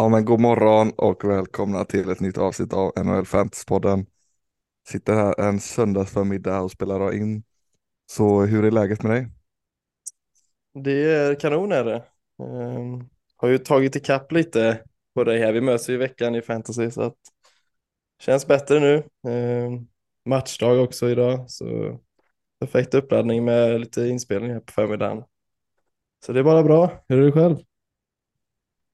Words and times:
Ja, 0.00 0.08
men 0.08 0.24
god 0.24 0.40
morgon 0.40 0.92
och 0.96 1.24
välkomna 1.24 1.84
till 1.84 2.10
ett 2.10 2.20
nytt 2.20 2.38
avsnitt 2.38 2.72
av 2.72 2.92
NHL 2.96 3.24
Fantasy-podden. 3.24 4.06
Sitter 4.88 5.14
här 5.14 5.40
en 5.40 5.60
söndagsförmiddag 5.60 6.60
och 6.60 6.70
spelar 6.70 7.14
in. 7.14 7.42
Så 8.12 8.40
hur 8.42 8.64
är 8.64 8.70
läget 8.70 9.02
med 9.02 9.12
dig? 9.12 9.28
Det 10.84 11.14
är 11.14 11.34
kanon 11.34 11.72
är 11.72 11.84
det. 11.84 12.04
Ehm, 12.42 13.08
har 13.36 13.48
ju 13.48 13.58
tagit 13.58 13.96
ikapp 13.96 14.32
lite 14.32 14.84
på 15.14 15.24
dig 15.24 15.38
här. 15.38 15.52
Vi 15.52 15.60
möts 15.60 15.90
ju 15.90 15.94
i 15.94 15.96
veckan 15.96 16.34
i 16.34 16.42
fantasy 16.42 16.90
så 16.90 17.02
att 17.02 17.18
känns 18.22 18.46
bättre 18.46 18.80
nu. 18.80 19.02
Ehm, 19.28 19.86
matchdag 20.24 20.82
också 20.84 21.10
idag 21.10 21.50
så 21.50 21.98
perfekt 22.60 22.94
uppladdning 22.94 23.44
med 23.44 23.80
lite 23.80 24.08
inspelning 24.08 24.52
här 24.52 24.60
på 24.60 24.72
förmiddagen. 24.72 25.24
Så 26.26 26.32
det 26.32 26.38
är 26.38 26.44
bara 26.44 26.62
bra. 26.62 27.04
Hur 27.08 27.20
är 27.20 27.26
det 27.26 27.32
själv? 27.32 27.56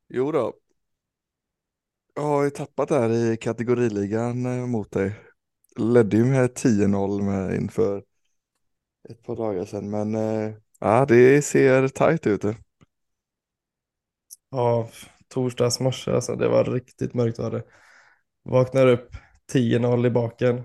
Jo 0.08 0.32
då. 0.32 0.52
Jag 2.16 2.22
har 2.22 2.44
ju 2.44 2.50
tappat 2.50 2.88
där 2.88 3.10
i 3.32 3.36
kategoriligan 3.36 4.46
eh, 4.46 4.66
mot 4.66 4.92
dig. 4.92 5.12
Ledde 5.76 6.16
ju 6.16 6.24
med 6.24 6.54
10-0 6.54 7.22
med 7.22 7.54
inför 7.56 8.04
ett 9.08 9.22
par 9.22 9.36
dagar 9.36 9.64
sedan, 9.64 9.90
men 9.90 10.14
eh, 10.14 10.54
ja, 10.80 11.06
det 11.06 11.42
ser 11.42 11.88
tajt 11.88 12.26
ut. 12.26 12.42
Ja, 14.50 14.88
torsdags 15.28 15.80
morse 15.80 16.10
alltså. 16.10 16.36
Det 16.36 16.48
var 16.48 16.64
riktigt 16.64 17.14
mörkt 17.14 17.38
var 17.38 17.50
det. 17.50 17.64
Vaknar 18.44 18.86
upp 18.86 19.10
10-0 19.52 20.06
i 20.06 20.10
baken. 20.10 20.62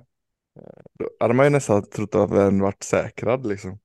Då 0.99 1.09
hade 1.19 1.33
man 1.33 1.45
ju 1.45 1.49
nästan 1.49 1.83
trott 1.89 2.15
att 2.15 2.29
den 2.29 2.59
varit 2.59 2.83
säkrad 2.83 3.47
liksom. 3.47 3.79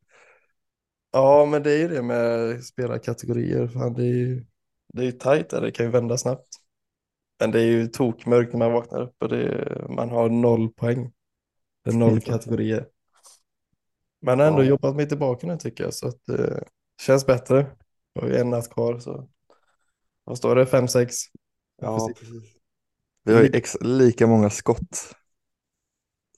Ja, 1.13 1.47
men 1.47 1.63
det 1.63 1.73
är 1.73 1.79
ju 1.79 1.89
det 1.89 2.03
med 2.03 2.65
spelarkategorier. 2.65 3.69
Fan, 3.69 3.95
det 3.95 4.03
är 4.03 4.07
ju 4.07 4.47
det 4.93 5.03
är 5.03 5.07
ju 5.07 5.13
tajt 5.13 5.51
där. 5.51 5.61
Det 5.61 5.71
kan 5.71 5.87
ju 5.87 5.93
vända 5.93 6.19
snabbt. 6.19 6.56
Men 7.39 7.51
det 7.51 7.61
är 7.61 7.67
ju 7.67 7.87
tokmörkt 7.87 8.53
när 8.53 8.59
man 8.59 8.73
vaknar 8.73 9.03
upp 9.03 9.23
och 9.23 9.33
är, 9.33 9.87
man 9.89 10.11
har 10.11 10.29
noll 10.29 10.69
poäng. 10.69 11.13
Det 11.85 11.91
är 11.91 11.95
noll 11.95 12.21
kategorier. 12.21 12.87
Har 14.27 14.37
ändå 14.37 14.63
Ja. 14.63 14.69
jobbat 14.69 14.97
mig 14.97 15.09
tillbaka 15.09 15.47
nu 15.47 15.57
tycker 15.57 15.85
jag 15.85 15.95
så 15.95 16.09
att 16.09 16.27
det 16.27 16.65
känns 17.01 17.27
bättre. 17.27 17.67
Jag 18.13 18.23
har 18.23 18.29
ju 18.29 18.37
en 18.37 18.51
natt 18.51 18.71
kvar 18.71 18.99
så 18.99 19.29
vad 20.25 20.39
står 20.39 20.57
det? 20.57 20.67
Fem, 20.67 20.89
sex? 20.89 21.17
Ja, 21.77 22.09
precis. 22.19 22.57
Vi 23.25 23.35
har 23.35 23.43
ju 23.43 23.51
ex 23.53 23.77
lika 23.81 24.27
många 24.27 24.51
skott. 24.51 25.15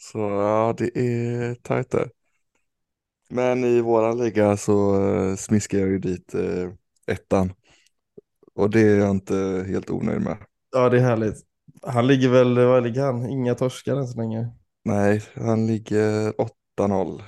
Så 0.01 0.19
ja, 0.19 0.75
det 0.79 0.99
är 0.99 1.55
tajt 1.55 1.91
där. 1.91 2.11
Men 3.31 3.65
i 3.65 3.81
våran 3.81 4.19
liga 4.19 4.57
så 4.57 5.01
uh, 5.01 5.37
smiskar 5.37 5.79
jag 5.79 5.89
ju 5.89 5.99
dit 5.99 6.35
eh, 6.35 6.71
ettan. 7.07 7.53
Och 8.55 8.71
det 8.71 8.81
är 8.81 8.99
jag 8.99 9.11
inte 9.11 9.65
helt 9.69 9.91
onöjd 9.91 10.21
med. 10.23 10.37
Ja, 10.71 10.89
det 10.89 10.97
är 10.97 11.01
härligt. 11.01 11.37
Han 11.83 12.07
ligger 12.07 12.29
väl, 12.29 12.59
vad 12.67 12.83
ligger 12.83 13.03
han? 13.03 13.27
Inga 13.31 13.55
torskar 13.55 13.97
än 13.97 14.07
så 14.07 14.19
länge. 14.19 14.49
Nej, 14.85 15.23
han 15.35 15.67
ligger 15.67 16.33
8-0. 16.33 17.23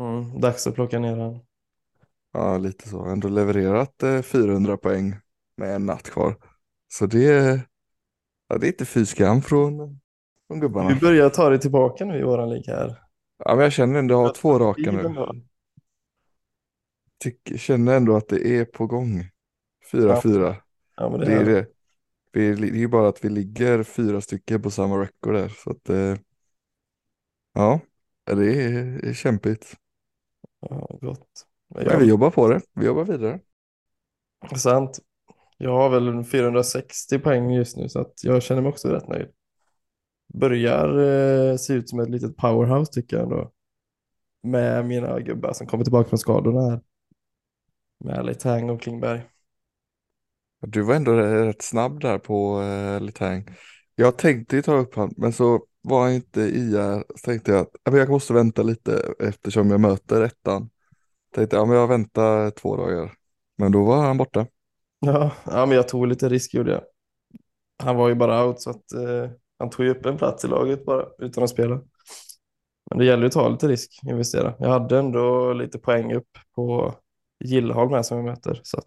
Mm, 0.00 0.40
dags 0.40 0.66
att 0.66 0.74
plocka 0.74 0.98
ner 0.98 1.16
han. 1.16 1.40
Ja, 2.32 2.58
lite 2.58 2.88
så. 2.88 3.04
Ändå 3.04 3.28
levererat 3.28 4.02
eh, 4.02 4.22
400 4.22 4.76
poäng 4.76 5.14
med 5.56 5.74
en 5.74 5.86
natt 5.86 6.10
kvar. 6.10 6.36
Så 6.88 7.06
det, 7.06 7.24
är- 7.26 7.60
ja, 8.48 8.58
det 8.58 8.66
är 8.66 8.68
inte 8.68 8.84
fy 8.84 9.06
skam 9.06 9.42
från, 9.42 10.00
från 10.46 10.60
gubbarna. 10.60 10.88
Vi 10.88 11.00
börjar 11.00 11.30
ta 11.30 11.50
det 11.50 11.58
tillbaka 11.58 12.04
nu 12.04 12.18
i 12.18 12.22
våran 12.22 12.50
liga 12.50 12.76
här. 12.76 12.98
Ja, 13.44 13.54
men 13.54 13.62
jag 13.62 13.72
känner 13.72 13.98
ändå 13.98 14.14
att 14.14 14.20
jag 14.20 14.28
har 14.28 14.34
två 14.34 14.58
raka 14.58 14.92
nu. 14.92 15.42
Tyck, 17.18 17.60
känner 17.60 17.96
ändå 17.96 18.16
att 18.16 18.28
det 18.28 18.46
är 18.58 18.64
på 18.64 18.86
gång. 18.86 19.28
4-4. 19.92 20.56
Ja, 20.96 21.10
men 21.10 21.20
det, 21.20 21.26
Det 21.26 21.32
är 21.32 21.44
det. 21.44 21.66
Vi, 22.32 22.54
det 22.54 22.68
är 22.68 22.80
ju 22.80 22.88
bara 22.88 23.08
att 23.08 23.24
vi 23.24 23.28
ligger 23.28 23.82
fyra 23.82 24.20
stycken 24.20 24.62
på 24.62 24.70
samma 24.70 25.02
record 25.02 25.34
där. 25.34 25.48
Så 25.48 25.70
att, 25.70 25.88
eh, 25.88 26.16
ja, 27.54 27.80
det 28.24 28.64
är, 28.64 29.04
är 29.04 29.12
kämpigt. 29.12 29.76
Ja, 30.60 30.98
gott. 31.00 31.46
Men 31.74 31.86
Men 31.86 32.00
vi 32.00 32.06
jobbar 32.06 32.30
på 32.30 32.48
det. 32.48 32.60
Vi 32.74 32.86
jobbar 32.86 33.04
vidare. 33.04 33.40
Sant. 34.56 34.98
Jag 35.58 35.70
har 35.70 35.90
väl 35.90 36.24
460 36.24 37.18
poäng 37.18 37.50
just 37.50 37.76
nu 37.76 37.88
så 37.88 38.00
att 38.00 38.24
jag 38.24 38.42
känner 38.42 38.62
mig 38.62 38.68
också 38.68 38.88
rätt 38.88 39.08
nöjd. 39.08 39.28
Börjar 40.34 40.98
eh, 40.98 41.56
se 41.56 41.74
ut 41.74 41.88
som 41.88 42.00
ett 42.00 42.10
litet 42.10 42.36
powerhouse 42.36 42.92
tycker 42.92 43.16
jag 43.16 43.24
ändå. 43.24 43.52
Med 44.42 44.86
mina 44.86 45.20
gubbar 45.20 45.52
som 45.52 45.66
kommer 45.66 45.84
tillbaka 45.84 46.08
från 46.08 46.18
skadorna 46.18 46.70
här. 46.70 46.80
Med 48.04 48.26
Letang 48.26 48.70
och 48.70 48.80
Klingberg. 48.80 49.22
Du 50.66 50.82
var 50.82 50.94
ändå 50.94 51.12
rätt 51.12 51.62
snabb 51.62 52.00
där 52.00 52.18
på 52.18 52.62
eh, 52.62 53.00
Letang. 53.00 53.46
Jag 53.94 54.18
tänkte 54.18 54.56
ju 54.56 54.62
ta 54.62 54.74
upp 54.74 54.94
han, 54.94 55.14
men 55.16 55.32
så 55.32 55.66
var 55.82 56.02
han 56.02 56.12
inte 56.12 56.40
IR. 56.40 57.04
Så 57.16 57.24
tänkte 57.24 57.52
jag 57.52 57.60
att 57.60 57.96
jag 57.96 58.08
måste 58.08 58.32
vänta 58.32 58.62
lite 58.62 59.14
eftersom 59.18 59.70
jag 59.70 59.80
möter 59.80 60.22
ettan. 60.22 60.70
Tänkte 61.34 61.56
ja, 61.56 61.64
men 61.64 61.76
jag 61.76 61.88
väntar 61.88 62.50
två 62.50 62.76
dagar. 62.76 63.12
Men 63.58 63.72
då 63.72 63.84
var 63.84 64.02
han 64.02 64.16
borta. 64.16 64.46
Ja, 65.00 65.30
ja, 65.44 65.66
men 65.66 65.76
jag 65.76 65.88
tog 65.88 66.06
lite 66.06 66.28
risk 66.28 66.54
gjorde 66.54 66.72
jag. 66.72 66.82
Han 67.82 67.96
var 67.96 68.08
ju 68.08 68.14
bara 68.14 68.46
out 68.46 68.60
så 68.60 68.70
att 68.70 68.92
eh, 68.92 69.30
han 69.58 69.70
tog 69.70 69.86
ju 69.86 69.90
upp 69.90 70.06
en 70.06 70.16
plats 70.16 70.44
i 70.44 70.48
laget 70.48 70.84
bara 70.84 71.06
utan 71.18 71.44
att 71.44 71.50
spela. 71.50 71.80
Men 72.90 72.98
det 72.98 73.04
gäller 73.04 73.22
ju 73.22 73.26
att 73.26 73.32
ta 73.32 73.48
lite 73.48 73.68
risk, 73.68 74.00
investera. 74.06 74.54
Jag 74.58 74.68
hade 74.68 74.98
ändå 74.98 75.52
lite 75.52 75.78
poäng 75.78 76.14
upp 76.14 76.28
på 76.54 76.94
Gillholm 77.44 77.92
här 77.92 78.02
som 78.02 78.18
vi 78.18 78.24
möter. 78.24 78.60
Så 78.62 78.78
att, 78.78 78.86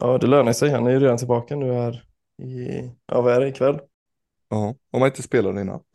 ja, 0.00 0.18
det 0.18 0.26
lönar 0.26 0.52
sig. 0.52 0.70
Han 0.70 0.86
är 0.86 0.90
ju 0.90 0.98
redan 1.00 1.18
tillbaka 1.18 1.56
nu 1.56 1.72
här 1.72 2.04
i, 2.42 2.68
ja 3.06 3.20
vad 3.22 3.34
är 3.34 3.40
det, 3.40 3.48
ikväll? 3.48 3.80
Ja, 4.48 4.74
om 4.90 5.00
man 5.00 5.06
inte 5.08 5.22
spelade 5.22 5.60
i 5.60 5.64
natt. 5.64 5.86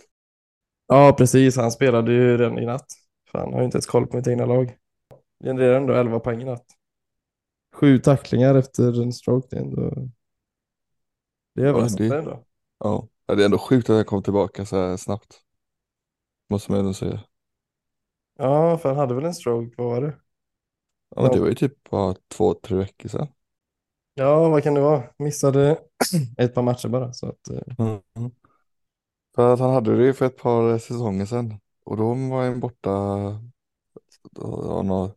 Ja, 0.88 1.16
precis. 1.18 1.58
Han 1.58 1.72
spelade 1.72 2.12
ju 2.13 2.38
redan 2.38 2.59
i 2.59 2.66
natt. 2.66 2.86
Fan, 3.31 3.46
jag 3.50 3.52
har 3.53 3.59
ju 3.59 3.66
inte 3.66 3.75
ens 3.78 3.86
koll 3.86 4.07
på 4.07 4.18
mitt 4.18 4.28
egna 4.28 4.46
lag. 4.46 4.75
Genererar 5.44 5.78
ändå 5.78 5.94
11 5.94 6.19
poäng 6.19 6.41
i 6.41 6.46
natt. 6.46 6.66
Sju 7.75 8.00
tacklingar 8.00 8.56
efter 8.56 9.02
en 9.02 9.13
stroke. 9.13 9.47
Det 9.52 9.57
är 9.57 9.62
ändå... 9.62 10.09
Det 11.56 11.62
är 11.62 11.66
överraskande 11.66 12.16
det- 12.16 12.19
ändå. 12.19 12.44
Ja, 12.80 13.07
Ja, 13.25 13.36
det 13.36 13.44
är 13.44 13.46
ändå 13.46 13.57
sjukt 13.57 13.90
att 13.90 13.96
jag 13.97 14.07
kom 14.07 14.24
tillbaka 14.24 14.66
så 14.66 14.75
här 14.75 14.97
snabbt. 14.97 15.41
Måste 16.50 16.72
man 16.72 16.80
ändå 16.80 16.94
säga. 16.94 17.24
Ja, 18.38 18.78
för 18.78 18.90
han 18.90 18.97
hade 18.97 19.16
väl 19.16 19.25
en 19.25 19.34
stroke. 19.34 19.74
Vad 19.78 19.88
var 19.88 20.02
det? 20.02 20.13
Ja, 21.16 21.22
men 21.22 21.31
det 21.31 21.40
var 21.40 21.47
ju 21.47 21.56
typ 21.56 21.90
bara 21.90 22.16
två, 22.28 22.53
tre 22.53 22.78
veckor 22.78 23.09
sedan. 23.09 23.28
Ja, 24.17 24.50
vad 24.50 24.63
kan 24.63 24.73
det 24.73 24.81
vara? 24.81 25.03
Missade 25.17 25.78
ett 26.38 26.53
par 26.53 26.61
matcher 26.61 26.88
bara. 26.89 27.13
Så 27.13 27.28
att, 27.29 27.50
eh, 27.50 27.75
Mm. 27.79 28.01
För 29.35 29.53
att 29.53 29.59
han 29.59 29.73
hade 29.73 29.97
det 29.97 30.05
ju 30.05 30.13
för 30.13 30.25
ett 30.25 30.38
par 30.38 30.78
säsonger 30.78 31.25
sedan. 31.25 31.59
Och 31.85 31.97
då 31.97 32.03
var 32.13 32.45
han 32.45 32.59
borta 32.59 32.89
ja, 34.41 34.81
några, 34.83 35.11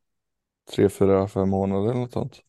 tre, 0.73 0.89
fyra, 0.89 1.29
fem 1.29 1.49
månader 1.51 1.91
eller 1.91 2.01
något 2.01 2.13
sånt. 2.13 2.43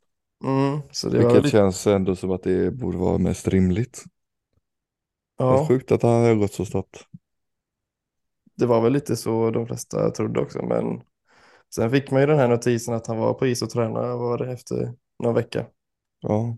mm, 0.43 0.81
så 0.91 1.09
det 1.09 1.17
Vilket 1.17 1.43
lite, 1.43 1.51
känns 1.51 1.87
ändå 1.87 2.15
som 2.15 2.31
att 2.31 2.43
det 2.43 2.71
borde 2.71 2.97
vara 2.97 3.17
mest 3.17 3.47
rimligt. 3.47 4.03
Det 5.47 5.53
är 5.53 5.57
ja, 5.57 5.67
sjukt 5.67 5.91
att 5.91 6.01
han 6.03 6.11
har 6.23 6.35
gått 6.35 6.53
så 6.53 6.65
snabbt. 6.65 7.07
det 8.55 8.65
var 8.65 8.81
väl 8.81 8.93
lite 8.93 9.15
så 9.15 9.51
de 9.51 9.67
flesta 9.67 10.11
trodde 10.11 10.39
också. 10.41 10.61
Men 10.65 11.01
sen 11.75 11.91
fick 11.91 12.11
man 12.11 12.21
ju 12.21 12.27
den 12.27 12.39
här 12.39 12.47
notisen 12.47 12.93
att 12.93 13.07
han 13.07 13.17
var 13.17 13.33
på 13.33 13.47
is 13.47 13.61
och 13.61 13.69
tränade 13.69 14.15
var 14.15 14.37
det 14.37 14.51
efter 14.53 14.93
någon 15.23 15.35
vecka. 15.35 15.65
Ja, 16.21 16.57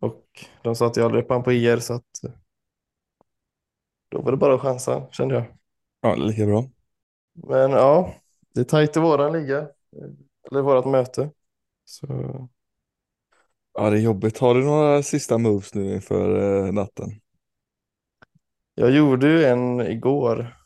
Och 0.00 0.44
de 0.62 0.74
sa 0.76 0.86
att 0.86 0.96
jag 0.96 1.12
han 1.34 1.42
på 1.42 1.52
IR 1.52 1.76
så 1.78 1.94
att 1.94 2.24
eh, 2.24 2.30
då 4.10 4.20
var 4.22 4.30
det 4.30 4.36
bara 4.36 4.54
att 4.54 4.60
chansa 4.60 5.06
kände 5.10 5.34
jag. 5.34 5.44
ja 6.02 6.14
lika 6.16 6.46
bra. 6.46 6.70
Men 7.34 7.70
ja, 7.70 8.14
det 8.54 8.60
är 8.60 8.64
tajt 8.64 8.96
i 8.96 9.00
våran 9.00 9.32
liga. 9.32 9.58
eh, 9.58 9.68
Eller 10.50 10.62
vårat 10.62 10.86
möte. 10.86 11.30
Så 11.84 12.06
Ja, 13.74 13.90
det 13.90 13.96
är 13.96 14.00
jobbigt. 14.00 14.38
Har 14.38 14.54
du 14.54 14.64
några 14.64 15.02
sista 15.02 15.38
moves 15.38 15.74
nu 15.74 15.94
inför 15.94 16.36
eh, 16.66 16.72
natten? 16.72 17.20
jag 18.74 18.90
gjorde 18.90 19.26
ju 19.28 19.44
en 19.44 19.80
igår. 19.80 20.56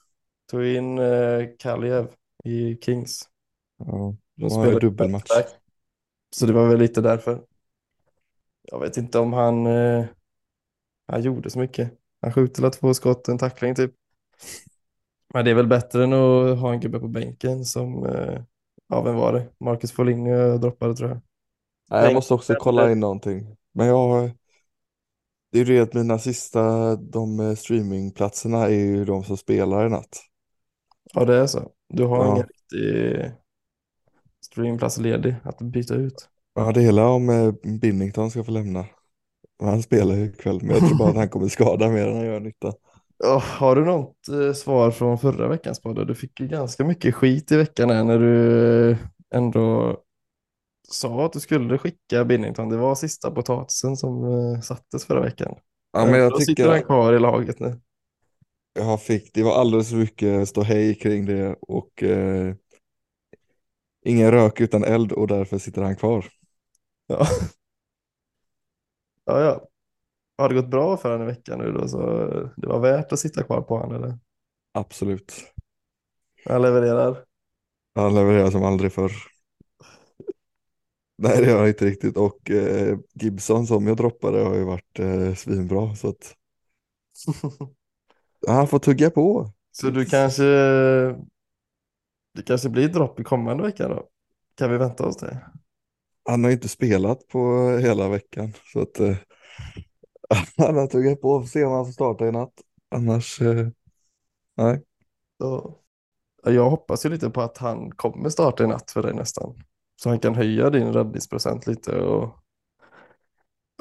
Tog 0.50 0.67
in 0.67 0.99
eh, 0.99 1.44
Kaljev 1.58 2.08
i 2.44 2.76
Kings. 2.82 3.29
Ja, 3.79 4.17
De 4.37 4.50
spelade 4.50 4.79
dubbelmatch. 4.81 5.44
Så 6.31 6.46
det 6.46 6.52
var 6.52 6.69
väl 6.69 6.79
lite 6.79 7.00
därför. 7.00 7.44
Jag 8.70 8.81
vet 8.81 8.97
inte 8.97 9.19
om 9.19 9.32
han, 9.32 9.67
eh, 9.67 10.05
han 11.06 11.23
gjorde 11.23 11.50
så 11.50 11.59
mycket. 11.59 11.93
Han 12.20 12.32
skjuter 12.32 12.62
väl 12.62 12.70
två 12.70 12.94
skott, 12.94 13.29
en 13.29 13.38
tackling 13.38 13.75
typ. 13.75 13.94
Men 15.35 15.44
det 15.44 15.50
är 15.50 15.55
väl 15.55 15.67
bättre 15.67 16.05
än 16.05 16.12
att 16.12 16.59
ha 16.59 16.73
en 16.73 16.81
gubbe 16.81 17.00
på 17.00 17.09
bänken 17.09 17.65
som, 17.65 18.06
eh, 18.06 18.43
ja 18.88 19.03
vem 19.03 19.15
var 19.17 19.32
det? 19.32 19.49
Marcus 19.61 19.93
Foligno 19.93 20.59
droppade 20.59 20.97
tror 20.97 21.09
jag. 21.11 21.20
Nej, 21.91 22.05
jag 22.05 22.12
måste 22.15 22.35
också 22.35 22.55
kolla 22.56 22.93
in 22.93 23.00
någonting. 23.00 23.56
Men 23.75 23.87
jag 23.87 24.31
Det 25.53 25.59
är 25.61 25.65
ju 25.65 25.75
det 25.76 25.81
att 25.82 25.94
mina 25.94 26.19
sista, 26.19 26.97
de 26.97 27.41
eh, 27.41 27.55
streamingplatserna 27.55 28.65
är 28.67 28.70
ju 28.70 29.05
de 29.05 29.25
som 29.25 29.37
spelar 29.37 29.87
i 29.87 29.91
natt. 29.91 30.19
Ja 31.15 31.25
det 31.25 31.35
är 31.37 31.47
så. 31.47 31.73
Du 31.88 32.05
har 32.05 32.25
Ja. 32.25 32.26
ingen 32.26 32.47
riktig 32.47 33.32
streamplats 34.41 34.99
ledig 34.99 35.37
att 35.44 35.59
byta 35.59 35.94
ut. 35.94 36.29
Ja, 36.58 36.72
det 36.72 36.81
hela 36.81 37.08
om 37.08 37.56
Binnington 37.81 38.31
ska 38.31 38.44
få 38.44 38.50
lämna. 38.50 38.87
Han 39.60 39.82
spelar 39.82 40.14
ju 40.16 40.26
ikväll, 40.26 40.60
men 40.62 40.70
jag 40.76 40.84
tror 40.87 40.96
bara 40.96 41.10
att 41.10 41.16
han 41.16 41.28
kommer 41.28 41.49
skada 41.49 41.88
mer 41.90 42.08
än 42.08 42.16
han 42.16 42.26
gör 42.26 42.40
nytta. 42.40 42.75
Oh, 43.25 43.40
har 43.40 43.76
du 43.76 43.84
något 43.84 44.28
eh, 44.28 44.52
svar 44.52 44.90
från 44.90 45.19
förra 45.19 45.49
veckans 45.49 45.81
podd? 45.81 46.06
Du 46.06 46.14
fick 46.14 46.40
ju 46.40 46.49
ganska 46.49 46.84
mycket 46.84 47.14
skit 47.14 47.52
i 47.52 47.56
veckan 47.56 47.90
här 47.90 48.05
när 48.05 48.19
du 48.19 48.90
eh, 48.90 48.99
ändå 49.34 49.96
sa 50.88 51.26
att 51.26 51.32
du 51.32 51.40
skulle 51.40 51.78
skicka 51.78 52.25
Binnington. 52.25 52.69
Det 52.69 52.76
var 52.76 52.94
sista 52.94 53.31
potatisen 53.31 53.96
som 53.96 54.25
eh, 54.25 54.60
sattes 54.60 55.06
förra 55.06 55.20
veckan. 55.22 55.55
Ja, 55.93 56.06
men 56.06 56.20
jag 56.20 56.34
Då 56.34 56.40
sitter 56.40 56.69
han 56.69 56.82
tycker 56.82 56.87
kvar 56.87 57.14
i 57.14 57.19
laget 57.19 57.60
nu. 57.60 57.81
jag 58.72 59.02
fick, 59.02 59.34
det 59.34 59.43
var 59.43 59.55
alldeles 59.60 59.90
för 59.90 59.96
mycket 59.96 60.49
ståhej 60.49 60.94
kring 60.94 61.26
det 61.26 61.56
och 61.60 62.02
eh, 62.02 62.55
ingen 64.05 64.31
rök 64.31 64.60
utan 64.60 64.84
eld 64.84 65.12
och 65.12 65.26
därför 65.28 65.58
sitter 65.58 65.82
han 65.82 65.96
kvar. 65.96 66.26
Ja. 67.08 67.26
ja, 69.25 69.40
ja. 69.40 69.69
Har 70.38 70.49
det 70.49 70.55
gått 70.55 70.70
bra 70.70 70.96
för 70.96 71.12
honom 71.12 71.28
i 71.28 71.31
veckan 71.31 71.58
nu 71.58 71.72
då? 71.72 71.88
Så 71.88 71.99
det 72.56 72.66
var 72.66 72.81
värt 72.81 73.12
att 73.12 73.19
sitta 73.20 73.43
kvar 73.43 73.62
på 73.62 73.78
honom 73.78 73.94
eller? 73.94 74.19
Absolut. 74.72 75.32
Han 76.44 76.62
levererar. 76.62 77.25
Han 77.94 78.14
levererar 78.14 78.50
som 78.50 78.64
aldrig 78.64 78.93
förr. 78.93 79.12
Nej 81.19 81.40
det 81.40 81.46
gör 81.46 81.58
han 81.58 81.69
inte 81.69 81.84
riktigt 81.84 82.16
och 82.16 82.50
eh, 82.50 82.99
Gibson 83.14 83.66
som 83.66 83.87
jag 83.87 83.96
droppade 83.96 84.44
har 84.44 84.55
ju 84.55 84.64
varit 84.64 84.99
eh, 84.99 85.34
svinbra 85.34 85.96
så 85.96 86.08
att 86.08 86.34
han 88.49 88.69
får 88.69 88.78
tugga 88.78 89.10
på. 89.10 89.52
Så 89.72 89.90
du 89.90 90.05
kanske, 90.05 90.44
det 92.34 92.43
kanske 92.46 92.69
blir 92.69 92.88
dropp 92.88 93.20
i 93.20 93.25
kommande 93.25 93.62
vecka 93.62 93.88
då? 93.88 94.08
Kan 94.55 94.70
vi 94.70 94.78
vänta 94.78 95.06
oss 95.06 95.16
det? 95.16 95.50
Han 96.28 96.44
har 96.44 96.50
inte 96.50 96.69
spelat 96.69 97.28
på 97.28 97.70
hela 97.82 98.08
veckan 98.08 98.52
så 98.72 98.80
att 98.80 99.00
eh, 99.00 99.16
han 100.56 100.76
har 100.76 100.86
tuggat 100.86 101.20
på. 101.20 101.40
Får 101.40 101.46
se 101.46 101.64
om 101.64 101.72
han 101.72 101.84
får 101.84 101.92
starta 101.92 102.28
i 102.28 102.32
natt. 102.32 102.52
Annars, 102.90 103.40
eh, 103.40 103.69
nej. 104.56 104.82
Så. 105.38 105.78
Ja, 106.42 106.50
Jag 106.50 106.70
hoppas 106.70 107.06
ju 107.06 107.10
lite 107.10 107.30
på 107.30 107.40
att 107.40 107.58
han 107.58 107.90
kommer 107.90 108.28
starta 108.28 108.64
i 108.64 108.66
natt 108.66 108.90
för 108.90 109.02
dig 109.02 109.14
nästan. 109.14 109.54
Så 109.96 110.08
han 110.08 110.19
kan 110.19 110.34
höja 110.34 110.70
din 110.70 110.92
räddningsprocent 110.92 111.66
lite 111.66 112.00
och, 112.00 112.38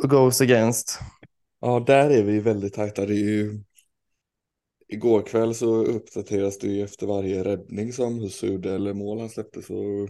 och 0.04 0.10
goes 0.10 0.42
against. 0.42 1.00
Ja, 1.60 1.80
där 1.80 2.10
är 2.10 2.24
vi 2.24 2.40
väldigt 2.40 2.74
tajta. 2.74 3.06
Det 3.06 3.14
är 3.14 3.30
ju... 3.30 3.64
Igår 4.88 5.22
kväll 5.22 5.56
så 5.56 5.76
uppdateras 5.86 6.60
det 6.60 6.68
ju 6.68 6.84
efter 6.84 7.08
varje 7.08 7.44
räddning 7.44 7.94
som 7.94 8.20
Husse 8.20 8.48
gjorde 8.48 8.74
eller 8.74 8.94
mål 8.94 9.20
han 9.20 9.30
släppte 9.30 9.62
så 9.62 10.08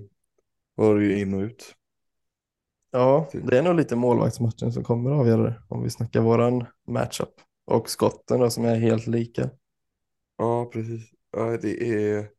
var 0.75 0.95
det 0.95 1.05
ju 1.05 1.19
in 1.19 1.33
och 1.33 1.41
ut. 1.41 1.76
Ja, 2.91 3.29
det 3.33 3.57
är 3.57 3.63
nog 3.63 3.75
lite 3.75 3.95
målvaktsmatchen 3.95 4.71
som 4.71 4.83
kommer 4.83 5.11
att 5.11 5.19
avgöra 5.19 5.43
det. 5.43 5.61
Om 5.67 5.83
vi 5.83 5.89
snackar 5.89 6.21
våran 6.21 6.65
matchup. 6.87 7.29
Och 7.65 7.89
skotten 7.89 8.39
då 8.39 8.49
som 8.49 8.65
är 8.65 8.75
helt 8.75 9.07
lika. 9.07 9.49
Ja, 10.37 10.65
precis. 10.65 11.11
Ja, 11.31 11.57
det 11.61 11.93
är... 11.93 12.29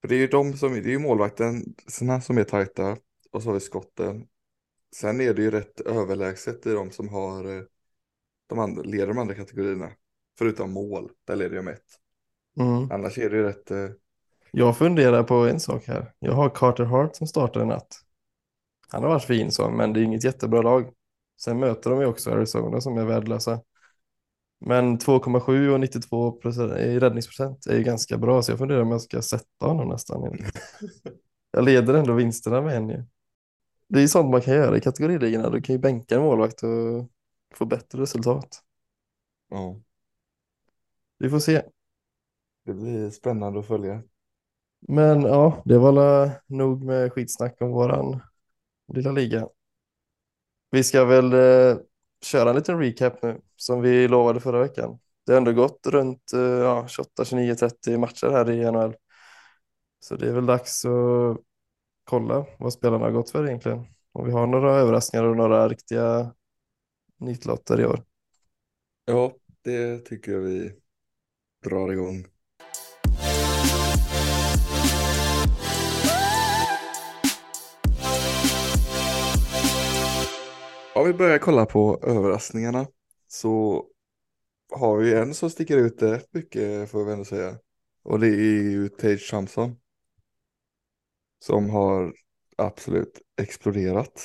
För 0.00 0.08
det 0.08 0.14
är 0.14 0.18
ju 0.18 0.26
de 0.26 0.52
som, 0.52 0.72
det 0.72 0.78
är 0.78 0.90
ju 0.90 0.98
målvakten, 0.98 1.74
såna 1.86 2.20
som 2.20 2.38
är 2.38 2.44
tajta 2.44 2.96
och 3.32 3.42
så 3.42 3.48
har 3.48 3.54
vi 3.54 3.60
skotten. 3.60 4.26
Sen 4.96 5.20
är 5.20 5.34
det 5.34 5.42
ju 5.42 5.50
rätt 5.50 5.80
överlägset 5.80 6.66
i 6.66 6.72
de 6.72 6.90
som 6.90 7.08
har, 7.08 7.56
eh, 7.56 7.62
de 8.46 8.58
andra, 8.58 8.82
leder 8.82 9.06
de 9.06 9.18
andra 9.18 9.34
kategorierna. 9.34 9.90
Förutom 10.38 10.72
mål, 10.72 11.10
där 11.24 11.36
leder 11.36 11.56
jag 11.56 11.64
med 11.64 11.74
ett. 11.74 12.00
Mm. 12.60 12.90
Annars 12.90 13.18
är 13.18 13.30
det 13.30 13.36
ju 13.36 13.42
rätt, 13.42 13.70
eh, 13.70 13.88
Jag 14.50 14.78
funderar 14.78 15.22
på 15.22 15.34
en 15.34 15.60
sak 15.60 15.86
här. 15.86 16.12
Jag 16.18 16.32
har 16.32 16.50
Carter 16.50 16.84
Hart 16.84 17.16
som 17.16 17.26
startar 17.26 17.62
i 17.62 17.66
natt. 17.66 18.05
Han 18.88 19.02
har 19.02 19.10
varit 19.10 19.24
fin 19.24 19.52
så, 19.52 19.70
men 19.70 19.92
det 19.92 20.00
är 20.00 20.04
inget 20.04 20.24
jättebra 20.24 20.62
lag. 20.62 20.92
Sen 21.40 21.60
möter 21.60 21.90
de 21.90 22.00
ju 22.00 22.06
också 22.06 22.30
Arizona 22.30 22.80
som 22.80 22.98
är 22.98 23.04
värdelösa. 23.04 23.60
Men 24.60 24.98
2,7 24.98 25.68
och 25.68 25.80
92 25.80 26.32
procent 26.32 26.72
i 26.72 26.98
räddningsprocent 26.98 27.66
är 27.66 27.76
ju 27.76 27.82
ganska 27.82 28.18
bra, 28.18 28.42
så 28.42 28.52
jag 28.52 28.58
funderar 28.58 28.82
om 28.82 28.90
jag 28.90 29.02
ska 29.02 29.22
sätta 29.22 29.66
honom 29.66 29.88
nästan. 29.88 30.36
Jag 31.50 31.64
leder 31.64 31.94
ändå 31.94 32.12
vinsterna 32.12 32.60
med 32.60 32.76
en 32.76 32.88
ju. 32.88 33.04
Det 33.88 34.02
är 34.02 34.06
sånt 34.06 34.30
man 34.30 34.40
kan 34.40 34.54
göra 34.54 34.76
i 34.76 34.80
kategoriligorna. 34.80 35.50
Du 35.50 35.60
kan 35.60 35.74
ju 35.74 35.78
bänka 35.78 36.16
en 36.16 36.22
målvakt 36.22 36.62
och 36.62 37.10
få 37.54 37.64
bättre 37.64 38.02
resultat. 38.02 38.62
ja, 39.50 39.76
Vi 41.18 41.30
får 41.30 41.38
se. 41.38 41.62
det 42.64 42.74
blir 42.74 43.10
spännande 43.10 43.60
att 43.60 43.66
följa. 43.66 44.02
Men 44.80 45.22
ja, 45.22 45.62
det 45.64 45.78
var 45.78 46.30
nog 46.46 46.84
med 46.84 47.12
skitsnack 47.12 47.56
om 47.60 47.70
våran 47.70 48.20
lilla 48.94 49.12
liga. 49.12 49.48
Vi 50.70 50.84
ska 50.84 51.04
väl 51.04 51.32
eh, 51.32 51.78
köra 52.24 52.50
en 52.50 52.56
liten 52.56 52.78
recap 52.78 53.22
nu 53.22 53.40
som 53.56 53.82
vi 53.82 54.08
lovade 54.08 54.40
förra 54.40 54.60
veckan. 54.60 54.98
Det 55.26 55.32
har 55.32 55.36
ändå 55.38 55.52
gått 55.52 55.86
runt 55.86 56.32
eh, 56.32 56.40
ja, 56.40 56.88
28, 56.88 57.24
29, 57.24 57.54
30 57.54 57.98
matcher 57.98 58.30
här 58.30 58.50
i 58.50 58.64
NHL. 58.72 58.94
Så 60.00 60.16
det 60.16 60.28
är 60.28 60.32
väl 60.32 60.46
dags 60.46 60.84
att 60.84 61.38
kolla 62.04 62.46
vad 62.58 62.72
spelarna 62.72 63.04
har 63.04 63.12
gått 63.12 63.30
för 63.30 63.46
egentligen. 63.46 63.86
Om 64.12 64.26
vi 64.26 64.32
har 64.32 64.46
några 64.46 64.74
överraskningar 64.74 65.24
och 65.26 65.36
några 65.36 65.68
riktiga 65.68 66.34
nitlotter 67.18 67.80
i 67.80 67.86
år. 67.86 68.04
Ja, 69.04 69.32
det 69.62 69.98
tycker 69.98 70.32
jag 70.32 70.40
vi 70.40 70.72
drar 71.64 71.92
igång. 71.92 72.26
Om 80.96 81.06
vi 81.06 81.12
börjar 81.12 81.38
kolla 81.38 81.66
på 81.66 82.00
överraskningarna 82.02 82.86
så 83.28 83.84
har 84.74 84.96
vi 84.96 85.14
en 85.14 85.34
som 85.34 85.50
sticker 85.50 85.76
ut 85.78 86.02
rätt 86.02 86.34
mycket 86.34 86.90
får 86.90 87.04
vi 87.04 87.12
ändå 87.12 87.24
säga. 87.24 87.58
Och 88.02 88.20
det 88.20 88.26
är 88.28 88.62
ju 88.70 88.88
Tage 88.88 89.30
Thompson. 89.30 89.76
Som 91.38 91.70
har 91.70 92.14
absolut 92.56 93.20
exploderat. 93.36 94.22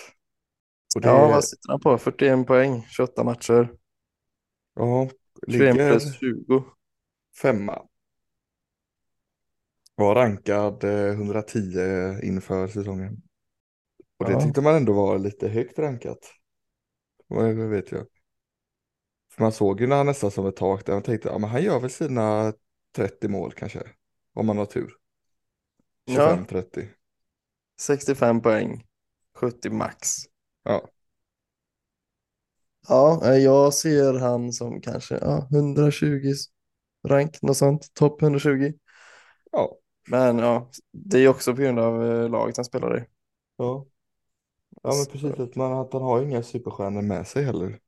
Det 0.95 1.07
Ja, 1.07 1.27
vad 1.27 1.43
sitter 1.43 1.69
han 1.69 1.79
på? 1.79 1.97
41 1.97 2.47
poäng, 2.47 2.85
28 2.89 3.23
matcher, 3.23 3.69
ja, 4.75 5.09
21 5.47 5.75
ligger 5.75 5.89
plus 5.89 6.19
20. 6.19 6.63
femma. 7.41 7.81
Var 9.95 10.15
rankad 10.15 10.83
eh, 10.83 11.11
110 11.13 11.79
inför 12.23 12.67
säsongen. 12.67 13.21
Och 14.19 14.25
det 14.25 14.31
Ja. 14.31 14.41
tyckte 14.41 14.61
man 14.61 14.75
ändå 14.75 14.93
var 14.93 15.19
lite 15.19 15.47
högt 15.47 15.79
rankat. 15.79 16.31
Vad 17.31 17.55
vet 17.55 17.91
jag. 17.91 18.05
För 19.31 19.43
man 19.43 19.51
såg 19.51 19.81
ju 19.81 19.87
när 19.87 19.95
han 19.95 20.05
nästan 20.05 20.31
som 20.31 20.45
ett 20.45 20.55
tak 20.55 20.85
där 20.85 20.93
man 20.93 21.03
tänkte, 21.03 21.29
ja 21.29 21.37
men 21.37 21.49
han 21.49 21.63
gör 21.63 21.79
väl 21.79 21.89
sina 21.89 22.53
30 22.95 23.27
mål 23.27 23.51
kanske. 23.53 23.83
Om 24.33 24.45
man 24.45 24.57
har 24.57 24.65
tur. 24.65 24.93
Ja. 26.05 26.37
25-30. 26.49 26.87
65 27.81 28.41
poäng, 28.41 28.85
70 29.35 29.69
max. 29.69 30.17
Ja. 30.63 30.89
Ja, 32.87 33.21
eh, 33.25 33.37
jag 33.37 33.73
ser 33.73 34.13
han 34.13 34.53
som 34.53 34.81
kanske 34.81 35.17
ja, 35.21 35.47
120 35.51 36.33
rank, 37.07 37.41
något 37.41 37.57
sånt, 37.57 37.93
topp 37.93 38.21
120. 38.21 38.73
Ja. 39.51 39.77
Men 40.09 40.39
ja, 40.39 40.69
det 40.91 41.19
är 41.19 41.27
också 41.27 41.55
på 41.55 41.61
grund 41.61 41.79
av 41.79 42.05
eh, 42.11 42.29
laget 42.29 42.57
han 42.57 42.65
spelar 42.65 42.97
i. 42.97 43.05
Ja. 43.57 43.85
Ja 44.83 44.95
men 44.95 45.05
precis, 45.05 45.39
att, 45.39 45.55
man, 45.55 45.73
att 45.73 45.93
han 45.93 46.01
har 46.01 46.19
ju 46.19 46.25
inga 46.25 46.43
superstjärnor 46.43 47.01
med 47.01 47.27
sig 47.27 47.43
heller. 47.43 47.79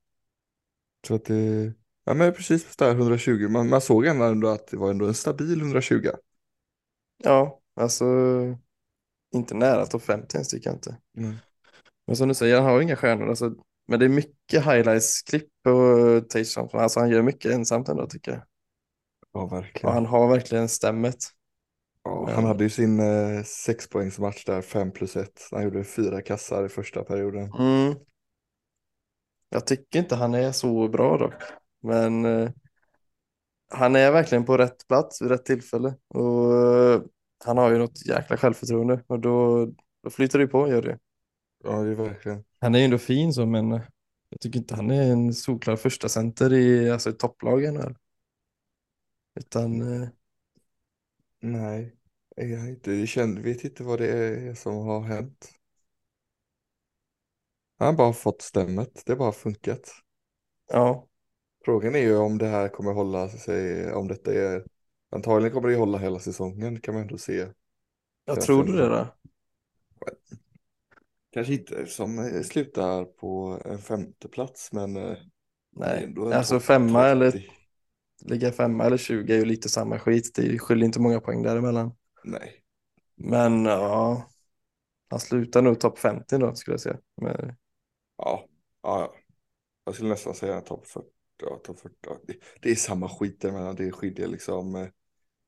Så 1.08 1.16
att 1.16 1.26
det, 1.26 1.74
ja 2.04 2.14
men 2.14 2.34
precis 2.34 2.76
där 2.76 2.92
120, 2.96 3.48
man, 3.50 3.70
man 3.70 3.82
såg 3.82 4.06
ändå 4.06 4.48
att 4.48 4.68
det 4.68 4.78
var 4.78 4.92
ändå 4.92 5.08
en 5.08 5.14
stabil 5.14 5.62
120. 5.62 6.10
Ja, 7.24 7.60
alltså 7.76 8.06
inte 9.36 9.56
nära 9.56 9.86
topp 9.86 10.04
50 10.04 10.36
ens 10.38 10.50
tycker 10.50 10.70
jag 10.70 10.76
inte. 10.76 10.98
Mm. 11.18 11.36
Men 12.08 12.16
som 12.16 12.28
du 12.28 12.34
säger, 12.34 12.62
han 12.62 12.72
har 12.72 12.82
inga 12.82 12.96
stjärnor. 12.96 13.30
Alltså, 13.30 13.56
men 13.88 14.00
det 14.00 14.06
är 14.06 14.10
mycket 14.10 14.66
highlights-klipp 14.66 15.48
på 15.64 15.72
Tage 16.30 16.56
Thompson. 16.56 16.80
Alltså 16.80 17.00
han 17.00 17.10
gör 17.10 17.22
mycket 17.22 17.52
ensamt 17.52 17.90
ändå 17.90 18.08
tycker 18.08 18.32
jag. 18.32 18.42
Ja 19.34 19.42
Och 19.42 19.52
verkligen. 19.52 19.94
han 19.94 20.06
har 20.06 20.28
verkligen 20.30 20.70
stämmet. 20.70 21.18
Ja, 22.04 22.30
han 22.36 22.46
hade 22.46 22.64
ju 22.64 22.70
sin 22.70 23.00
eh, 23.00 23.44
sexpoängsmatch 23.44 24.46
där, 24.46 24.62
5 24.62 24.92
plus 24.92 25.16
1. 25.16 25.48
Han 25.52 25.64
gjorde 25.64 25.84
fyra 25.84 26.22
kassar 26.22 26.66
i 26.66 26.70
första 26.70 27.04
perioden. 27.04 27.52
Mm. 27.60 27.96
Jag 29.50 29.68
tycker 29.68 30.00
inte 30.00 30.16
han 30.16 30.34
är 30.34 30.52
så 30.52 30.88
bra 30.88 31.18
dock. 31.18 31.34
Men 31.82 32.26
eh, 32.26 32.50
han 33.70 33.96
är 33.96 34.12
verkligen 34.12 34.46
på 34.46 34.58
rätt 34.58 34.88
plats 34.88 35.22
vid 35.22 35.30
rätt 35.30 35.46
tillfälle. 35.46 35.96
Och 36.08 36.54
eh, 36.56 37.02
han 37.46 37.58
har 37.58 37.72
ju 37.72 37.78
något 37.78 38.06
jäkla 38.06 38.38
självförtroende. 38.38 39.04
Och 39.08 39.20
då, 39.20 39.66
då 40.04 40.10
flyter 40.10 40.40
det 40.40 40.44
ju 40.44 40.50
på, 40.50 40.68
gör 40.68 40.82
det. 40.82 41.00
Ja, 41.64 41.72
det 41.72 41.92
är 41.92 41.96
verkligen. 41.96 42.44
Han 42.60 42.76
är 42.76 42.80
ju 42.80 42.86
ändå 42.86 42.98
fin 42.98 43.34
så, 43.34 43.46
men 43.46 43.72
eh, 43.72 43.82
jag 44.30 44.40
tycker 44.40 44.60
inte 44.60 44.76
han 44.76 44.92
är 44.92 45.12
en 45.12 45.34
solklar 45.34 45.76
första 45.76 46.10
center 46.10 46.54
i 46.54 46.90
alltså, 46.92 47.10
i 47.10 47.14
topplagen. 47.14 47.96
Utan 49.36 50.02
eh, 50.02 50.10
Nej, 51.44 51.96
han 52.38 52.70
inte. 52.70 52.92
Jag 52.94 53.08
känner, 53.08 53.42
vet 53.42 53.64
inte 53.64 53.84
vad 53.84 54.00
det 54.00 54.08
är 54.08 54.56
som 54.56 54.76
har 54.76 55.02
hänt. 55.02 55.52
Han 57.80 57.88
har 57.88 57.94
bara 57.94 58.14
fått 58.14 58.42
stämmet, 58.42 59.04
det 59.06 59.12
har 59.12 59.18
bara 59.18 59.32
funkat. 59.32 59.92
Ja, 60.68 61.08
Frågan 61.66 61.96
är 61.96 62.00
ju 62.00 62.18
om 62.18 62.38
det 62.38 62.48
här 62.48 62.70
kommer 62.70 62.94
hålla 62.94 63.30
sig, 63.30 63.94
om 63.94 64.08
detta 64.08 64.34
är, 64.34 64.64
antagligen 65.12 65.54
kommer 65.54 65.68
det 65.68 65.74
ju 65.74 65.80
hålla 65.80 65.98
hela 65.98 66.20
säsongen 66.20 66.82
kan 66.82 66.94
man 66.94 67.04
ändå 67.04 67.18
se. 67.18 67.48
jag 68.26 68.36
Känns 68.36 68.46
tror 68.46 68.64
det 68.64 68.78
det 68.78 68.90
då. 68.90 69.08
Kanske 71.34 71.54
inte 71.54 71.86
som 71.86 72.20
eh, 72.20 72.42
slutar 72.42 73.06
på 73.06 73.62
en 73.66 73.78
femte 73.78 74.28
plats 74.28 74.72
men 74.72 74.98
eh, 74.98 75.18
Nej, 75.76 76.16
alltså 76.34 76.60
femma 76.60 77.08
eller 77.08 77.32
30. 77.32 77.52
Ligga 78.26 78.52
femma 78.52 78.86
eller 78.86 78.98
20 78.98 79.34
är 79.34 79.38
ju 79.38 79.46
lite 79.46 79.70
samma 79.70 80.00
skit. 80.00 80.32
Det 80.36 80.60
skiljer 80.60 80.86
inte 80.86 81.00
många 81.00 81.20
poäng 81.20 81.44
däremellan. 81.44 81.96
Nej, 82.24 82.64
Men 83.16 83.66
ja, 83.66 84.30
han 85.10 85.20
slutar 85.20 85.62
nog 85.62 85.80
topp 85.80 86.00
50 86.00 86.38
då 86.38 86.56
skulle 86.56 86.74
jag 86.74 86.82
säga. 86.82 86.98
Men, 87.22 87.56
ja, 88.18 88.46
ja, 88.84 89.00
ja. 89.00 89.14
Jag 89.86 89.96
skulle 89.96 90.10
nästan 90.10 90.34
säga 90.34 90.62
topp 90.62 90.88
40. 90.88 91.08
Ja, 91.44 91.60
topp 91.64 91.80
40. 91.80 91.96
Ja, 92.08 92.18
det, 92.28 92.36
det 92.62 92.72
är 92.72 92.76
samma 92.76 93.10
skit 93.10 93.42
däremellan, 93.42 93.76
det 93.76 93.92
skiljer 93.92 94.28
liksom 94.28 94.76
eh, 94.76 94.88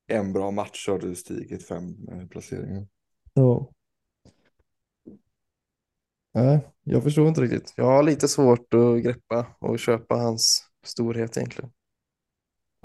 en 0.06 0.32
bra 0.32 0.50
match 0.50 0.84
så 0.84 0.92
har 0.92 0.98
du 0.98 1.14
stigit 1.14 1.66
fem 1.68 2.08
eh, 2.12 2.26
placeringar. 2.26 2.86
ja. 3.34 3.70
Nej, 6.34 6.68
jag 6.82 7.02
förstår 7.02 7.28
inte 7.28 7.40
riktigt. 7.40 7.72
Jag 7.76 7.84
har 7.84 8.02
lite 8.02 8.28
svårt 8.28 8.74
att 8.74 9.02
greppa 9.02 9.46
och 9.58 9.78
köpa 9.78 10.14
hans 10.14 10.64
storhet 10.84 11.36
egentligen. 11.36 11.70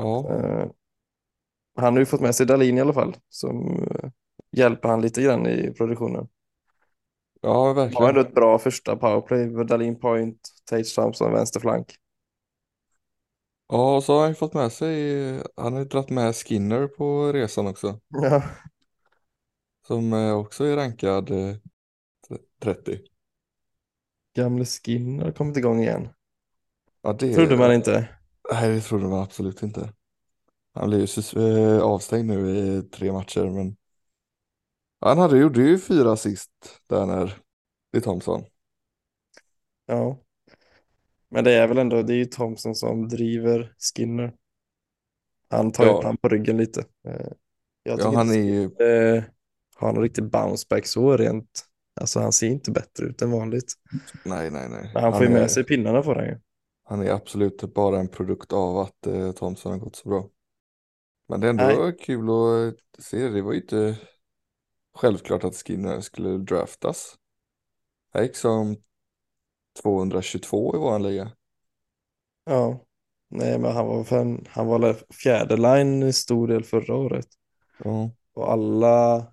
Ja, 0.01 0.31
Eh, 0.31 0.72
han 1.75 1.93
har 1.93 2.00
ju 2.00 2.05
fått 2.05 2.22
med 2.22 2.36
sig 2.36 2.46
Dalin 2.46 2.77
i 2.77 2.81
alla 2.81 2.93
fall, 2.93 3.15
som 3.29 3.84
eh, 3.84 4.10
hjälper 4.51 4.89
han 4.89 5.01
lite 5.01 5.22
grann 5.22 5.48
i 5.48 5.74
produktionen. 5.77 6.27
ja 7.41 7.74
Har 7.93 8.10
verkligen. 8.10 8.10
ändå 8.10 8.22
ett 8.22 8.36
bra 8.36 8.60
första 8.60 8.96
powerplay. 8.96 9.48
Dalin 9.65 10.00
point, 10.00 10.50
Tage 10.70 10.96
Thompson 10.96 11.34
vänsterflank. 11.34 11.96
Ja, 13.67 13.96
och 13.96 14.03
så 14.03 14.13
har 14.13 14.20
han 14.22 14.29
ju 14.29 14.36
fått 14.36 14.53
med 14.53 14.72
sig, 14.72 14.93
han 15.58 15.74
har 15.74 15.79
ju 15.79 15.86
dragit 15.86 16.10
med 16.10 16.36
Skinner 16.36 16.88
på 16.88 17.31
resan 17.34 17.67
också. 17.67 18.00
Ja, 18.22 18.43
Som 19.88 20.13
eh, 20.13 20.34
också 20.38 20.63
är 20.63 20.75
rankad 20.75 21.31
eh, 21.31 21.55
30. 22.60 23.00
gamle 24.36 24.65
Skin 24.65 25.20
har 25.20 25.31
kommit 25.31 25.58
igång 25.58 25.79
igen. 25.81 26.10
Ja, 27.01 27.13
det 27.13 27.27
Trodde 27.34 27.58
man 27.58 27.74
inte. 27.74 28.10
Nej, 28.51 28.70
det 28.75 28.81
trodde 28.81 29.08
man 29.08 29.20
absolut 29.24 29.63
inte. 29.63 29.93
Han 30.74 30.89
blev 30.89 31.01
ju 31.01 31.77
eh, 31.77 31.81
avstängd 31.84 32.27
nu 32.27 32.50
i 32.58 32.81
tre 32.84 33.12
matcher, 33.12 33.50
men 33.50 33.77
han 35.00 35.17
hade, 35.17 35.38
gjorde 35.38 35.62
ju 35.62 35.79
fyra 35.79 36.12
assist 36.12 36.51
där 36.88 37.05
när 37.05 37.38
i 37.98 38.01
Thompson. 38.01 38.43
Ja. 39.86 40.20
Men 41.29 41.43
det 41.43 41.51
är 41.53 41.67
väl 41.67 41.77
ändå, 41.77 42.01
det 42.01 42.13
är 42.13 42.17
ju 42.17 42.25
Thompson 42.25 42.75
som 42.75 43.08
driver 43.08 43.74
Skinner. 43.96 44.34
Han 45.50 45.72
tar 45.72 45.86
Ja. 45.86 45.91
upp 45.98 46.03
han 46.03 46.17
på 46.17 46.29
ryggen 46.29 46.58
lite. 46.58 46.86
Eh, 47.08 47.31
Ja, 47.84 48.12
han 48.15 48.29
är 48.29 48.34
ju, 48.36 48.63
eh, 48.63 49.24
har 49.75 49.93
någon 49.93 50.03
riktig 50.03 50.24
bounceback 50.29 50.86
så 50.86 51.17
rent. 51.17 51.65
Alltså 52.01 52.20
han 52.20 52.31
ser 52.34 52.48
inte 52.48 52.72
bättre 52.72 53.05
ut 53.05 53.22
än 53.22 53.31
vanligt. 53.31 53.74
nej, 54.25 54.51
nej, 54.51 54.70
nej. 54.70 54.91
Men 54.93 55.03
han 55.03 55.13
får 55.13 55.22
ju 55.22 55.27
är, 55.27 55.39
med 55.39 55.51
sig 55.51 55.63
pinnarna 55.63 56.03
får 56.03 56.15
han 56.15 56.25
ju. 56.25 56.39
Han 56.84 57.02
är 57.02 57.12
absolut 57.12 57.74
bara 57.74 58.00
en 58.00 58.08
produkt 58.08 58.54
av 58.54 58.78
att 58.78 59.08
eh, 59.08 59.32
Thompson 59.32 59.72
har 59.72 59.80
gått 59.80 59.96
så 59.96 60.10
bra. 60.10 60.30
Men 61.28 61.40
det 61.42 61.48
är 61.48 61.52
ändå 61.52 61.68
Nej. 61.68 61.98
kul 62.02 62.30
att 62.30 63.04
se, 63.04 63.30
det 63.30 63.42
var 63.42 63.54
ju 63.54 63.62
inte 63.62 63.98
självklart 64.96 65.44
att 65.44 65.56
Skinner 65.56 66.02
skulle 66.02 66.38
draftas. 66.38 67.18
Han 68.14 68.24
gick 68.24 68.36
som 68.36 68.78
222 69.84 70.76
i 70.76 70.80
vår 70.80 71.00
liga. 71.00 71.32
Ja. 72.46 72.86
Nej 73.30 73.60
men 73.60 73.72
han 73.72 73.88
var, 73.88 74.04
fan, 74.04 74.46
han 74.50 74.68
var 74.68 74.98
fjärde 75.24 75.58
line 75.58 76.04
i 76.04 76.14
stor 76.14 76.48
del 76.48 76.64
förra 76.64 76.96
året. 76.96 77.28
Ja, 77.84 78.12
Och 78.34 78.52
alla 78.52 79.28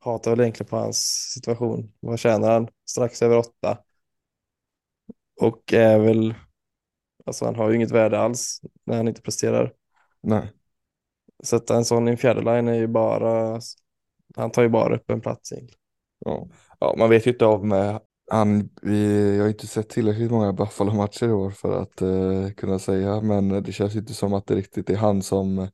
hatar 0.00 0.30
väl 0.30 0.40
egentligen 0.40 0.70
på 0.70 0.76
hans 0.76 0.98
situation. 1.34 1.92
Vad 2.00 2.18
tjänar 2.18 2.52
han? 2.52 2.68
Strax 2.90 3.22
över 3.22 3.38
åtta. 3.38 3.78
Och 5.40 5.72
är 5.72 5.98
väl, 5.98 6.34
alltså 7.26 7.44
han 7.44 7.54
har 7.54 7.70
ju 7.70 7.76
inget 7.76 7.90
värde 7.90 8.18
alls 8.18 8.60
när 8.84 8.96
han 8.96 9.08
inte 9.08 9.22
presterar. 9.22 9.72
nej. 10.22 10.52
Sätta 11.44 11.76
en 11.76 11.84
sån 11.84 12.08
i 12.08 12.10
en 12.10 12.16
fjärde 12.16 12.40
line 12.40 12.68
är 12.68 12.74
ju 12.74 12.86
bara, 12.86 13.60
han 14.36 14.50
tar 14.50 14.62
ju 14.62 14.68
bara 14.68 14.96
upp 14.96 15.10
en 15.10 15.20
plats 15.20 15.52
egentligen. 15.52 15.80
Ja. 16.18 16.48
ja, 16.80 16.94
man 16.98 17.10
vet 17.10 17.26
ju 17.26 17.30
inte 17.30 17.46
av 17.46 17.66
med 17.66 18.00
han, 18.30 18.68
vi, 18.82 19.36
jag 19.36 19.44
har 19.44 19.48
inte 19.48 19.66
sett 19.66 19.88
tillräckligt 19.88 20.30
många 20.30 20.52
Buffalo-matcher 20.52 21.28
i 21.28 21.32
år 21.32 21.50
för 21.50 21.82
att 21.82 22.02
eh, 22.02 22.50
kunna 22.56 22.78
säga, 22.78 23.20
men 23.20 23.48
det 23.62 23.72
känns 23.72 23.96
inte 23.96 24.14
som 24.14 24.34
att 24.34 24.46
det 24.46 24.54
riktigt 24.54 24.90
är 24.90 24.96
han 24.96 25.22
som 25.22 25.68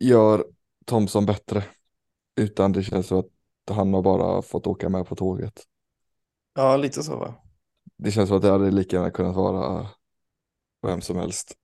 gör 0.00 0.44
Thompson 0.84 1.26
bättre, 1.26 1.64
utan 2.36 2.72
det 2.72 2.82
känns 2.82 3.06
som 3.06 3.18
att 3.18 3.30
han 3.70 3.94
har 3.94 4.02
bara 4.02 4.42
fått 4.42 4.66
åka 4.66 4.88
med 4.88 5.06
på 5.06 5.16
tåget. 5.16 5.62
Ja, 6.54 6.76
lite 6.76 7.02
så 7.02 7.16
va? 7.16 7.34
Det 7.96 8.10
känns 8.10 8.28
som 8.28 8.36
att 8.36 8.42
det 8.42 8.50
hade 8.50 8.70
lika 8.70 8.96
gärna 8.96 9.10
kunnat 9.10 9.36
vara 9.36 9.88
vem 10.86 11.00
som 11.00 11.16
helst. 11.16 11.54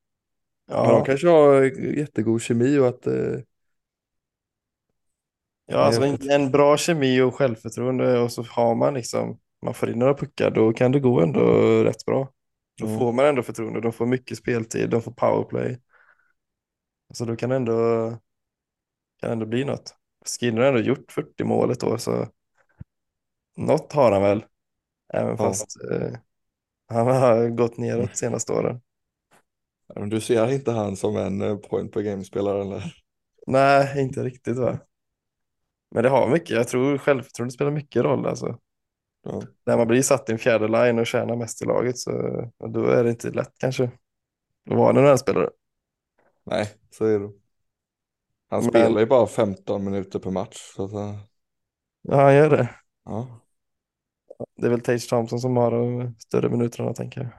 Men 0.80 0.90
de 0.90 1.02
Ja, 1.02 1.04
kanske 1.04 1.28
har 1.28 1.62
jättegod 1.98 2.42
kemi 2.42 2.78
och 2.78 2.88
att 2.88 3.06
eh, 3.06 3.40
ja 5.66 5.78
alltså 5.78 6.02
en, 6.04 6.30
en 6.30 6.50
bra 6.50 6.76
kemi 6.76 7.20
och 7.20 7.34
självförtroende 7.34 8.18
och 8.20 8.32
så 8.32 8.42
har 8.42 8.74
man 8.74 8.94
liksom, 8.94 9.38
man 9.64 9.74
får 9.74 9.90
in 9.90 9.98
några 9.98 10.14
puckar, 10.14 10.50
då 10.50 10.72
kan 10.72 10.92
det 10.92 11.00
gå 11.00 11.20
ändå 11.20 11.40
rätt 11.84 12.04
bra. 12.06 12.28
Då 12.80 12.86
Ja. 12.86 12.88
får 12.88 13.12
man 13.12 13.26
ändå 13.26 13.42
förtroende, 13.42 13.80
de 13.80 13.92
får 13.92 14.06
mycket 14.06 14.38
speltid, 14.38 14.90
de 14.90 15.02
får 15.02 15.12
powerplay. 15.12 15.78
Så 17.14 17.24
då 17.24 17.36
kan 17.36 17.50
det 17.50 17.56
ändå, 17.56 17.74
kan 19.20 19.28
det 19.28 19.32
ändå 19.32 19.46
bli 19.46 19.64
något. 19.64 19.94
Skinner 20.40 20.60
har 20.60 20.68
ändå 20.68 20.80
gjort 20.80 21.12
40 21.12 21.44
mål 21.44 21.70
ett 21.70 21.82
år, 21.84 21.96
så 21.98 22.28
något 23.56 23.92
har 23.92 24.12
han 24.12 24.22
väl. 24.22 24.44
Även 25.14 25.38
Ja. 25.38 25.56
fast 25.56 25.76
eh, 25.92 26.12
han 26.88 27.06
har 27.06 27.48
gått 27.50 27.78
neråt 27.78 28.16
senaste 28.16 28.52
åren. 28.52 28.80
Men 29.94 30.08
du 30.08 30.20
ser 30.20 30.52
inte 30.52 30.70
han 30.72 30.96
som 30.96 31.16
en 31.16 31.40
eh, 31.42 31.56
point 31.56 31.92
per 31.92 32.00
game-spelare 32.00 32.60
eller? 32.60 32.94
Nej, 33.46 34.02
inte 34.02 34.22
riktigt 34.24 34.56
va. 34.56 34.78
Men 35.90 36.02
det 36.02 36.08
har 36.08 36.28
mycket, 36.28 36.50
jag 36.50 36.68
tror 36.68 36.98
självförtroende 36.98 37.52
spelar 37.54 37.70
mycket 37.70 38.02
roll 38.02 38.26
alltså. 38.26 38.58
Ja. 39.24 39.42
När 39.66 39.76
man 39.76 39.86
blir 39.88 40.02
satt 40.02 40.28
i 40.28 40.32
en 40.32 40.38
fjärde 40.38 40.68
line 40.68 40.98
och 40.98 41.06
tjänar 41.06 41.36
mest 41.36 41.62
i 41.62 41.64
laget 41.64 41.98
så 41.98 42.10
då 42.72 42.84
är 42.86 43.04
det 43.04 43.10
inte 43.10 43.30
lätt 43.30 43.52
kanske. 43.58 43.84
Att 44.70 44.76
vara 44.76 45.10
en 45.10 45.18
spelare. 45.18 45.50
Nej, 46.44 46.68
så 46.90 47.04
är 47.04 47.18
det. 47.18 47.30
Han 48.48 48.60
Men- 48.62 48.70
spelar 48.70 49.00
ju 49.00 49.06
bara 49.06 49.26
15 49.26 49.84
minuter 49.84 50.18
per 50.18 50.30
match. 50.30 50.56
Så 50.76 50.84
att, 50.84 50.92
eh, 50.92 51.16
Ja, 52.02 52.16
han 52.22 52.34
gör 52.34 52.50
det. 52.50 52.68
ja. 53.04 53.38
Det 54.56 54.66
är 54.66 54.70
väl 54.70 54.80
Tage 54.80 55.08
Thompson 55.08 55.40
som 55.40 55.56
har 55.56 55.70
de 55.70 56.14
större 56.18 56.48
minuterna 56.48 56.94
tänker 56.94 57.20
jag. 57.20 57.30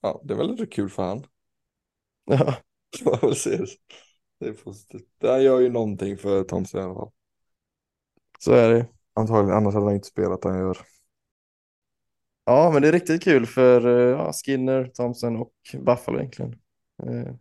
Ja, 0.00 0.20
det 0.24 0.34
är 0.34 0.38
väl 0.38 0.50
lite 0.50 0.66
kul 0.66 0.88
för 0.90 1.02
han. 1.02 1.24
Ja, 2.24 2.54
Man 3.04 3.18
får 3.18 3.32
se 3.32 3.56
det. 3.56 3.66
Det 4.40 4.48
är 4.48 4.52
positivt. 4.52 5.08
Han 5.22 5.42
gör 5.42 5.60
ju 5.60 5.68
någonting 5.68 6.18
för 6.18 6.44
Thompson 6.44 6.80
i 6.80 6.84
alla 6.84 6.94
fall. 6.94 7.10
så 8.38 8.52
är 8.52 8.70
det. 8.70 8.86
Antagligen, 9.14 9.56
annars 9.56 9.74
hade 9.74 9.86
han 9.86 9.94
inte 9.94 10.08
spelat 10.08 10.44
han 10.44 10.58
gör. 10.58 10.78
Ja, 12.44 12.70
men 12.72 12.82
det 12.82 12.88
är 12.88 12.92
riktigt 12.92 13.22
kul 13.24 13.46
för 13.46 13.86
eh, 13.86 14.10
ja, 14.18 14.32
Skinner, 14.32 14.84
Thompson 14.94 15.36
och 15.36 15.52
Buffalo 15.84 16.18
egentligen. 16.18 16.60
Eh, 17.02 17.34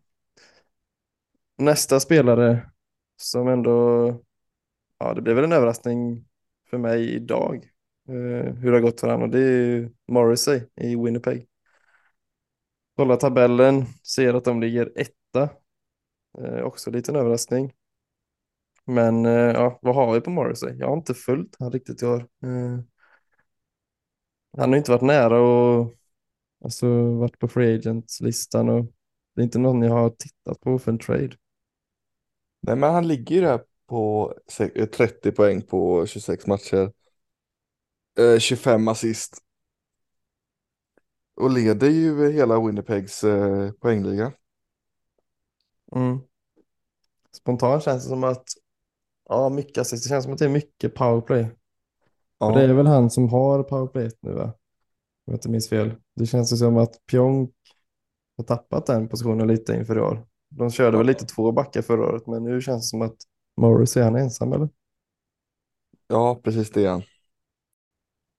Nästa 1.58 2.00
spelare 2.00 2.70
som 3.18 3.48
ändå, 3.48 3.72
ja 5.00 5.14
det 5.14 5.22
blev 5.22 5.36
väl 5.36 5.46
en 5.46 5.52
överraskning 5.52 6.26
för 6.70 6.78
mig 6.78 7.16
idag 7.16 7.56
eh, 8.10 8.54
hur 8.54 8.72
det 8.72 8.78
har 8.78 8.82
gått 8.82 9.00
för 9.00 9.08
honom 9.08 9.24
och 9.24 9.30
det 9.30 9.40
är 9.40 9.52
ju 9.52 9.90
Morrissey 10.08 10.62
i 10.82 10.96
Winnipeg. 10.96 11.47
Kollar 12.98 13.16
tabellen, 13.16 13.86
ser 14.04 14.34
att 14.34 14.46
de 14.46 14.62
ligger 14.62 14.92
etta. 14.96 15.50
Eh, 16.40 16.64
också 16.64 16.90
en 16.90 16.96
liten 16.96 17.16
överraskning. 17.16 17.74
Men 18.86 19.26
eh, 19.26 19.32
ja, 19.32 19.80
vad 19.82 19.96
har 19.96 20.14
vi 20.14 20.22
på 20.22 20.30
Morrissey? 20.30 20.76
Jag 20.78 20.88
har 20.88 20.98
inte 20.98 21.14
följt 21.14 21.56
han 21.60 21.72
riktigt 21.72 22.04
i 22.04 22.06
år. 22.06 22.20
Eh, 22.20 22.80
han 24.58 24.70
har 24.70 24.78
inte 24.78 24.92
varit 24.92 25.02
nära 25.02 25.42
och 25.42 25.94
alltså, 26.64 26.88
varit 27.14 27.40
på 27.40 27.48
free 27.48 27.76
agents-listan 27.76 28.70
och 28.70 28.86
det 29.36 29.42
är 29.42 29.44
inte 29.44 29.60
någon 29.60 29.82
jag 29.82 29.92
har 29.92 30.10
tittat 30.10 30.62
på 30.62 30.80
för 30.80 30.92
en 30.92 31.00
trade. 31.00 31.36
Nej, 32.62 32.76
men 32.76 32.94
han 32.94 33.08
ligger 33.08 33.36
ju 33.36 33.42
där 33.42 33.62
på 33.88 34.34
30 34.94 35.30
eh, 35.30 35.34
poäng 35.34 35.62
på 35.62 36.06
26 36.06 36.48
matcher. 36.48 36.92
Eh, 38.20 38.40
25 38.40 38.88
assist. 38.88 39.47
Och 41.38 41.52
leder 41.52 41.90
ju 41.90 42.32
hela 42.32 42.60
Winnipegs 42.66 43.24
eh, 43.24 43.72
poängliga. 43.72 44.34
Mm. 45.96 46.22
Spontant 47.32 47.84
känns 47.84 48.04
det 48.04 48.10
som 48.10 48.24
att 48.24 48.44
ja, 49.30 49.50
mycket 49.50 49.78
assist. 49.78 50.04
Det 50.04 50.10
känns 50.10 50.24
som 50.24 50.34
att 50.34 50.40
det 50.40 50.46
är 50.46 50.50
mycket 50.50 50.96
powerplay. 50.96 51.48
Och 52.46 52.54
det 52.54 52.64
är 52.64 52.68
Ja, 52.68 52.76
väl 52.76 52.88
han 52.88 53.10
som 53.10 53.30
har 53.30 53.64
powerplayet 53.64 54.16
nu 54.22 54.34
va? 54.34 54.54
jag 55.26 55.36
inte 55.36 55.50
minns 55.50 55.70
fel. 55.70 55.96
Det 56.16 56.26
känns 56.26 56.54
ju 56.54 56.58
som 56.58 56.78
att 56.78 57.08
Pionk 57.12 57.52
har 58.38 58.44
tappat 58.44 58.86
den 58.86 59.10
positionen 59.10 59.48
lite 59.48 59.74
inför 59.76 59.98
i 59.98 60.02
år. 60.02 60.28
De 60.50 60.72
körde 60.72 60.98
Ja. 60.98 61.00
väl 61.00 61.08
lite 61.08 61.26
två 61.26 61.52
backar 61.52 61.82
förra 61.82 62.08
året, 62.10 62.28
men 62.28 62.44
nu 62.44 62.62
känns 62.62 62.84
det 62.84 62.88
som 62.90 63.02
att 63.02 63.16
Morris 63.62 63.98
är 63.98 64.04
han 64.04 64.16
ensam 64.16 64.54
eller? 64.54 64.70
Ja, 66.08 66.42
precis 66.44 66.72
det 66.72 66.86
är 66.86 66.90
han. 66.90 67.04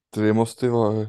Det 0.09 0.33
måste 0.33 0.65
ju 0.65 0.71
vara, 0.71 1.07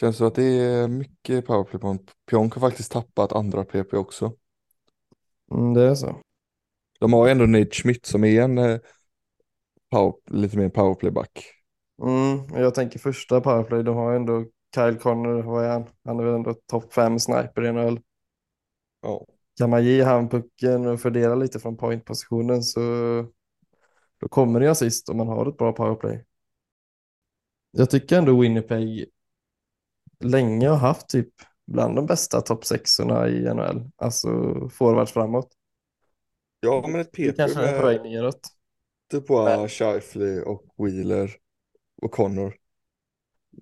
känns 0.00 0.16
som 0.16 0.26
att 0.26 0.34
det 0.34 0.44
är 0.44 0.88
mycket 0.88 1.46
powerplay 1.46 1.80
på. 1.80 1.98
Pionk 2.30 2.54
har 2.54 2.60
faktiskt 2.60 2.92
tappat 2.92 3.32
andra 3.32 3.64
PP 3.64 3.96
också. 3.96 4.32
Mm, 5.52 5.74
det 5.74 5.82
är 5.82 5.94
så. 5.94 6.20
De 7.00 7.12
har 7.12 7.26
ju 7.26 7.32
ändå 7.32 7.46
Nate 7.46 7.70
Schmidt 7.70 8.06
som 8.06 8.24
är 8.24 8.42
en 8.42 8.58
eh, 8.58 8.78
power, 9.90 10.14
lite 10.30 10.58
mer 10.58 10.68
powerplayback. 10.68 11.44
Mm, 12.02 12.62
jag 12.62 12.74
tänker 12.74 12.98
första 12.98 13.40
powerplay, 13.40 13.82
de 13.82 13.96
har 13.96 14.12
ändå 14.12 14.44
Kyle 14.74 14.98
Connor, 14.98 15.42
vad 15.42 15.64
är 15.64 15.70
han? 15.70 15.86
Han 16.04 16.20
är 16.20 16.24
väl 16.24 16.34
ändå 16.34 16.54
topp 16.66 16.92
fem 16.92 17.18
sniper 17.18 17.64
i 17.64 17.72
NHL. 17.72 18.00
Ja. 19.02 19.26
Kan 19.58 19.70
man 19.70 19.84
ge 19.84 20.02
han 20.02 20.28
pucken 20.28 20.86
och 20.86 21.00
fördela 21.00 21.34
lite 21.34 21.60
från 21.60 21.76
pointpositionen 21.76 22.62
så 22.62 22.80
då 24.20 24.28
kommer 24.28 24.60
det 24.60 24.70
assist 24.70 25.08
om 25.08 25.16
man 25.16 25.28
har 25.28 25.46
ett 25.46 25.56
bra 25.56 25.72
powerplay. 25.72 26.24
Jag 27.70 27.90
tycker 27.90 28.18
ändå 28.18 28.40
Winnipeg 28.40 29.08
länge 30.24 30.68
har 30.68 30.76
haft 30.76 31.08
typ 31.08 31.34
bland 31.66 31.96
de 31.96 32.06
bästa 32.06 32.40
topp 32.40 32.64
sexorna 32.64 33.28
i 33.28 33.54
NHL, 33.54 33.90
alltså 33.96 34.28
forwards 34.68 35.12
framåt. 35.12 35.54
Ja, 36.60 36.84
men 36.88 37.00
ett 37.00 37.12
PP 37.12 37.36
kanske 37.36 37.60
är 37.60 37.80
på 37.80 37.86
väg 37.86 38.00
med 38.02 38.10
neråt. 38.10 38.48
Dubois, 39.10 39.72
Scheifele 39.72 40.42
och 40.42 40.64
Wheeler 40.76 41.30
och 42.02 42.10
Connor 42.10 42.54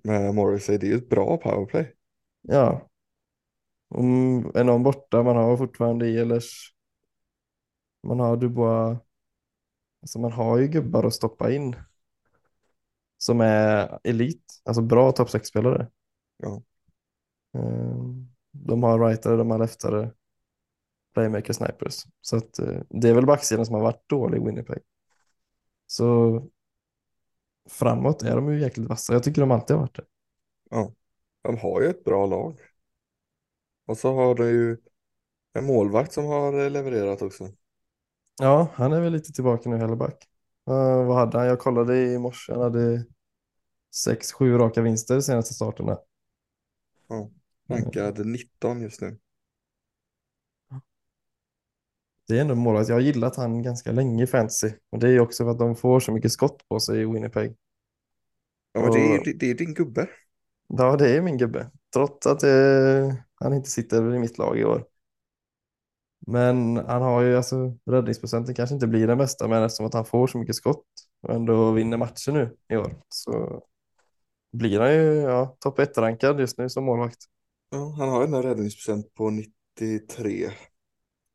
med 0.03 0.35
Morrissey. 0.35 0.77
Det 0.77 0.87
är 0.87 0.89
ju 0.91 0.97
ett 0.97 1.09
bra 1.09 1.37
powerplay. 1.37 1.93
Ja. 2.41 2.89
Om 3.89 4.51
är 4.55 4.63
någon 4.63 4.83
borta, 4.83 5.23
man 5.23 5.35
har 5.35 5.57
fortfarande 5.57 6.07
Ehlers, 6.07 6.73
man 8.03 8.19
har 8.19 8.37
Dubois, 8.37 8.99
alltså 10.01 10.19
man 10.19 10.31
har 10.31 10.57
ju 10.57 10.67
gubbar 10.67 11.03
att 11.03 11.13
stoppa 11.13 11.51
in 11.51 11.75
som 13.17 13.41
är 13.41 13.99
elit, 14.03 14.61
alltså 14.65 14.81
bra 14.81 15.11
topp 15.11 15.29
6-spelare. 15.29 15.87
Ja. 16.37 16.61
Ehm, 17.53 18.29
De 18.51 18.83
har 18.83 18.99
rightare, 19.07 19.37
de 19.37 19.51
har 19.51 19.59
leftare, 19.59 20.11
playmaker, 21.13 21.53
snipers. 21.53 22.05
Så 22.21 22.37
att 22.37 22.59
eh, 22.59 22.81
det 22.89 23.09
är 23.09 23.13
väl 23.13 23.25
backsidan 23.25 23.65
som 23.65 23.75
har 23.75 23.81
varit 23.81 24.09
dålig 24.09 24.41
i 24.41 24.45
Winnipeg. 24.45 24.79
Så 25.87 26.41
framåt 27.69 28.23
är 28.23 28.35
de 28.35 28.53
ju 28.53 28.61
jäkligt 28.61 28.89
vassa. 28.89 29.13
Jag 29.13 29.23
tycker 29.23 29.41
de 29.41 29.51
alltid 29.51 29.75
har 29.75 29.81
varit 29.81 29.95
det. 29.95 30.05
Ja. 30.69 30.91
De 31.41 31.57
har 31.57 31.81
ju 31.81 31.87
ett 31.87 32.03
bra 32.03 32.25
lag. 32.25 32.59
Och 33.85 33.97
så 33.97 34.13
har 34.13 34.35
de 34.35 34.47
ju 34.47 34.77
en 35.53 35.65
målvakt 35.65 36.13
som 36.13 36.25
har 36.25 36.65
eh, 36.65 36.71
levererat 36.71 37.21
också. 37.21 37.49
Ja, 38.39 38.67
han 38.73 38.93
är 38.93 39.01
väl 39.01 39.13
lite 39.13 39.31
tillbaka 39.31 39.69
nu, 39.69 39.77
Helleback. 39.77 40.27
Uh, 40.69 41.05
vad 41.05 41.15
hade 41.15 41.37
han? 41.37 41.47
Jag 41.47 41.59
kollade 41.59 41.97
i 41.97 42.19
morse. 42.19 42.53
Han 42.53 42.61
hade 42.61 43.05
sex, 43.95 44.33
sju 44.33 44.57
raka 44.57 44.81
vinster 44.81 45.15
de 45.15 45.21
senaste 45.21 45.53
starterna. 45.53 45.97
Ja. 47.07 47.29
Rankad 47.69 48.25
19 48.25 48.81
just 48.81 49.01
nu. 49.01 49.17
Det 52.27 52.37
är 52.37 52.41
ändå 52.41 52.55
målet. 52.55 52.87
Jag 52.87 52.95
har 52.95 53.01
gillat 53.01 53.35
han 53.35 53.63
ganska 53.63 53.91
länge 53.91 54.23
i 54.23 54.27
fantasy. 54.27 54.71
Och 54.89 54.99
det 54.99 55.07
är 55.07 55.11
ju 55.11 55.19
också 55.19 55.43
för 55.43 55.51
att 55.51 55.59
de 55.59 55.75
får 55.75 55.99
så 55.99 56.11
mycket 56.11 56.31
skott 56.31 56.67
på 56.69 56.79
sig 56.79 57.01
i 57.01 57.05
Winnipeg. 57.05 57.55
Ja, 58.71 58.81
men 58.81 58.91
det 58.91 58.99
är, 58.99 59.33
det 59.39 59.51
är 59.51 59.55
din 59.55 59.73
gubbe. 59.73 60.07
Ja, 60.67 60.95
det 60.95 61.17
är 61.17 61.21
min 61.21 61.37
gubbe. 61.37 61.71
Trots 61.93 62.27
att 62.27 62.43
eh, 62.43 63.13
han 63.35 63.53
inte 63.53 63.69
sitter 63.69 64.15
i 64.15 64.19
mitt 64.19 64.37
lag 64.37 64.59
i 64.59 64.63
år. 64.63 64.85
Men 66.27 66.77
han 66.77 67.01
har 67.01 67.21
ju 67.21 67.37
alltså 67.37 67.77
räddningsprocenten 67.85 68.55
kanske 68.55 68.73
inte 68.73 68.87
blir 68.87 69.07
den 69.07 69.17
bästa, 69.17 69.47
men 69.47 69.63
eftersom 69.63 69.85
att 69.85 69.93
han 69.93 70.05
får 70.05 70.27
så 70.27 70.37
mycket 70.37 70.55
skott 70.55 70.85
och 71.21 71.33
ändå 71.33 71.71
vinner 71.71 71.97
matcher 71.97 72.31
nu 72.31 72.57
i 72.69 72.77
år 72.77 72.95
så 73.09 73.63
blir 74.57 74.79
han 74.79 74.93
ju 74.93 75.21
ja, 75.21 75.57
topp 75.59 75.79
1-rankad 75.79 76.39
just 76.39 76.57
nu 76.57 76.69
som 76.69 76.83
målvakt. 76.83 77.25
Ja, 77.69 77.95
han 77.97 78.09
har 78.09 78.23
en 78.23 78.43
räddningsprocent 78.43 79.13
på 79.13 79.29
93. 79.29 80.51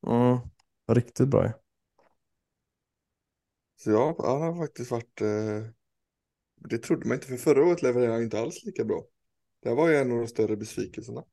Mm, 0.06 0.38
riktigt 0.88 1.28
bra. 1.28 1.44
ju. 1.44 1.52
Så 3.76 3.90
ja, 3.90 4.16
han 4.18 4.42
har 4.42 4.66
faktiskt 4.66 4.90
varit... 4.90 5.20
Eh, 5.20 5.62
det 6.68 6.78
trodde 6.78 7.08
man 7.08 7.14
inte, 7.14 7.26
för 7.26 7.37
förra 7.37 7.64
året 7.64 7.82
levererade 7.82 8.12
han 8.12 8.22
inte 8.22 8.40
alls 8.40 8.64
lika 8.64 8.85
bra. 8.85 9.04
Det 9.62 9.68
här 9.68 9.76
var 9.76 9.88
ju 9.88 9.96
en 9.96 10.12
av 10.12 10.18
de 10.18 10.26
större 10.26 10.56
besvikelserna. 10.56 11.24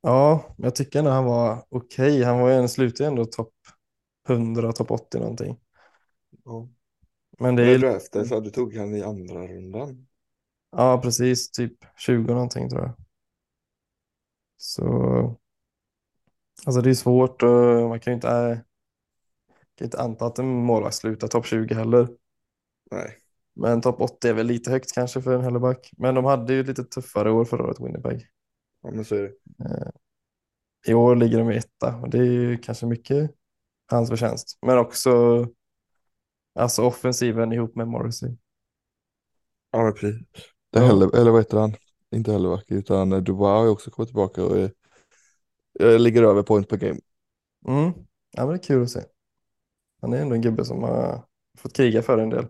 Ja, 0.00 0.54
jag 0.58 0.74
tycker 0.74 0.98
ändå 0.98 1.10
han 1.10 1.24
var 1.24 1.64
okej. 1.68 2.22
Han 2.22 2.40
var 2.40 2.48
ju 2.48 2.54
en 2.54 2.68
slutade 2.68 3.08
ändå 3.08 3.24
topp 3.24 3.54
100, 4.28 4.72
topp 4.72 4.90
80 4.90 5.18
någonting. 5.18 5.60
Ja. 6.44 6.68
Men 7.38 7.56
det 7.56 7.62
När 7.62 7.70
är 7.70 7.78
du 7.78 7.78
draftade 7.78 8.26
så 8.26 8.34
hade 8.34 8.46
du 8.46 8.50
tog 8.50 8.76
han 8.76 8.94
i 8.94 9.02
andra 9.02 9.46
rundan. 9.46 10.06
Ja, 10.76 11.00
precis. 11.02 11.50
Typ 11.50 11.72
20 11.96 12.34
någonting 12.34 12.68
tror 12.70 12.82
jag. 12.82 12.92
Så 14.58 15.38
alltså 16.66 16.80
det 16.80 16.90
är 16.90 16.94
svårt 16.94 17.42
och 17.42 17.88
man 17.88 18.00
kan 18.00 18.10
ju 18.10 18.14
inte, 18.14 18.28
äh, 18.28 18.58
kan 19.78 19.84
inte 19.84 19.98
anta 20.00 20.26
att 20.26 20.38
en 20.38 20.46
målvakt 20.64 20.94
slutar 20.96 21.28
topp 21.28 21.46
20 21.46 21.74
heller. 21.74 22.08
Nej, 22.90 23.16
Men 23.56 23.80
topp 23.80 24.00
80 24.00 24.28
är 24.28 24.34
väl 24.34 24.46
lite 24.46 24.70
högt 24.70 24.92
kanske 24.94 25.22
för 25.22 25.34
en 25.34 25.42
Helleback. 25.44 25.90
Men 25.98 26.14
de 26.14 26.24
hade 26.24 26.54
ju 26.54 26.64
lite 26.64 26.84
tuffare 26.84 27.30
år 27.32 27.44
förra 27.44 27.64
året, 27.64 27.80
Winnipeg. 27.80 28.28
ja, 28.82 28.90
men 28.92 29.04
så 29.04 29.14
är 29.16 29.22
det. 29.22 29.32
I 30.86 30.94
år 30.94 31.16
ligger 31.16 31.38
de 31.38 31.50
i 31.50 31.56
etta 31.56 31.96
och 31.96 32.10
det 32.10 32.18
är 32.18 32.24
ju 32.24 32.58
kanske 32.58 32.86
mycket 32.86 33.30
hans 33.90 34.10
förtjänst. 34.10 34.58
Men 34.66 34.78
också 34.78 35.10
alltså 36.54 36.82
offensiven 36.82 37.52
ihop 37.52 37.74
med 37.76 37.88
Morrissey. 37.88 38.36
Ja, 39.72 39.92
precis. 39.92 40.53
Det 40.74 40.80
Ja. 40.80 40.86
heller, 40.86 41.16
eller 41.16 41.30
vad 41.30 41.40
heter 41.40 41.58
han? 41.58 41.74
Inte 42.10 42.32
Helleback, 42.32 42.64
utan 42.70 43.12
eh, 43.12 43.18
Dubois 43.18 43.48
har 43.50 43.64
ju 43.64 43.70
också 43.70 43.90
kommit 43.90 44.08
tillbaka 44.08 44.44
och 44.44 44.56
är, 44.58 44.70
eh, 45.80 45.98
ligger 45.98 46.22
över 46.22 46.42
point 46.42 46.68
per 46.68 46.76
game. 46.76 47.00
Mm. 47.68 47.92
Ja, 48.30 48.46
men 48.46 48.48
det 48.48 48.54
är 48.54 48.62
kul 48.62 48.82
att 48.82 48.90
se. 48.90 49.00
Han 50.00 50.12
är 50.12 50.22
ändå 50.22 50.34
en 50.34 50.42
gubbe 50.42 50.64
som 50.64 50.82
har 50.82 51.24
fått 51.58 51.76
kriga 51.76 52.02
för 52.02 52.18
en 52.18 52.30
del. 52.30 52.48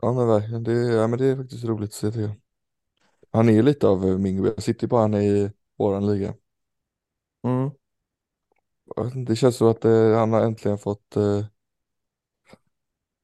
Ja, 0.00 0.12
men 0.12 0.26
verkligen. 0.28 0.64
Det, 0.64 0.72
ja, 0.72 1.06
men 1.06 1.18
det 1.18 1.26
är 1.26 1.36
faktiskt 1.36 1.64
roligt 1.64 1.88
att 1.90 1.94
se 2.14 2.20
jag. 2.20 2.30
Han 3.32 3.48
är 3.48 3.52
ju 3.52 3.62
lite 3.62 3.88
av 3.88 4.06
eh, 4.08 4.18
min 4.18 4.36
gubbe. 4.36 4.48
Jag 4.56 4.62
sitter 4.62 4.84
ju 4.84 4.88
på 4.88 4.96
han 4.96 5.14
i 5.14 5.52
våran 5.78 6.06
liga. 6.06 6.34
Mm. 7.44 7.70
Det 9.26 9.36
känns 9.36 9.56
som 9.56 9.68
att 9.68 9.84
eh, 9.84 10.14
han 10.18 10.32
har 10.32 10.40
äntligen 10.40 10.78
fått 10.78 11.16
eh, 11.16 11.44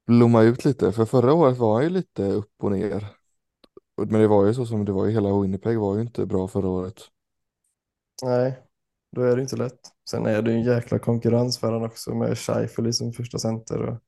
blomma 0.07 0.43
ut 0.43 0.65
lite. 0.65 0.93
För 0.93 1.05
förra 1.05 1.33
året 1.35 1.59
var 1.59 1.75
han 1.75 1.83
ju 1.85 1.91
lite 1.91 2.25
upp 2.33 2.53
och 2.59 2.73
ner. 2.73 3.07
Men 3.97 4.21
det 4.21 4.29
var 4.29 4.47
ju 4.47 4.55
så 4.55 4.67
som 4.67 4.85
det 4.85 4.93
var 4.93 5.07
ju. 5.07 5.13
Hela 5.13 5.41
Winnipeg 5.41 5.79
var 5.81 5.95
ju 5.97 6.01
inte 6.03 6.27
bra 6.27 6.49
förra 6.49 6.69
året. 6.69 7.01
Nej, 8.23 8.63
då 9.13 9.23
är 9.23 9.37
det 9.37 9.43
inte 9.43 9.57
lätt. 9.57 9.81
Sen 10.11 10.27
är 10.27 10.43
det 10.43 10.51
ju 10.53 10.57
en 10.57 10.65
jäkla 10.65 10.99
konkurrens 10.99 11.59
för 11.59 11.67
honom 11.73 11.83
också 11.89 12.15
med 12.15 12.39
Scheifele 12.39 12.93
som 12.93 13.13
första 13.13 13.39
center. 13.39 13.83
Och 13.83 13.99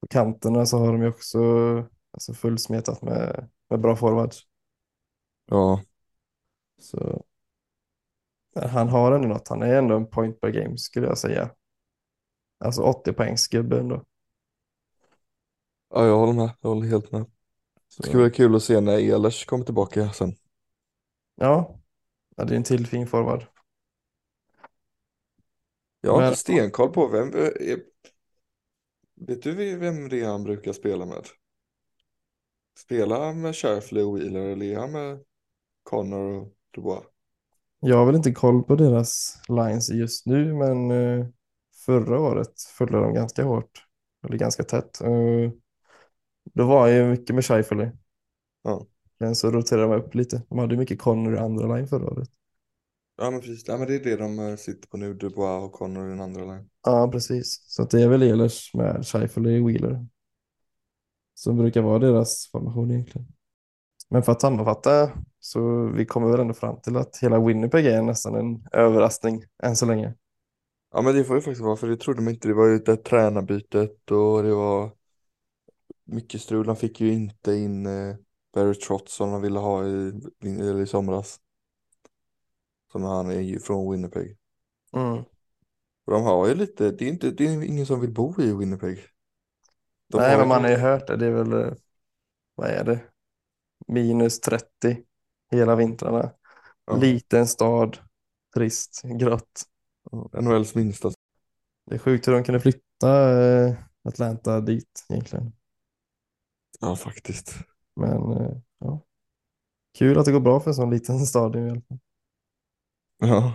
på 0.00 0.06
kanterna 0.10 0.66
så 0.66 0.78
har 0.78 0.92
de 0.92 1.02
ju 1.02 1.08
också 1.08 1.38
alltså 2.12 2.34
fullsmetat 2.34 3.02
med, 3.02 3.48
med 3.70 3.80
bra 3.80 3.96
forwards. 3.96 4.42
Ja, 5.46 5.82
Så 6.78 7.24
han 8.54 8.88
har 8.88 9.12
ändå 9.12 9.28
något. 9.28 9.48
Han 9.48 9.62
är 9.62 9.74
ändå 9.78 9.96
en 9.96 10.06
point 10.06 10.40
per 10.40 10.50
game 10.50 10.78
skulle 10.78 11.06
jag 11.06 11.18
säga. 11.18 11.50
Alltså 12.64 12.82
80 12.82 13.12
poängs 13.12 13.48
gubbe 13.48 13.80
ändå. 13.80 14.04
ja 15.90 16.06
jag 16.06 16.18
håller 16.18 16.32
med. 16.32 16.50
Jag 16.60 16.68
håller 16.70 16.86
helt 16.88 17.12
med. 17.12 17.24
Så, 17.92 18.02
Det 18.02 18.08
skulle 18.08 18.22
vara 18.22 18.30
kul 18.32 18.54
att 18.56 18.62
se 18.62 18.80
när 18.80 18.98
Ehlers 18.98 19.44
kommer 19.46 19.64
tillbaka 19.64 20.12
sen. 20.12 20.36
ja. 21.34 21.80
ja, 22.36 22.44
det 22.44 22.54
är 22.54 22.56
en 22.56 22.64
till 22.64 22.86
fin 22.86 23.06
forward. 23.06 23.46
Jag 26.00 26.12
har 26.12 26.18
Men- 26.20 26.28
inte 26.28 26.40
stenkoll 26.40 26.92
på 26.92 27.08
vem. 27.08 27.28
eh, 27.34 27.40
Är, 27.44 27.80
vet 29.14 29.42
du 29.42 29.76
vem 29.76 30.08
det 30.08 30.20
är 30.20 30.28
han 30.28 30.42
brukar 30.44 30.72
spela 30.72 31.06
med? 31.06 31.26
Spelar 32.78 33.20
han 33.26 33.40
med 33.40 33.56
Scheifele 33.56 34.02
och 34.02 34.16
Wheeler 34.18 34.40
eller 34.40 34.66
är 34.82 34.88
med 34.88 35.24
Connor 35.82 36.40
och 36.40 36.52
Dubois? 36.74 37.04
Jag 37.80 37.96
har 37.96 38.06
väl 38.06 38.14
inte 38.16 38.32
koll 38.32 38.62
på 38.62 38.76
deras 38.76 39.38
lines 39.48 39.90
just 39.90 40.26
nu, 40.26 40.54
men 40.54 40.90
eh, 40.90 41.26
förra 41.86 42.20
året 42.20 42.62
följde 42.62 42.98
de 43.00 43.14
ganska 43.14 43.44
hårt. 43.44 43.86
Eller 44.26 44.36
ganska 44.36 44.62
tätt. 44.64 45.00
Då 46.54 46.66
var 46.66 46.88
jag 46.88 46.96
ju 46.96 47.10
mycket 47.10 47.34
med 47.34 47.44
Scheifele. 47.44 47.92
Ja. 48.62 48.86
Sen 49.18 49.34
så 49.34 49.50
roterade 49.50 49.86
de 49.86 50.02
upp 50.02 50.14
lite. 50.14 50.42
De 50.48 50.58
hade 50.58 50.76
mycket 50.76 50.98
Connor 50.98 51.34
i 51.34 51.38
andra 51.38 51.76
line 51.76 51.86
förra 51.88 52.06
året. 52.10 52.28
Ja 53.16 53.30
men 53.30 53.40
precis, 53.40 53.68
ja, 53.68 53.76
men 53.76 53.86
det 53.86 53.94
är 53.94 54.04
det 54.04 54.16
de 54.16 54.38
eh, 54.38 54.56
sitter 54.56 54.88
på 54.88 54.96
nu, 54.96 55.14
Dubois 55.14 55.64
och 55.64 55.72
Connor 55.72 56.06
i 56.06 56.10
den 56.10 56.20
andra 56.20 56.44
line. 56.44 56.70
Ja, 56.84 57.08
precis. 57.12 57.64
Så 57.66 57.84
det 57.84 58.02
är 58.02 58.08
väl 58.08 58.22
Ehlers 58.22 58.74
med 58.74 59.06
Scheifele 59.06 59.50
i 59.50 59.60
Wheeler. 59.60 60.06
Som 61.34 61.56
brukar 61.56 61.82
vara 61.82 61.98
deras 61.98 62.48
formation 62.52 62.90
egentligen. 62.90 63.28
Men 64.08 64.22
för 64.22 64.32
att 64.32 64.40
sammanfatta 64.40 65.10
så 65.40 65.86
vi 65.86 66.06
kommer 66.06 66.30
väl 66.30 66.40
ändå 66.40 66.54
fram 66.54 66.80
till 66.80 66.96
att 66.96 67.18
hela 67.22 67.40
Winnipeg 67.46 67.86
är 67.86 68.02
nästan 68.02 68.34
en 68.34 68.66
överraskning 68.72 69.44
än 69.62 69.76
så 69.76 69.86
länge. 69.86 70.14
Ja 70.92 71.02
men 71.02 71.14
det 71.14 71.24
får 71.24 71.36
ju 71.36 71.42
faktiskt 71.42 71.64
vara 71.64 71.76
för 71.76 71.88
det 71.88 71.96
trodde 71.96 72.22
man 72.22 72.34
inte. 72.34 72.48
Det 72.48 72.54
var 72.54 72.66
ju 72.66 72.78
det 72.78 72.96
tränarbytet 72.96 74.10
och 74.10 74.42
det 74.42 74.54
var 74.54 74.92
mycket 76.10 76.40
strul. 76.40 76.66
Han 76.66 76.76
fick 76.76 77.00
ju 77.00 77.12
inte 77.12 77.54
in 77.54 77.86
eh, 77.86 78.16
Barry 78.54 78.74
Trotz 78.74 79.14
som 79.14 79.30
han 79.30 79.42
ville 79.42 79.58
ha 79.58 79.86
i, 79.86 80.20
i, 80.44 80.80
i 80.82 80.86
somras. 80.86 81.40
Som 82.92 83.02
han 83.02 83.30
är 83.30 83.40
ju 83.40 83.60
från 83.60 83.90
Winnipeg. 83.90 84.36
Mm. 84.92 85.24
Och 86.04 86.12
de 86.12 86.22
har 86.22 86.48
ju 86.48 86.54
lite, 86.54 86.90
det 86.90 87.04
är, 87.04 87.08
inte, 87.08 87.30
det 87.30 87.46
är 87.46 87.62
ingen 87.62 87.86
som 87.86 88.00
vill 88.00 88.12
bo 88.12 88.42
i 88.42 88.54
Winnipeg. 88.54 88.98
De 90.08 90.18
Nej, 90.18 90.38
men 90.38 90.48
man 90.48 90.62
har 90.62 90.70
ju 90.70 90.76
hört 90.76 91.06
det. 91.06 91.16
Det 91.16 91.26
är 91.26 91.30
väl, 91.30 91.52
eh, 91.52 91.72
vad 92.54 92.68
är 92.68 92.84
det? 92.84 93.00
Minus 93.86 94.40
30 94.40 94.66
hela 95.50 95.76
vintrarna. 95.76 96.32
Ja. 96.86 96.96
Liten 96.96 97.46
stad, 97.46 97.98
trist, 98.54 99.02
grått. 99.04 99.62
NHLs 100.32 100.74
minsta. 100.74 101.10
Det 101.86 101.94
är 101.94 101.98
sjukt 101.98 102.28
hur 102.28 102.32
de 102.32 102.44
kunde 102.44 102.60
flytta 102.60 103.40
eh, 103.42 103.74
Atlanta 104.04 104.60
dit 104.60 105.06
egentligen. 105.08 105.52
Ja 106.80 106.96
faktiskt. 106.96 107.54
Men 107.96 108.32
eh, 108.32 108.56
ja. 108.78 109.00
Kul 109.98 110.18
att 110.18 110.24
det 110.24 110.32
går 110.32 110.40
bra 110.40 110.60
för 110.60 110.70
en 110.70 110.74
sån 110.74 110.90
liten 110.90 111.18
stad 111.26 111.56
i 111.56 111.58
alla 111.58 111.80
fall. 111.80 111.98
Ja. 113.18 113.52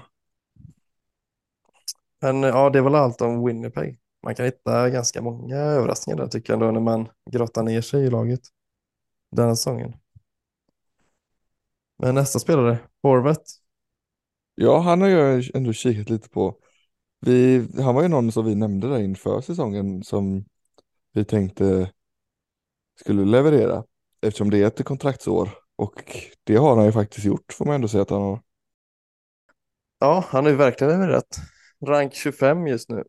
Men 2.22 2.44
eh, 2.44 2.50
ja, 2.50 2.70
det 2.70 2.80
är 2.80 2.84
väl 2.84 2.96
allt 2.96 3.22
om 3.22 3.46
Winnipeg. 3.46 4.00
Man 4.24 4.36
kan 4.36 4.46
hitta 4.46 4.90
ganska 4.90 5.22
många 5.22 5.56
överraskningar 5.56 6.18
där 6.18 6.28
tycker 6.28 6.54
jag 6.54 6.62
ändå 6.62 6.72
när 6.72 6.80
man 6.80 7.08
grottar 7.32 7.64
ner 7.64 7.82
sig 7.82 8.04
i 8.06 8.10
laget 8.10 8.42
den 9.32 9.48
här 9.48 9.56
säsongen. 9.56 9.94
Men 11.98 12.16
nästa 12.16 12.40
spelare, 12.40 12.80
Horvat. 13.04 13.44
Ja, 14.56 14.80
han 14.80 15.02
har 15.02 15.08
jag 15.08 15.56
ändå 15.56 15.74
kikat 15.74 16.10
lite 16.10 16.30
på. 16.30 16.58
Vi, 17.20 17.68
han 17.82 17.96
var 17.96 18.02
ju 18.02 18.08
någon 18.08 18.32
som 18.32 18.46
vi 18.46 18.56
nämnde 18.56 18.90
där 18.90 19.00
inför 19.00 19.42
säsongen 19.42 20.04
som 20.04 20.46
vi 21.14 21.26
tänkte 21.26 21.92
skulle 23.00 23.26
leverera 23.26 23.84
eftersom 24.22 24.50
det 24.50 24.58
är 24.64 24.68
ett 24.68 24.86
kontraktsår 24.86 25.50
och 25.76 26.04
det 26.44 26.56
har 26.56 26.76
han 26.76 26.86
ju 26.86 26.92
faktiskt 26.92 27.26
gjort 27.26 27.54
får 27.54 27.66
man 27.66 27.76
ändå 27.76 27.88
säga 27.88 28.02
att 28.02 28.10
han 28.10 28.22
har. 28.22 28.42
Ja, 30.00 30.26
han 30.28 30.44
har 30.44 30.52
ju 30.52 30.58
verkligen 30.58 30.94
levererat. 30.94 31.38
Rank 31.86 32.14
25 32.14 32.68
just 32.68 32.90
nu. 32.90 33.04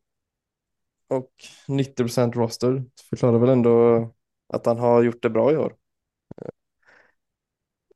Och 1.09 1.31
90 1.69 2.05
procent 2.05 2.37
roster 2.37 2.85
förklarar 3.11 3.39
väl 3.39 3.49
ändå 3.49 4.09
att 4.49 4.67
han 4.67 4.79
har 4.79 5.03
gjort 5.03 5.23
det 5.23 5.31
bra 5.31 5.53
i 5.53 5.57
år. 5.57 5.75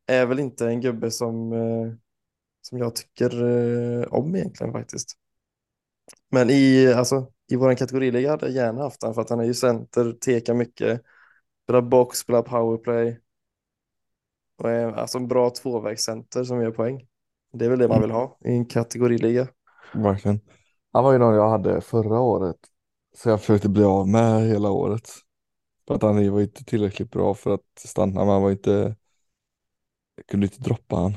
Är 0.07 0.27
väl 0.27 0.39
inte 0.41 0.67
en 0.67 0.81
gubbe 0.81 1.11
som, 1.11 1.53
eh, 1.53 1.93
som 2.63 2.79
jag 2.79 2.95
tycker 2.95 3.45
eh, 3.45 4.07
om 4.13 4.37
egentligen 4.37 4.73
faktiskt. 4.73 5.17
Men 6.31 6.51
i, 6.51 6.93
alltså, 6.93 7.33
i 7.49 7.57
vår 7.57 7.75
kategoriliga 7.75 8.31
hade 8.31 8.47
jag 8.47 8.55
gärna 8.55 8.83
haft 8.83 9.03
han 9.03 9.15
för 9.15 9.23
att 9.23 9.31
han 9.31 9.41
är 9.41 9.45
ju 9.45 9.55
center, 9.55 10.13
tekar 10.13 10.55
mycket, 10.55 11.03
spelar 11.71 11.83
box, 11.83 12.19
spelar 12.19 12.43
powerplay. 12.43 13.21
Och 14.59 14.71
är 14.71 14.93
alltså 14.93 15.19
en 15.19 15.29
bra 15.29 15.51
tvåvägscenter 15.51 16.45
som 16.45 16.63
gör 16.63 16.71
poäng. 16.71 17.07
Det 17.53 17.65
är 17.65 17.71
väl 17.71 17.79
det 17.79 17.89
man 17.89 18.01
vill 18.01 18.11
ha 18.11 18.39
i 18.45 18.51
en 18.51 18.67
kategoriliga. 18.67 19.49
Verkligen. 19.95 20.41
Han 20.93 21.05
var 21.05 21.13
ju 21.13 21.19
någon 21.19 21.35
jag 21.35 21.51
hade 21.51 21.81
förra 21.81 22.21
året 22.21 22.57
så 23.17 23.29
jag 23.29 23.41
försökte 23.41 23.69
bli 23.69 23.85
av 23.85 24.09
med 24.09 24.43
hela 24.49 24.71
året. 24.71 25.11
För 25.87 25.95
att 25.95 26.03
han 26.03 26.33
var 26.33 26.41
inte 26.41 26.65
tillräckligt 26.65 27.11
bra 27.11 27.35
för 27.35 27.55
att 27.55 27.79
stanna 27.79 28.21
men 28.21 28.29
han 28.29 28.43
var 28.43 28.51
inte 28.51 28.97
jag 30.17 30.27
kunde 30.27 30.47
inte 30.47 30.61
droppa 30.61 30.97
han. 30.97 31.17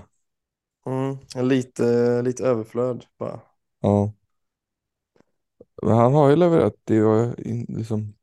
Mm, 0.86 1.18
lite, 1.48 2.22
lite 2.22 2.44
överflöd 2.44 3.06
bara. 3.18 3.40
Ja. 3.82 4.14
Men 5.82 5.94
han 5.94 6.14
har 6.14 6.30
ju 6.30 6.36
levererat. 6.36 6.76
Det, 6.84 7.02
var 7.02 7.36
liksom, 7.78 8.14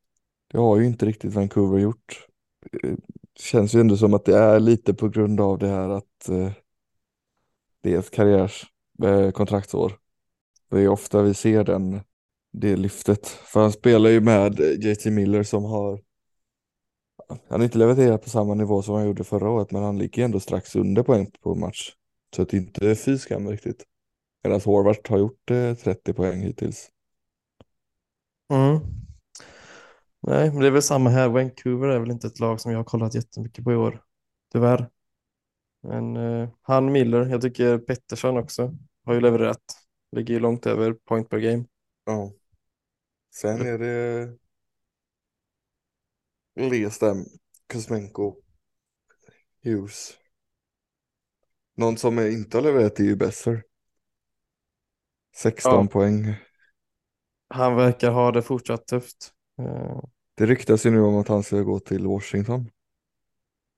det 0.51 0.59
har 0.59 0.77
ju 0.81 0.87
inte 0.87 1.07
riktigt 1.07 1.35
Vancouver 1.35 1.79
gjort. 1.79 2.27
Det 2.73 2.97
känns 3.43 3.75
ju 3.75 3.81
ändå 3.81 3.97
som 3.97 4.15
att 4.15 4.25
det 4.25 4.37
är 4.39 4.61
lite 4.61 4.95
på 4.95 5.09
grund 5.09 5.41
av 5.41 5.59
det 5.59 5.69
här 5.69 5.89
att 5.89 6.29
eh, 6.29 6.53
det 7.83 7.95
är 7.95 7.99
ett 7.99 8.11
karriärskontraktsår. 8.11 9.91
eh. 9.93 9.97
Det 10.71 10.81
är 10.81 10.89
ofta 10.89 11.23
vi 11.23 11.35
ser 11.35 11.65
den, 11.65 12.01
det 12.53 12.77
lyftet. 12.77 13.27
För 13.29 13.61
han 13.61 13.73
spelar 13.73 14.11
ju 14.11 14.21
med 14.21 14.61
eh, 14.61 14.89
JT 14.91 15.07
Miller 15.07 15.43
som 15.43 15.65
har 15.65 16.01
han 17.49 17.61
har 17.61 17.65
inte 17.65 17.79
levererat 17.79 18.23
på 18.23 18.31
samma 18.31 18.55
nivå 18.55 18.83
som 18.83 18.95
han 18.95 19.07
gjorde 19.07 19.25
förra 19.25 19.51
året 19.51 19.71
men 19.71 19.83
han 19.83 19.99
ligger 19.99 20.25
ändå 20.25 20.41
strax 20.41 20.77
under 20.77 21.03
poäng 21.03 21.31
på 21.41 21.55
match. 21.55 21.93
Så 22.37 22.43
att 22.43 22.49
det 22.49 22.57
inte 22.57 22.91
är 22.91 22.95
fy 22.95 23.19
skam 23.19 23.49
riktigt. 23.49 23.85
Medan 24.45 24.61
Horvath 24.61 25.11
har 25.11 25.19
gjort 25.19 25.51
eh, 25.51 25.75
30 25.75 26.13
poäng 26.13 26.41
hittills. 26.41 26.91
Mm. 28.53 28.81
Nej, 30.23 30.51
men 30.51 30.61
det 30.61 30.67
är 30.67 30.71
väl 30.71 30.83
samma 30.83 31.11
här. 31.11 31.29
Vancouver 31.29 31.89
är 31.89 31.99
väl 32.01 32.11
inte 32.11 32.27
ett 32.27 32.41
lag 32.41 32.61
som 32.61 32.73
jag 32.73 32.79
har 32.79 32.85
kollat 32.85 33.15
jättemycket 33.15 33.65
på 33.65 33.73
i 33.73 33.77
år. 33.77 34.03
Tyvärr. 34.53 34.89
Men 35.83 36.17
eh, 36.17 36.49
han 36.63 36.93
Miller, 36.93 37.27
jag 37.27 37.43
tycker 37.43 37.79
Pettersson 37.79 38.37
också 38.39 38.77
har 39.05 39.15
ju 39.15 39.21
levererat. 39.21 39.63
Ligger 40.13 40.35
ju 40.35 40.41
långt 40.41 40.67
över 40.67 40.93
point 40.93 41.29
per 41.29 41.39
game. 41.39 41.65
Ja. 42.05 42.33
Sen 43.31 43.67
är 43.67 43.79
det 43.79 44.37
Lestam, 46.57 47.25
Kuzmenko, 47.69 48.35
Hughes. 49.65 50.19
Någon 51.77 51.97
som 51.97 52.19
inte 52.19 52.57
har 52.57 52.63
levererat 52.63 53.01
är 53.01 53.05
ju 53.05 53.17
Besser. 53.17 53.63
16 55.37 55.85
Ja. 55.85 55.87
poäng. 55.91 56.35
Han 57.49 57.77
verkar 57.77 58.11
ha 58.11 58.33
det 58.33 58.43
fortsatt 58.43 58.87
tufft. 58.87 59.33
Eh, 59.61 60.01
Det 60.37 60.47
ryktas 60.47 60.87
ju 60.87 60.91
nu 60.91 61.01
om 61.01 61.17
att 61.17 61.29
han 61.29 61.43
ska 61.43 61.61
gå 61.63 61.79
till 61.81 62.07
Washington. 62.07 62.71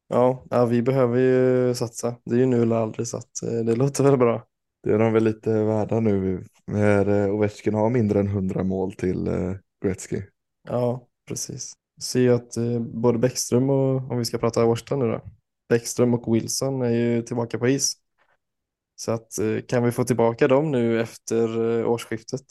ja, 0.08 0.44
ja, 0.50 0.64
vi 0.66 0.82
behöver 0.82 1.18
ju 1.18 1.74
satsa. 1.74 2.16
Det 2.24 2.34
är 2.34 2.38
ju 2.38 2.46
nu 2.46 2.62
eller 2.62 2.76
aldrig 2.76 3.06
så 3.08 3.16
att 3.16 3.42
eh, 3.42 3.64
det 3.64 3.76
låter 3.76 4.04
väl 4.04 4.16
bra. 4.18 4.46
Det 4.82 4.90
är 4.92 4.98
de 4.98 5.12
väl 5.12 5.24
lite 5.24 5.64
värda 5.64 6.00
nu 6.00 6.44
när 6.66 7.08
eh, 7.08 7.34
Ovechkin 7.34 7.74
har 7.74 7.90
mindre 7.90 8.20
än 8.20 8.26
100 8.26 8.62
mål 8.64 8.92
till 8.92 9.28
Gretzky. 9.84 10.22
Ja, 10.68 11.08
precis. 11.28 11.72
Ser 12.00 12.20
ju 12.20 12.34
att 12.34 12.54
både 12.80 13.18
Bäckström 13.18 13.70
och, 13.70 14.10
om 14.10 14.18
vi 14.18 14.24
ska 14.24 14.38
prata 14.38 14.66
Washington 14.66 14.98
nu 14.98 15.06
då, 15.06 15.20
Bäckström 15.68 16.14
och 16.14 16.34
Wilson 16.36 16.82
är 16.82 16.90
ju 16.90 17.22
tillbaka 17.22 17.58
på 17.58 17.68
is. 17.68 17.94
Så 18.96 19.12
att 19.12 19.32
kan 19.68 19.84
vi 19.84 19.92
få 19.92 20.04
tillbaka 20.04 20.48
dem 20.48 20.70
nu 20.70 21.00
efter 21.00 21.84
årsskiftet 21.86 22.44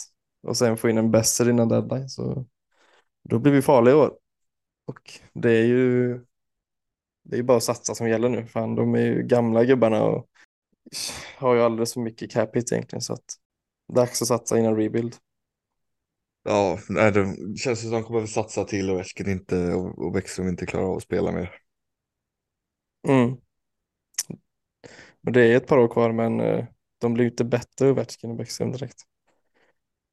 och 0.48 0.58
sen 0.58 0.78
få 0.78 0.90
in 0.90 0.98
en 0.98 1.12
Besser 1.12 1.50
innan 1.50 1.70
deadline 1.70 2.10
så 2.10 2.46
då 3.24 3.40
blir 3.40 3.52
vi 3.52 3.62
farliga 3.62 3.94
i 3.94 3.98
år. 3.98 4.18
Och 4.86 5.12
det 5.34 5.52
är 5.52 5.66
ju 5.66 6.20
det 7.24 7.38
är 7.38 7.44
bara 7.44 7.58
att 7.58 7.64
satsa 7.64 7.96
som 7.96 8.10
gäller 8.10 8.30
nu. 8.30 8.46
Fan, 8.46 8.76
de 8.76 8.96
är 8.96 9.02
ju 9.02 9.24
gamla 9.24 9.66
gubbarna 9.66 10.04
och 10.04 10.28
har 11.38 11.56
ju 11.56 11.62
alldeles 11.62 11.94
för 11.94 12.02
mycket 12.02 12.32
cap 12.32 12.56
hit 12.56 12.72
egentligen 12.72 13.02
så 13.02 13.14
att 13.14 13.36
dags 13.94 14.22
att 14.22 14.28
satsa 14.28 14.60
innan 14.60 14.76
rebuild. 14.76 15.16
Ja, 16.44 16.80
nej, 16.90 17.12
det 17.12 17.58
känns 17.58 17.82
som 17.82 17.90
att 17.90 17.94
de 17.94 18.04
kommer 18.04 18.24
att 18.24 18.30
satsa 18.30 18.64
till 18.64 18.90
och 18.90 18.96
Ovechkin 18.96 19.30
inte 19.30 19.74
och, 19.74 20.00
och 20.00 20.12
Bäckström 20.12 20.48
inte 20.48 20.66
klarar 20.66 20.86
av 20.86 20.98
att 20.98 21.04
spela 21.04 21.32
mer. 21.32 21.56
Mm. 23.08 23.38
Och 25.26 25.32
det 25.32 25.42
är 25.42 25.58
ett 25.58 25.68
par 25.68 25.78
år 25.78 25.88
kvar 25.88 26.12
men 26.12 26.40
eh, 26.40 26.66
de 26.98 27.14
blir 27.14 27.26
inte 27.26 27.46
bättre 27.46 27.92
Ovechkin 27.92 28.32
och 28.32 28.38
Bäckström 28.38 28.72
direkt. 28.72 29.02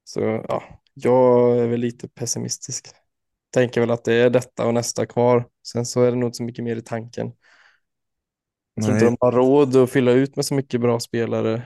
Så 0.08 0.20
ja, 0.48 0.62
jag 0.94 1.58
är 1.58 1.66
väl 1.68 1.80
lite 1.80 2.08
pessimistisk. 2.08 2.86
Tänker 3.50 3.80
väl 3.80 3.90
att 3.90 4.04
det 4.04 4.14
är 4.14 4.30
detta 4.30 4.66
och 4.66 4.74
nästa 4.74 5.06
kvar. 5.06 5.48
Sen 5.72 5.86
så 5.86 6.02
är 6.02 6.10
det 6.10 6.16
nog 6.16 6.28
inte 6.28 6.36
så 6.36 6.42
mycket 6.42 6.64
mer 6.64 6.76
i 6.76 6.82
tanken. 6.82 7.32
Jag 8.74 8.84
tror 8.84 8.96
inte 8.96 9.06
de 9.06 9.16
har 9.20 9.32
råd 9.32 9.76
att 9.76 9.90
fylla 9.90 10.12
ut 10.12 10.36
med 10.36 10.44
så 10.44 10.54
mycket 10.54 10.80
bra 10.80 11.00
spelare 11.00 11.62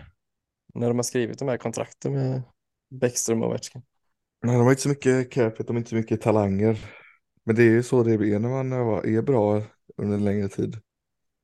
när 0.75 0.89
de 0.89 0.99
har 0.99 1.03
skrivit 1.03 1.39
de 1.39 1.49
här 1.49 1.57
kontrakten 1.57 2.13
med 2.13 2.43
Bäckström 2.91 3.43
och 3.43 3.49
Ovechkin. 3.49 3.83
Nej, 4.43 4.57
de 4.57 4.63
har 4.63 4.71
inte 4.71 4.83
så 4.83 4.89
mycket 4.89 5.31
capita, 5.31 5.65
de 5.65 5.73
har 5.73 5.79
inte 5.79 5.91
så 5.91 5.97
mycket 5.97 6.21
talanger. 6.21 6.85
Men 7.45 7.57
det 7.57 7.63
är 7.63 7.71
ju 7.71 7.83
så 7.83 8.03
det 8.03 8.19
blir 8.19 8.39
när 8.39 8.49
man 8.49 8.73
är 8.73 9.23
bra 9.23 9.63
under 9.97 10.17
en 10.17 10.25
längre 10.25 10.49
tid. 10.49 10.77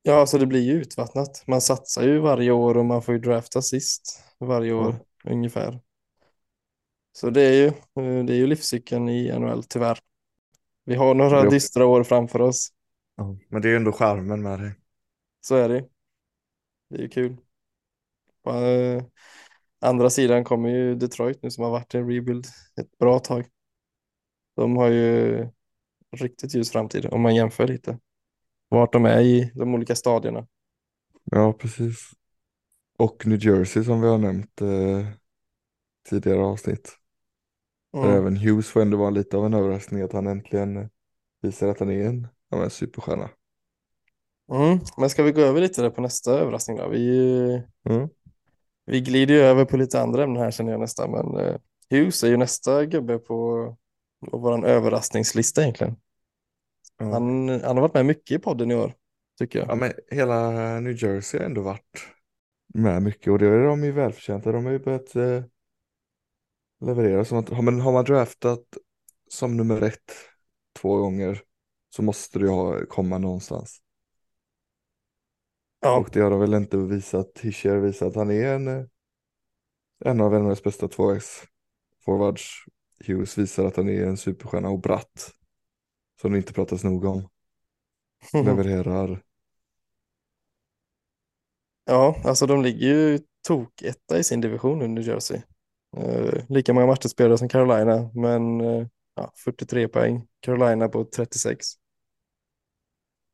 Ja, 0.03 0.27
så 0.27 0.39
det 0.39 0.47
blir 0.47 0.61
ju 0.61 0.73
utvattnat. 0.73 1.45
Man 1.47 1.61
satsar 1.61 2.03
ju 2.03 2.19
varje 2.19 2.51
år 2.51 2.77
och 2.77 2.85
man 2.85 3.03
får 3.03 3.15
ju 3.15 3.21
drafta 3.21 3.63
sist 3.63 4.23
varje 4.39 4.73
år 4.73 4.95
ungefär. 5.25 5.81
Så 7.21 7.31
det 7.31 7.43
är 7.43 7.53
ju, 7.53 7.67
eh, 7.67 8.25
det 8.25 8.33
är 8.33 8.37
ju 8.37 8.47
livscykeln 8.47 9.09
i 9.09 9.39
NHL 9.39 9.65
tyvärr. 9.65 9.99
Vi 10.85 10.95
har 10.95 11.15
några 11.15 11.45
Jo. 11.45 11.51
dystra 11.51 11.87
år 11.87 12.05
framför 12.05 12.41
oss. 12.41 12.73
Ja, 13.17 13.37
men 13.49 13.63
det 13.63 13.69
är 13.69 13.71
ju 13.71 13.77
ändå 13.77 13.93
charmen 13.93 14.43
med 14.43 14.59
det. 14.61 14.75
Så 15.41 15.55
är 15.57 15.69
det. 15.69 15.85
Det 16.91 16.97
är 16.97 17.03
ju 17.03 17.09
kul. 17.09 17.37
På 18.43 18.51
eh, 18.51 19.03
andra 19.81 20.11
sidan 20.11 20.45
kommer 20.45 20.69
ju 20.69 20.95
Detroit 20.95 21.43
nu 21.43 21.51
som 21.51 21.65
har 21.65 21.71
varit 21.71 21.95
i 21.95 21.99
en 21.99 22.11
rebuild 22.11 22.47
ett 22.81 22.99
bra 22.99 23.19
tag. 23.19 23.47
De 24.57 24.77
har 24.77 24.89
ju 24.89 25.47
riktigt 26.17 26.55
ljus 26.55 26.71
framtid 26.71 27.07
om 27.07 27.21
man 27.21 27.35
jämför 27.35 27.67
lite. 27.67 27.99
vart 28.69 28.93
de 28.93 29.05
är 29.05 29.21
i 29.21 29.53
de 29.55 29.75
olika 29.75 29.95
stadierna. 29.95 30.47
Ja, 31.25 31.53
precis. 31.53 32.11
Och 32.99 33.27
New 33.27 33.45
Jersey 33.45 33.85
som 33.85 34.01
vi 34.01 34.09
har 34.09 34.19
nämnt 34.19 34.61
eh, 34.61 35.07
tidigare 36.09 36.41
avsnitt. 36.45 36.99
Mm. 38.05 38.17
även 38.17 38.37
Hughes 38.37 38.69
får 38.69 38.81
ändå 38.81 38.97
vara 38.97 39.11
lite 39.11 39.37
av 39.37 39.47
en 39.47 39.55
överraskning 39.55 40.03
att 40.03 40.13
han 40.13 40.27
äntligen 40.27 40.77
eh, 40.77 40.87
visar 41.43 41.69
att 41.69 41.81
han 41.81 41.91
är 41.91 42.07
en, 42.07 42.29
ja, 42.49 42.57
men, 42.57 42.71
superstjärna. 42.71 43.31
Mm. 44.53 44.79
Men 44.97 45.11
ska 45.11 45.23
vi 45.23 45.33
gå 45.33 45.41
över 45.41 45.61
lite 45.61 45.83
där 45.83 45.91
på 45.91 46.01
nästa 46.01 46.33
överraskning 46.39 46.77
då? 46.77 46.89
Vi, 46.89 47.63
Mm. 47.89 48.09
vi 48.87 49.01
glider 49.01 49.35
ju 49.35 49.41
över 49.41 49.65
på 49.65 49.77
lite 49.77 50.01
andra 50.01 50.23
ämnen 50.25 50.43
här 50.43 50.51
känner 50.51 50.73
jag 50.73 50.81
nästan, 50.81 51.11
men 51.11 51.47
eh, 51.47 51.57
Hughes 51.91 52.25
är 52.25 52.29
ju 52.29 52.37
nästa 52.37 52.85
gubbe 52.85 53.19
på, 53.19 53.77
på 54.31 54.39
vår 54.39 54.67
överraskningslista 54.67 55.63
egentligen. 55.63 55.97
Ja. 56.99 57.07
Han, 57.13 57.49
han 57.49 57.77
har 57.77 57.81
varit 57.81 57.95
med 57.95 58.07
mycket 58.07 58.31
i 58.31 58.39
podden 58.39 58.71
i 58.71 58.75
år, 58.75 58.93
tycker 59.39 59.59
jag. 59.59 59.69
ja, 59.69 59.75
men 59.75 59.93
hela 60.11 60.51
New 60.81 61.05
Jersey 61.05 61.41
har 61.41 61.47
ändå 61.47 61.63
varit 61.63 61.99
med 62.75 63.03
mycket 63.03 63.33
och 63.33 63.39
det 63.39 63.47
är 63.47 63.65
de 63.65 63.85
ju 63.85 63.93
välförtjänta. 63.93 64.53
De 64.53 64.65
har 64.65 64.73
ju 64.73 64.79
börjat 64.79 65.17
eh, 65.17 65.43
leverera. 66.81 67.25
Som 67.25 67.39
att, 67.39 67.49
har, 67.49 67.63
man, 67.63 67.81
har 67.81 67.93
man 67.93 68.05
draftat 68.05 68.65
som 69.29 69.57
nummer 69.57 69.83
ett 69.83 70.13
två 70.81 70.97
gånger 70.97 71.43
så 71.91 72.03
måste 72.03 72.39
ju 72.39 72.49
ha, 72.49 72.87
komma 72.87 73.19
någonstans. 73.19 73.83
Ja, 75.81 75.99
Och 75.99 76.11
det 76.13 76.21
har 76.21 76.31
de 76.31 76.41
väl 76.41 76.55
inte 76.55 76.77
visat. 76.77 77.39
Hischer 77.41 77.77
visat 77.77 78.09
att 78.09 78.15
han 78.15 78.31
är 78.31 78.55
en, 78.55 78.69
eh, 78.69 78.85
en 80.05 80.21
av 80.21 80.35
NHLs 80.43 80.63
bästa 80.63 80.89
tvåvägs 80.89 81.45
forwards. 82.05 82.65
Hughes 83.07 83.39
visar 83.39 83.65
att 83.65 83.77
han 83.77 83.89
är 83.89 84.07
en 84.07 84.17
superstjärna 84.17 84.69
och 84.69 84.81
Bratt. 84.81 85.33
Som 86.21 86.33
det 86.33 86.39
inte 86.39 86.53
pratas 86.53 86.85
nog 86.85 87.05
om. 87.05 87.29
Levererar. 88.45 89.23
ja, 91.85 92.17
alltså 92.25 92.47
de 92.47 92.63
ligger 92.63 92.87
ju 92.87 93.21
tok 93.49 93.83
etta 93.83 94.19
i 94.19 94.25
sin 94.25 94.41
division 94.41 94.95
New 94.95 95.05
Jersey. 95.09 95.41
Eh, 95.97 96.45
lika 96.49 96.73
många 96.73 96.87
matcher 96.87 97.09
spelade 97.09 97.39
som 97.39 97.49
Carolina, 97.49 98.11
men 98.15 98.61
eh, 98.61 98.87
ja, 99.15 99.33
43 99.45 99.89
poäng. 99.89 100.27
Carolina 100.41 100.89
på 100.89 101.05
36. 101.05 101.67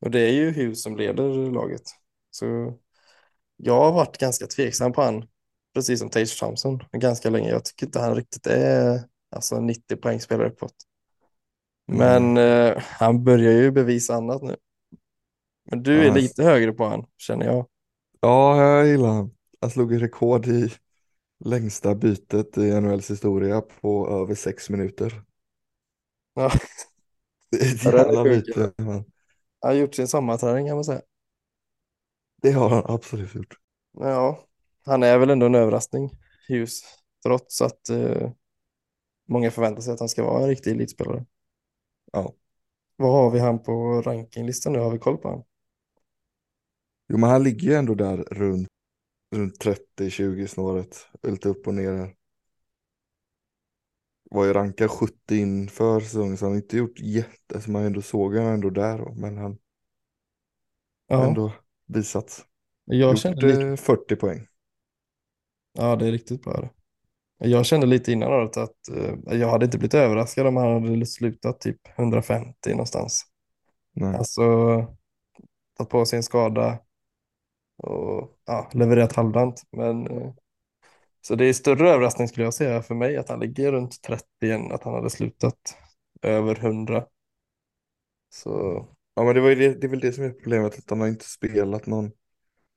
Och 0.01 0.11
det 0.11 0.21
är 0.21 0.33
ju 0.33 0.53
Hughes 0.53 0.83
som 0.83 0.97
leder 0.97 1.51
laget. 1.51 1.83
Så 2.31 2.79
jag 3.57 3.81
har 3.81 3.93
varit 3.93 4.19
ganska 4.19 4.47
tveksam 4.47 4.93
på 4.93 5.03
han, 5.03 5.29
precis 5.75 6.01
som 6.01 6.11
Tage 6.11 6.38
Thompson, 6.38 6.81
ganska 6.93 7.31
länge. 7.31 7.51
Jag 7.51 7.64
tycker 7.64 7.87
inte 7.87 8.01
han 8.01 8.14
riktigt 8.14 8.47
är 8.47 9.01
alltså 9.31 9.61
90 9.61 9.97
poäng 9.97 10.21
spelare 10.21 10.49
uppåt. 10.49 10.75
Men 11.87 12.37
eh, 12.37 12.77
han 12.79 13.25
börjar 13.25 13.53
ju 13.53 13.71
bevisa 13.71 14.14
annat 14.14 14.43
nu. 14.43 14.57
Men 15.71 15.83
du 15.83 16.07
är 16.07 16.12
lite 16.12 16.45
högre 16.45 16.73
på 16.73 16.85
han, 16.85 17.07
känner 17.17 17.47
jag. 17.47 17.67
Ja, 18.21 18.62
jag 18.62 18.87
gillar 18.87 19.09
han. 19.09 19.31
Han 19.61 19.71
slog 19.71 20.03
rekord 20.03 20.47
i 20.47 20.73
längsta 21.44 21.94
bytet 21.94 22.59
i 22.59 22.80
NHLs 22.80 23.11
historia 23.11 23.61
på 23.61 24.09
över 24.09 24.35
sex 24.35 24.70
minuter. 24.70 25.22
Ja, 26.35 26.50
Det 27.50 27.57
är 27.66 27.74
ett 27.74 27.85
är 27.85 27.92
jävla 27.94 28.24
byte. 28.24 28.72
han 28.78 29.04
har 29.61 29.72
gjort 29.72 29.94
sin 29.94 30.09
sommarträning 30.09 30.66
kan 30.66 30.76
man 30.76 30.85
säga. 30.85 31.02
Det 32.42 32.50
har 32.52 32.68
han 32.70 32.85
absolut 32.87 33.35
gjort. 33.35 33.54
Ja, 33.92 34.40
han 34.85 35.02
är 35.02 35.18
väl 35.18 35.30
ändå 35.30 35.46
en 35.46 35.54
överraskning, 35.54 36.11
Hughes, 36.48 36.83
trots 37.24 37.62
att 37.62 37.88
eh, 37.88 38.30
många 39.28 39.50
förväntar 39.50 39.83
sig 39.83 39.94
att 39.94 40.00
han 40.00 40.09
ska 40.09 40.24
vara 40.24 40.42
en 40.42 40.48
riktig 40.48 40.70
elitspelare. 40.70 41.24
Ja. 42.12 42.35
Vad 42.96 43.12
har 43.12 43.30
vi 43.30 43.38
han 43.38 43.62
på 43.62 44.02
rankinglistan 44.02 44.72
nu? 44.72 44.78
Har 44.78 44.90
vi 44.90 44.98
koll 44.98 45.16
på 45.18 45.28
han? 45.28 45.42
Jo, 47.09 47.18
men 47.18 47.30
han 47.30 47.42
ligger 47.42 47.68
ju 47.68 47.74
ändå 47.74 47.94
där 47.94 48.16
runt, 48.16 48.68
runt 49.35 49.59
30-20 49.64 50.47
snåret. 50.47 51.09
Lite 51.23 51.49
upp 51.49 51.66
och 51.66 51.75
ner 51.75 51.92
här. 51.92 52.14
Var 54.31 54.44
ju 54.44 54.53
rankad 54.53 54.90
70 54.90 55.37
inför 55.37 56.01
säsongen 56.01 56.37
så 56.37 56.44
han 56.44 56.53
har 56.53 56.57
inte 56.57 56.77
gjort 56.77 57.01
jätte, 57.01 57.61
så 57.61 57.70
man 57.70 57.83
ändå 57.85 58.03
såg 58.03 58.37
han 58.37 58.47
ändå 58.47 58.70
där 58.70 58.99
då, 58.99 59.12
men 59.14 59.38
han 59.38 59.59
Ja, 61.07 61.25
ändå 61.27 61.53
visat. 61.87 62.47
jag 62.85 63.11
gjort 63.11 63.18
kände 63.18 63.47
lite, 63.47 63.62
eh, 63.62 63.77
40 63.77 64.16
poäng. 64.16 64.47
ja 65.73 65.97
det 65.97 66.07
är 66.09 66.12
riktigt 66.12 66.42
bra. 66.42 66.61
det. 66.61 66.70
Jag 67.49 67.66
kände 67.66 67.87
lite 67.87 68.12
innan 68.12 68.33
året 68.33 68.57
att 68.57 68.88
eh, 68.97 69.38
jag 69.38 69.49
hade 69.51 69.64
inte 69.64 69.79
blivit 69.79 69.94
överraskad 69.94 70.47
om 70.47 70.57
han 70.57 70.85
hade 70.88 71.07
slutat 71.07 71.61
typ 71.61 71.81
150 71.99 72.70
någonstans. 72.70 73.25
Nej. 73.94 74.16
Alltså 74.16 74.42
tagit 75.77 75.90
på 75.90 76.07
sig 76.07 76.16
en 76.16 76.23
skada 76.23 76.79
och 77.76 78.38
ja, 78.44 78.70
levererat 78.72 79.16
halvdant. 79.16 79.62
Men 79.72 80.06
eh, 80.06 80.32
så 81.20 81.34
det 81.34 81.44
är 81.44 81.52
större 81.52 81.90
överraskning 81.90 82.28
skulle 82.28 82.44
jag 82.46 82.54
säga 82.54 82.82
för 82.82 82.94
mig 82.94 83.16
att 83.16 83.28
han 83.28 83.40
ligger 83.40 83.72
runt 83.72 84.02
30 84.02 84.50
än 84.50 84.72
att 84.72 84.84
han 84.84 84.94
hade 84.94 85.10
slutat 85.10 85.76
över 86.22 86.58
100. 86.58 87.06
Så 88.28 88.87
Ja 89.14 89.24
men 89.24 89.34
det, 89.34 89.40
var 89.40 89.48
ju 89.48 89.54
det, 89.54 89.80
det 89.80 89.87
är 89.87 89.88
väl 89.88 90.00
det 90.00 90.12
som 90.12 90.24
är 90.24 90.30
problemet, 90.30 90.78
att 90.78 90.90
han 90.90 91.00
har 91.00 91.08
inte 91.08 91.24
spelat 91.24 91.87
någon 91.87 92.10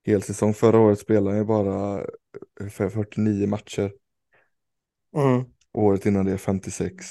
hel 0.04 0.22
säsong. 0.22 0.54
Förra 0.54 0.80
året 0.80 1.00
spelade 1.00 1.30
han 1.30 1.38
ju 1.38 1.46
bara 1.46 2.06
ungefär 2.60 2.90
49 2.90 3.48
matcher. 3.48 3.92
mm. 5.16 5.46
Året 5.74 6.06
innan 6.06 6.26
det 6.26 6.38
56. 6.38 7.06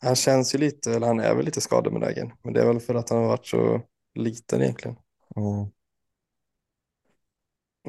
han 0.00 0.16
känns 0.16 0.54
ju 0.54 0.58
lite, 0.58 0.92
eller 0.92 1.06
han 1.06 1.20
är 1.20 1.34
väl 1.34 1.44
lite 1.44 1.60
skadebenägen. 1.60 2.32
Men 2.42 2.52
det 2.52 2.62
är 2.62 2.66
väl 2.66 2.80
för 2.80 2.94
att 2.94 3.10
han 3.10 3.18
har 3.18 3.28
varit 3.28 3.46
så 3.46 3.82
liten 4.14 4.62
egentligen. 4.62 4.96
Ja, 5.34 5.70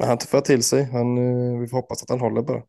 Men 0.00 0.08
han 0.08 0.18
tuffar 0.18 0.40
till 0.40 0.62
sig. 0.64 0.84
Han, 0.84 1.18
eh, 1.18 1.60
vi 1.60 1.68
får 1.68 1.76
hoppas 1.76 2.02
att 2.02 2.10
han 2.10 2.20
håller 2.20 2.42
bara. 2.42 2.62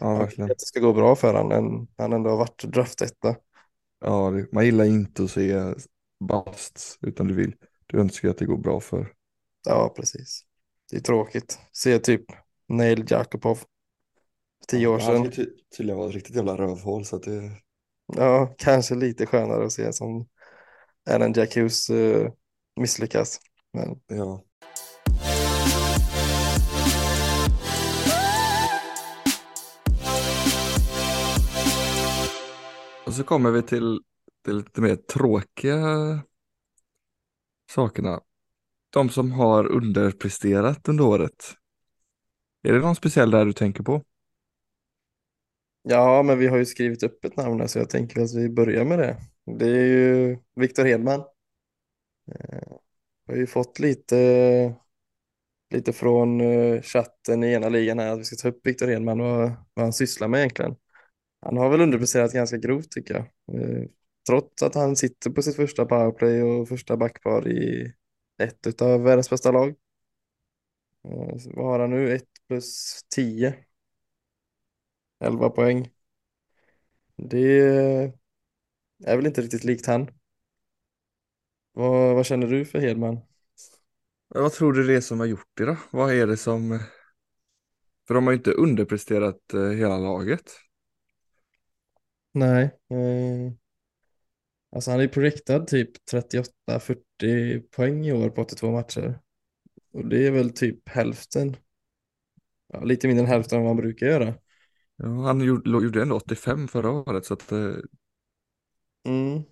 ja 0.00 0.06
Han 0.06 0.18
verkligen. 0.18 0.50
att 0.50 0.58
det 0.58 0.66
ska 0.66 0.80
gå 0.80 0.92
bra 0.92 1.16
för 1.16 1.34
han, 1.34 1.52
än 1.52 1.88
han 1.98 2.12
ändå 2.12 2.30
har 2.30 2.36
varit 2.36 2.64
draftetta. 2.64 3.36
Ja, 4.00 4.30
det, 4.30 4.52
man 4.52 4.64
gillar 4.64 4.84
inte 4.84 5.24
att 5.24 5.30
se 5.30 5.54
busts, 6.20 6.98
utan 7.02 7.28
du 7.28 7.34
vill, 7.34 7.56
du 7.86 8.00
önskar 8.00 8.28
att 8.28 8.38
det 8.38 8.46
går 8.46 8.56
bra 8.58 8.80
för. 8.80 9.14
Ja, 9.66 9.92
precis. 9.96 10.44
Det 10.90 10.96
är 10.96 11.00
tråkigt. 11.00 11.58
Se 11.72 11.98
typ 11.98 12.24
Neil 12.68 13.04
Jakubov. 13.10 13.54
för 13.54 13.66
Tio 14.68 14.86
år 14.86 14.98
Han 14.98 15.16
sedan. 15.16 15.32
ska 15.32 15.42
ty 15.42 15.46
tydligen 15.76 15.98
vara 15.98 16.08
ett 16.08 16.14
riktigt 16.14 16.36
jävla 16.36 16.56
rövhål 16.56 17.04
så 17.04 17.16
att 17.16 17.22
det, 17.22 17.50
Ja, 18.16 18.54
kanske 18.58 18.94
lite 18.94 19.26
skönare 19.26 19.64
att 19.66 19.72
se 19.72 19.92
som 19.92 20.28
Alan 21.10 21.32
Jack 21.32 21.56
Hughes 21.56 21.90
eh, 21.90 22.32
misslyckas. 22.80 23.40
Men 23.72 24.00
ja. 24.06 24.42
Så 33.18 33.24
kommer 33.24 33.50
vi 33.50 33.62
till 33.62 34.00
de 34.42 34.52
lite 34.52 34.80
mer 34.80 34.96
tråkiga 34.96 35.78
sakerna. 37.70 38.20
De 38.90 39.08
som 39.08 39.32
har 39.32 39.66
underpresterat 39.66 40.88
under 40.88 41.04
året. 41.04 41.54
Är 42.62 42.72
det 42.72 42.78
någon 42.78 42.96
speciell 42.96 43.30
där 43.30 43.44
du 43.44 43.52
tänker 43.52 43.82
på? 43.82 44.04
ja, 45.82 46.22
men 46.22 46.38
vi 46.38 46.46
har 46.46 46.56
ju 46.56 46.66
skrivit 46.66 47.02
upp 47.02 47.24
ett 47.24 47.36
namn 47.36 47.60
här, 47.60 47.66
så 47.66 47.78
jag 47.78 47.90
tänker 47.90 48.20
att 48.20 48.34
vi 48.34 48.48
börjar 48.48 48.84
med 48.84 48.98
det. 48.98 49.16
Det 49.58 49.66
är 49.66 49.86
ju 49.86 50.38
Viktor 50.54 50.84
Hedman. 50.84 51.20
Eh, 52.32 52.76
vi 53.26 53.32
har 53.32 53.36
ju 53.36 53.46
fått 53.46 53.78
lite, 53.78 54.74
lite 55.70 55.92
från 55.92 56.40
eh, 56.40 56.82
chatten 56.82 57.44
i 57.44 57.52
ena 57.52 57.68
ligan 57.68 57.98
här 57.98 58.12
att 58.12 58.18
vi 58.20 58.24
ska 58.24 58.36
ta 58.36 58.48
upp 58.48 58.66
Viktor 58.66 58.88
Hedman 58.88 59.20
och 59.20 59.50
vad 59.74 59.84
han 59.84 59.92
sysslar 59.92 60.28
med 60.28 60.38
egentligen. 60.38 60.76
Han 61.40 61.56
har 61.56 61.70
väl 61.70 61.80
underpresterat 61.80 62.32
ganska 62.32 62.56
grovt 62.56 62.90
tycker 62.90 63.14
jag. 63.14 63.24
Eh, 63.62 63.84
trots 64.28 64.62
att 64.62 64.74
han 64.74 64.96
sitter 64.96 65.30
på 65.30 65.42
sitt 65.42 65.56
första 65.56 65.84
powerplay 65.86 66.42
och 66.42 66.68
första 66.68 66.96
backpar 66.96 67.48
i 67.48 67.92
ett 68.42 68.82
av 68.82 69.02
världens 69.02 69.30
bästa 69.30 69.50
lag. 69.50 69.74
Så 71.38 71.50
Vad 71.54 71.66
har 71.66 71.78
han 71.80 71.90
nu? 71.90 72.12
1 72.14 72.24
plus 72.48 73.00
10. 73.14 73.54
11 75.20 75.50
poäng. 75.50 75.90
Det 77.16 78.12
är 79.04 79.16
väl 79.16 79.26
inte 79.26 79.40
riktigt 79.42 79.64
likt 79.64 79.86
han. 79.86 80.10
Vad, 81.72 82.14
vad 82.14 82.26
känner 82.26 82.46
du 82.46 82.64
för 82.64 82.78
Hedman? 82.78 83.20
Men 84.34 84.42
Vad 84.42 84.52
tror 84.52 84.72
du 84.72 84.86
det 84.86 84.94
är 84.94 85.00
som 85.00 85.20
har 85.20 85.26
gjort 85.26 85.50
det 85.54 85.64
då? 85.64 85.76
Vad 85.90 86.12
är 86.12 86.26
det 86.26 86.36
som... 86.36 86.78
För 88.06 88.14
de 88.14 88.24
har 88.26 88.32
ju 88.32 88.36
inte 88.38 88.52
underpresterat 88.52 89.54
eh, 89.54 89.68
hela 89.70 89.98
laget. 89.98 90.52
Nej. 92.38 92.64
Eh, 92.90 93.52
alltså 94.72 94.90
han 94.90 95.00
är 95.00 95.08
projektad 95.08 95.66
typ 95.66 95.90
38-40 96.12 97.60
poäng 97.70 98.06
i 98.06 98.12
år 98.12 98.30
på 98.30 98.42
82 98.42 98.70
matcher. 98.70 99.20
Och 99.92 100.06
det 100.06 100.26
är 100.26 100.30
väl 100.30 100.50
typ 100.50 100.88
hälften. 100.88 101.56
Ja, 102.72 102.80
lite 102.80 103.06
mindre 103.06 103.24
än 103.24 103.30
hälften 103.30 103.58
av 103.58 103.62
vad 103.62 103.70
han 103.70 103.76
brukar 103.76 104.06
göra. 104.06 104.34
Ja, 104.96 105.08
han 105.08 105.40
gjorde, 105.40 105.70
gjorde 105.70 106.02
ändå 106.02 106.16
85 106.16 106.68
förra 106.68 106.90
året 106.90 107.24
så 107.24 107.34
att 107.34 107.52
eh, 107.52 107.74
Mm. 109.06 109.42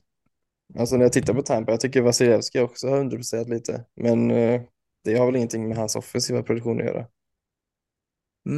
Alltså 0.79 0.97
när 0.97 1.05
jag 1.05 1.13
tittar 1.13 1.35
på 1.35 1.43
Tampa, 1.43 1.73
jag 1.73 1.81
tycker 1.81 2.03
Vasilevski 2.03 2.61
också 2.61 2.89
har 2.89 3.01
underpresterat 3.01 3.49
lite. 3.49 3.85
Men 3.95 4.31
eh, 4.31 4.63
det 5.05 5.19
har 5.19 5.27
väl 5.27 5.37
ingenting 5.37 5.69
med 5.69 5.77
hans 5.77 5.97
offensiva 5.97 6.43
produktion 6.43 6.81
att 6.81 6.87
göra. 6.87 7.07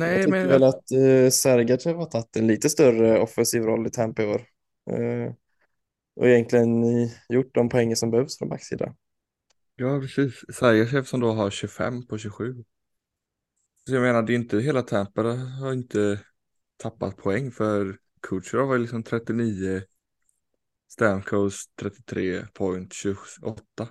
Jag 0.05 0.21
Nej, 0.21 0.27
men 0.27 0.31
tycker 0.37 0.49
väl 0.49 0.63
jag, 0.63 0.65
att 0.65 0.91
eh, 0.93 1.31
Sergachev 1.31 1.97
har 1.97 2.07
tagit 2.07 2.37
en 2.37 2.47
lite 2.47 2.71
större 2.71 3.21
offensiv 3.21 3.63
roll 3.63 3.87
i 3.87 3.91
Tampa 3.91 4.23
i 4.23 4.27
år. 4.27 4.43
Eh, 4.91 5.33
och 6.17 6.29
egentligen 6.29 6.85
gjort 7.29 7.55
de 7.55 7.69
poänger 7.69 7.95
som 7.95 8.11
behövs 8.11 8.39
från 8.39 8.49
backsidan. 8.49 8.95
ja, 9.77 10.01
precis. 10.01 10.45
Sergachev 10.55 11.05
som 11.05 11.21
då 11.21 11.33
har 11.33 11.51
25 11.51 12.07
på 12.07 12.19
27. 12.19 12.65
Så 13.87 13.95
jag 13.95 14.03
menar, 14.03 14.23
det 14.23 14.33
är 14.33 14.35
inte 14.35 14.59
hela 14.59 14.83
Tampa 14.83 15.23
har 15.63 15.73
inte 15.73 16.21
tappat 16.77 17.17
poäng 17.17 17.51
för 17.53 17.99
Kucherov 18.23 18.69
var 18.69 18.79
liksom 18.79 19.03
39, 19.03 19.83
Stamkos 20.89 21.65
33, 21.81 22.47
Point 22.55 22.93
28. 22.93 23.89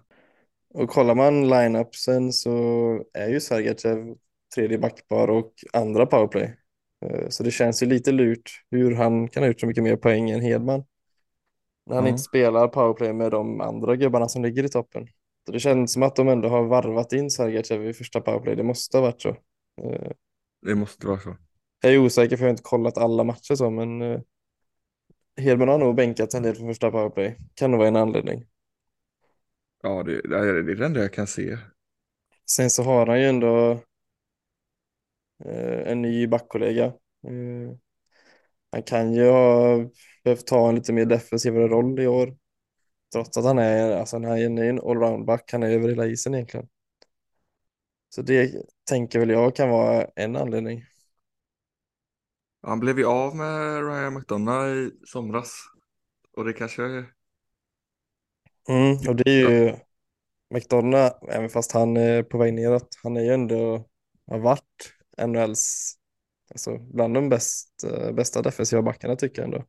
Och 0.70 0.90
kollar 0.90 1.16
man 1.16 1.50
line-upsen 1.50 2.34
så 2.34 2.50
är 3.14 3.28
ju 3.30 3.40
Sergachev 3.40 4.16
tredje 4.56 4.78
backpar 4.78 5.28
och 5.28 5.54
andra 5.74 6.06
powerplay. 6.06 6.58
Eh, 7.06 7.30
Så 7.30 7.44
det 7.44 7.52
känns 7.52 7.84
ju 7.84 7.86
lite 7.88 8.12
lurt 8.12 8.52
hur 8.72 8.96
han 8.96 9.28
kan 9.28 9.44
ha 9.44 9.48
gjort 9.48 9.60
så 9.60 9.68
mycket 9.68 9.84
mer 9.84 9.96
poäng 9.96 10.30
än 10.30 10.42
Hedman. 10.42 10.84
När 11.86 11.96
han 11.96 12.08
inte 12.08 12.22
Ja, 12.22 12.24
spelar 12.24 12.68
powerplay 12.68 13.14
med 13.14 13.32
de 13.32 13.62
andra 13.62 13.96
gubbarna 13.96 14.28
som 14.30 14.44
ligger 14.44 14.64
i 14.64 14.70
toppen. 14.70 15.08
Så 15.46 15.52
det 15.52 15.60
känns 15.60 15.94
som 15.94 16.04
att 16.04 16.16
de 16.16 16.28
ändå 16.28 16.50
har 16.50 16.64
varvat 16.64 17.14
in 17.14 17.32
Sergachev 17.32 17.86
i 17.90 17.94
första 17.94 18.22
powerplay. 18.22 18.56
Det 18.56 18.64
måste 18.64 18.98
ha 18.98 19.02
varit 19.02 19.22
så. 19.22 19.30
Eh, 19.82 20.12
det 20.62 20.76
måste 20.76 21.08
vara 21.08 21.20
så. 21.20 21.38
Jag 21.82 21.94
är 21.94 21.98
osäker 21.98 22.38
för 22.38 22.44
jag 22.44 22.48
har 22.48 22.52
inte 22.52 22.64
kollat 22.64 22.98
alla 22.98 23.24
matcher 23.24 23.56
så, 23.56 23.70
men 23.70 24.02
eh, 24.02 24.20
Hedman 25.38 25.68
har 25.70 25.78
nog 25.78 25.96
bänkat 25.96 26.34
en 26.34 26.44
del 26.44 26.56
för 26.56 26.66
första 26.66 26.92
powerplay. 26.92 27.38
Kan 27.56 27.72
nog 27.72 27.78
vara 27.78 27.88
en 27.88 27.96
anledning. 27.96 28.46
Ja, 29.84 30.04
det, 30.04 30.22
det 30.22 30.38
är 30.38 30.64
det 30.76 30.86
enda 30.86 31.00
jag 31.02 31.14
kan 31.14 31.28
se. 31.28 31.58
Sen 32.46 32.70
så 32.70 32.84
har 32.84 33.08
han 33.08 33.20
ju 33.22 33.26
ändå 33.28 33.80
en 35.86 36.02
ny 36.02 36.28
backkollega. 36.28 36.86
Eh, 36.86 37.78
han 38.71 38.84
kan 38.84 39.13
ju 39.13 39.30
ha 39.30 39.78
behövt 40.23 40.47
ta 40.47 40.69
en 40.69 40.76
lite 40.76 40.93
mer 40.93 41.06
defensivare 41.06 41.67
roll 41.67 42.00
i 42.00 42.08
år. 42.08 42.38
Trots 43.13 43.38
att 43.38 43.45
han 43.45 43.60
är, 43.60 43.91
alltså 43.91 44.15
han 44.15 44.26
är 44.26 44.45
en, 44.45 44.80
allround-back, 44.80 45.52
han 45.52 45.63
är 45.63 45.69
över 45.69 45.89
hela 45.89 46.06
isen 46.06 46.34
egentligen. 46.34 46.67
Så 48.10 48.21
det 48.21 48.52
tänker 48.89 49.19
väl 49.19 49.30
jag 49.30 49.56
kan 49.56 49.69
vara 49.69 50.08
en 50.15 50.36
anledning. 50.36 50.84
Han 52.62 52.80
blev 52.80 53.00
ju 53.00 53.06
av 53.06 53.36
med 53.36 53.84
Ryan 53.88 54.13
McDonough 54.13 54.67
i 54.67 54.91
somras. 55.06 55.54
Och 56.38 56.45
det 56.45 56.54
kanske, 56.54 57.06
Mm, 58.69 58.97
och 59.10 59.15
det 59.15 59.30
är 59.30 59.50
ju 59.50 59.76
McDonough, 60.50 61.15
även 61.30 61.50
fast 61.50 61.71
han 61.71 61.97
är 61.97 62.23
på 62.23 62.38
väg 62.38 62.54
neråt, 62.54 63.00
han 63.04 63.17
är 63.17 63.21
ju 63.21 63.34
ändå, 63.34 63.86
har 64.28 64.39
varit 64.39 64.97
NHLs, 65.17 65.93
alltså 66.51 66.77
bland 66.77 67.13
de 67.13 67.30
bäst, 67.30 67.84
eh, 67.84 68.12
bästa 68.12 68.41
defensiva 68.41 68.82
backarna 68.82 69.15
tycker 69.15 69.41
jag 69.41 69.45
ändå. 69.53 69.65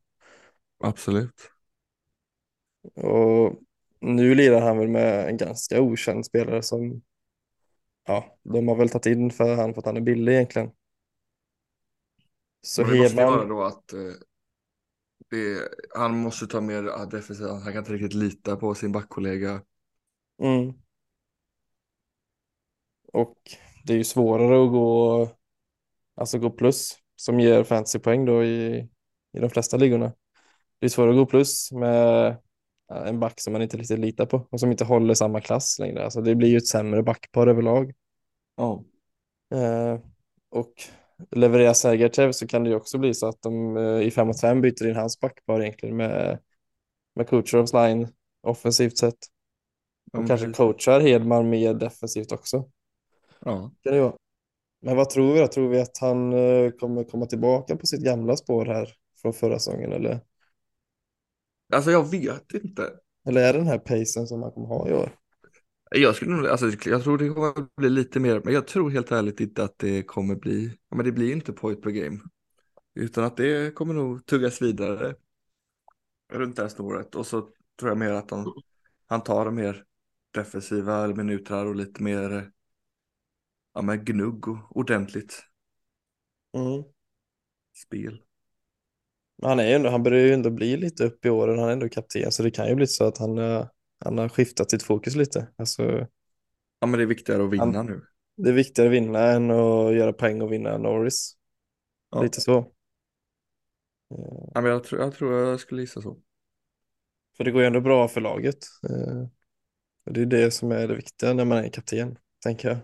absolut. 0.80 1.50
Och 2.94 3.62
nu 4.00 4.34
lirar 4.34 4.60
han 4.60 4.78
väl 4.78 4.88
med 4.88 5.28
en 5.28 5.36
ganska 5.36 5.80
okänd 5.80 6.26
spelare 6.26 6.62
som, 6.62 7.02
ja, 8.06 8.38
de 8.42 8.68
har 8.68 8.76
väl 8.76 8.88
tagit 8.88 9.06
in 9.06 9.30
för 9.30 9.56
han 9.56 9.74
för 9.74 9.80
att 9.80 9.86
han 9.86 9.96
är 9.96 10.00
billig 10.00 10.32
egentligen. 10.32 10.70
Så 12.60 12.82
det 12.82 12.94
måste 12.94 13.22
vara 13.24 13.38
Hedman, 13.38 13.48
då 13.48 13.62
att 13.62 13.92
eh, 13.92 14.00
det, 15.30 15.68
han 15.94 16.18
måste 16.18 16.46
ta 16.46 16.60
mer 16.60 17.10
defensivt. 17.10 17.48
Han 17.48 17.62
kan 17.72 17.76
inte 17.78 17.92
riktigt 17.92 18.14
lita 18.14 18.56
på 18.56 18.74
sin 18.74 18.92
backkollega. 18.92 19.62
mm, 20.38 20.72
och 23.12 23.38
det 23.84 23.92
är 23.92 23.96
ju 23.96 24.04
svårare 24.04 24.64
att 24.64 24.70
gå, 24.70 25.28
alltså 26.18 26.38
gå 26.38 26.50
plus 26.50 26.98
som 27.16 27.40
ger 27.40 27.64
fantasypoäng 27.64 28.24
då 28.24 28.44
i, 28.44 28.88
i 29.32 29.38
de 29.40 29.50
flesta 29.50 29.76
ligorna. 29.76 30.12
Det 30.78 30.86
är 30.86 30.90
svårare 30.90 31.10
att 31.10 31.16
gå 31.16 31.26
plus 31.26 31.72
med 31.72 32.36
ja, 32.88 33.06
en 33.06 33.20
back 33.20 33.40
som 33.40 33.52
man 33.52 33.62
inte 33.62 33.76
riktigt 33.76 33.98
litar 33.98 34.26
på 34.26 34.46
och 34.50 34.60
som 34.60 34.70
inte 34.70 34.84
håller 34.84 35.14
samma 35.14 35.40
klass 35.40 35.78
längre. 35.78 36.04
Alltså 36.04 36.20
det 36.20 36.34
blir 36.34 36.48
ju 36.48 36.56
ett 36.56 36.66
sämre 36.66 37.02
backpar 37.02 37.46
överlag. 37.46 37.94
Ja. 38.56 38.84
Eh, 39.54 40.00
och 40.50 40.72
levererar 41.30 41.72
Sergachev 41.72 42.32
så 42.32 42.46
kan 42.46 42.64
det 42.64 42.70
ju 42.70 42.76
också 42.76 42.98
bli 42.98 43.14
så 43.14 43.28
att 43.28 43.42
de 43.42 43.76
eh, 43.76 44.00
i 44.00 44.10
5 44.10 44.26
mot 44.26 44.40
5 44.40 44.60
byter 44.60 44.86
in 44.86 44.96
hans 44.96 45.20
backpar 45.20 45.60
egentligen 45.60 45.96
med, 45.96 46.38
med 47.14 47.28
Kucherovs 47.28 47.72
line 47.72 48.08
offensivt 48.42 48.98
sett. 48.98 49.18
Och 50.12 50.18
men 50.18 50.28
kanske 50.28 50.52
coachar 50.52 51.00
Hedman 51.00 51.50
mer 51.50 51.74
defensivt 51.74 52.32
också. 52.32 52.70
Ja. 53.40 53.70
Kan 53.82 53.92
det 53.92 54.00
vara. 54.00 54.14
Men 54.80 54.96
vad 54.96 55.10
tror 55.10 55.34
vi 55.34 55.40
då? 55.40 55.46
Tror 55.46 55.68
vi 55.68 55.80
att 55.80 55.98
han 55.98 56.32
eh, 56.32 56.70
kommer 56.70 57.04
komma 57.04 57.26
tillbaka 57.26 57.76
på 57.76 57.86
sitt 57.86 58.04
gamla 58.04 58.36
spår 58.36 58.66
här 58.66 58.94
från 59.22 59.32
förra 59.32 59.58
säsongen 59.58 59.92
eller, 59.92 60.20
Alltså 61.72 61.90
jag 61.90 62.10
vet 62.10 62.54
inte. 62.54 62.92
eller 63.28 63.40
är 63.40 63.52
det 63.52 63.58
den 63.58 63.68
här 63.68 63.78
pacen 63.78 64.26
som 64.26 64.42
han 64.42 64.52
kommer 64.52 64.68
ha 64.68 64.88
i 64.88 64.92
år? 64.92 65.10
Jag 65.90 66.14
skulle 66.16 66.36
nog, 66.36 66.46
alltså 66.46 66.70
jag 66.84 67.02
tror 67.02 67.18
det 67.18 67.28
kommer 67.28 67.66
bli 67.76 67.90
lite 67.90 68.20
mer, 68.20 68.40
men 68.44 68.54
jag 68.54 68.66
tror 68.66 68.90
helt 68.90 69.12
ärligt 69.12 69.40
inte 69.40 69.64
att 69.64 69.78
det 69.78 70.02
kommer 70.02 70.34
bli, 70.36 70.78
ja 70.88 70.96
men 70.96 71.04
det 71.06 71.12
blir 71.12 71.32
inte 71.32 71.52
point 71.52 71.82
per 71.82 71.90
game. 71.90 72.18
Utan 72.94 73.24
att 73.24 73.36
det 73.36 73.74
kommer 73.74 73.94
nog 73.94 74.26
tuggas 74.26 74.62
vidare 74.62 75.14
runt 76.32 76.56
det 76.56 76.62
här 76.62 76.68
snåret. 76.68 77.14
Och 77.14 77.26
så 77.26 77.40
tror 77.78 77.90
jag 77.90 77.98
mer 77.98 78.12
att 78.12 78.30
han, 78.30 78.52
han 79.06 79.22
tar 79.22 79.44
de 79.44 79.54
mer 79.54 79.84
defensiva 80.30 81.06
minuter 81.06 81.66
och 81.66 81.74
lite 81.76 82.02
mer, 82.02 82.50
ja 83.78 83.82
men 83.82 84.04
gnugg 84.04 84.48
och 84.48 84.76
ordentligt 84.76 85.42
Mm. 86.52 86.84
spel. 87.74 88.22
Han, 89.42 89.58
är 89.60 89.66
ju 89.66 89.72
ändå, 89.72 89.90
han 89.90 90.02
börjar 90.02 90.24
ju 90.26 90.32
ändå 90.32 90.50
bli 90.50 90.76
lite 90.76 91.04
upp 91.04 91.26
i 91.26 91.30
åren, 91.30 91.58
han 91.58 91.68
är 91.68 91.72
ändå 91.72 91.88
kapten, 91.88 92.32
så 92.32 92.42
det 92.42 92.50
kan 92.50 92.68
ju 92.68 92.74
bli 92.74 92.86
så 92.86 93.04
att 93.04 93.18
han, 93.18 93.38
eh, 93.38 93.66
han 94.04 94.18
har 94.18 94.28
skiftat 94.28 94.70
sitt 94.70 94.82
fokus 94.82 95.16
lite. 95.16 95.48
Alltså, 95.56 96.06
Ja 96.80 96.86
men 96.86 96.98
det 96.98 97.04
är 97.04 97.06
viktigare 97.06 97.44
att 97.44 97.50
vinna 97.50 97.64
han, 97.64 97.86
nu. 97.86 98.02
det 98.36 98.48
är 98.48 98.52
viktigare 98.52 98.88
att 98.88 98.94
vinna 98.94 99.20
än 99.20 99.50
att 99.50 99.94
göra 99.94 100.12
poäng 100.12 100.42
och 100.42 100.52
vinna 100.52 100.78
Norris. 100.78 101.36
Ja. 102.10 102.22
Lite 102.22 102.40
så. 102.40 102.58
Eh, 102.58 104.48
Ja 104.54 104.60
men 104.60 104.70
jag 104.70 104.84
tror 104.84 105.00
jag, 105.00 105.14
tror 105.14 105.34
jag 105.34 105.60
skulle 105.60 105.80
gissa 105.80 106.02
så. 106.02 106.20
För 107.36 107.44
det 107.44 107.50
går 107.50 107.60
ju 107.60 107.66
ändå 107.66 107.80
bra 107.80 108.08
för 108.08 108.20
laget. 108.20 108.58
Eh, 108.90 109.26
Det 110.04 110.20
är 110.22 110.26
det 110.26 110.50
som 110.50 110.72
är 110.72 110.88
det 110.88 110.94
viktiga 110.96 111.32
när 111.32 111.44
man 111.44 111.58
är 111.58 111.68
kapten, 111.68 112.18
tänker 112.42 112.68
jag. 112.68 112.78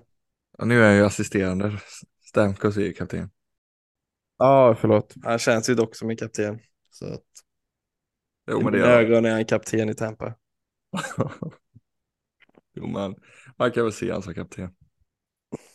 Ja, 0.59 0.65
nu 0.65 0.81
är 0.83 0.87
jag 0.89 0.97
ju 0.97 1.05
assisterande. 1.05 1.79
Stamkos 2.21 2.77
är 2.77 2.81
ju 2.81 2.93
kapten. 2.93 3.31
Ja, 4.39 4.77
förlåt. 4.81 5.15
Han 5.23 5.39
känns 5.39 5.71
ju 5.71 5.75
dock 5.75 5.97
som 5.97 6.11
en 6.11 6.17
kapten. 6.17 6.59
Så 6.91 7.07
att 7.15 7.23
Jo 8.51 8.61
i 8.61 8.65
men 8.65 8.73
det 8.73 8.79
mina 8.79 8.87
ögon 8.87 9.25
är 9.25 9.31
han 9.31 9.45
kapten 9.45 9.89
i 9.89 9.95
Tampa. 9.95 10.35
Jo 12.75 12.87
men 12.87 13.15
man 13.59 13.73
kan 13.73 13.83
väl 13.85 13.93
se 13.93 14.13
han 14.13 14.23
som 14.23 14.35
kapten. 14.35 14.75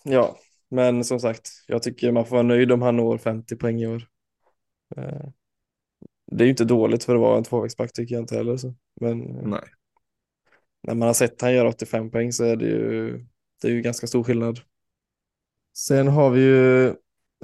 Ja, 0.03 0.37
men 0.69 1.03
som 1.03 1.19
sagt, 1.19 1.49
jag 1.67 1.83
tycker 1.83 2.11
man 2.11 2.25
får 2.25 2.35
vara 2.35 2.43
nöjd 2.47 2.71
om 2.71 2.81
han 2.81 2.97
når 2.97 3.17
50 3.17 3.55
poäng 3.55 3.81
i 3.81 3.87
år. 3.87 4.07
Eh, 4.97 5.29
Det 6.25 6.43
är 6.43 6.45
ju 6.45 6.49
inte 6.49 6.65
dåligt 6.65 7.03
för 7.03 7.15
att 7.15 7.21
vara 7.21 7.37
en 7.37 7.43
tvåvägsback 7.43 7.93
tycker 7.93 8.15
jag 8.15 8.23
inte 8.23 8.35
heller. 8.35 8.57
Så. 8.57 8.75
Men 9.01 9.19
Nej. 9.19 9.63
när 10.83 10.95
man 10.95 11.07
har 11.07 11.13
sett 11.13 11.41
han 11.41 11.53
göra 11.53 11.69
85 11.69 12.11
poäng 12.11 12.31
så 12.31 12.43
är 12.43 12.55
det 12.55 12.65
ju, 12.65 13.11
det 13.61 13.67
är 13.67 13.71
ju 13.71 13.81
ganska 13.81 14.07
stor 14.07 14.23
skillnad. 14.23 14.59
Sen 15.87 16.07
har 16.07 16.29
vi 16.29 16.41
ju 16.41 16.95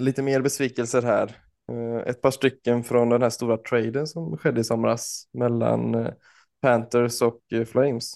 lite 0.01 0.21
mer 0.21 0.41
besvikelser 0.41 1.01
här. 1.01 1.37
Eh, 1.71 2.07
ett 2.07 2.21
par 2.21 2.31
stycken 2.31 2.83
från 2.83 3.09
den 3.09 3.21
här 3.21 3.29
stora 3.29 3.57
traden 3.57 4.07
som 4.07 4.37
skedde 4.37 4.61
i 4.61 4.63
somras 4.63 5.27
mellan 5.33 5.95
eh, 5.95 6.13
Panthers 6.61 7.21
och 7.21 7.41
eh, 7.51 7.65
Flames. 7.65 8.13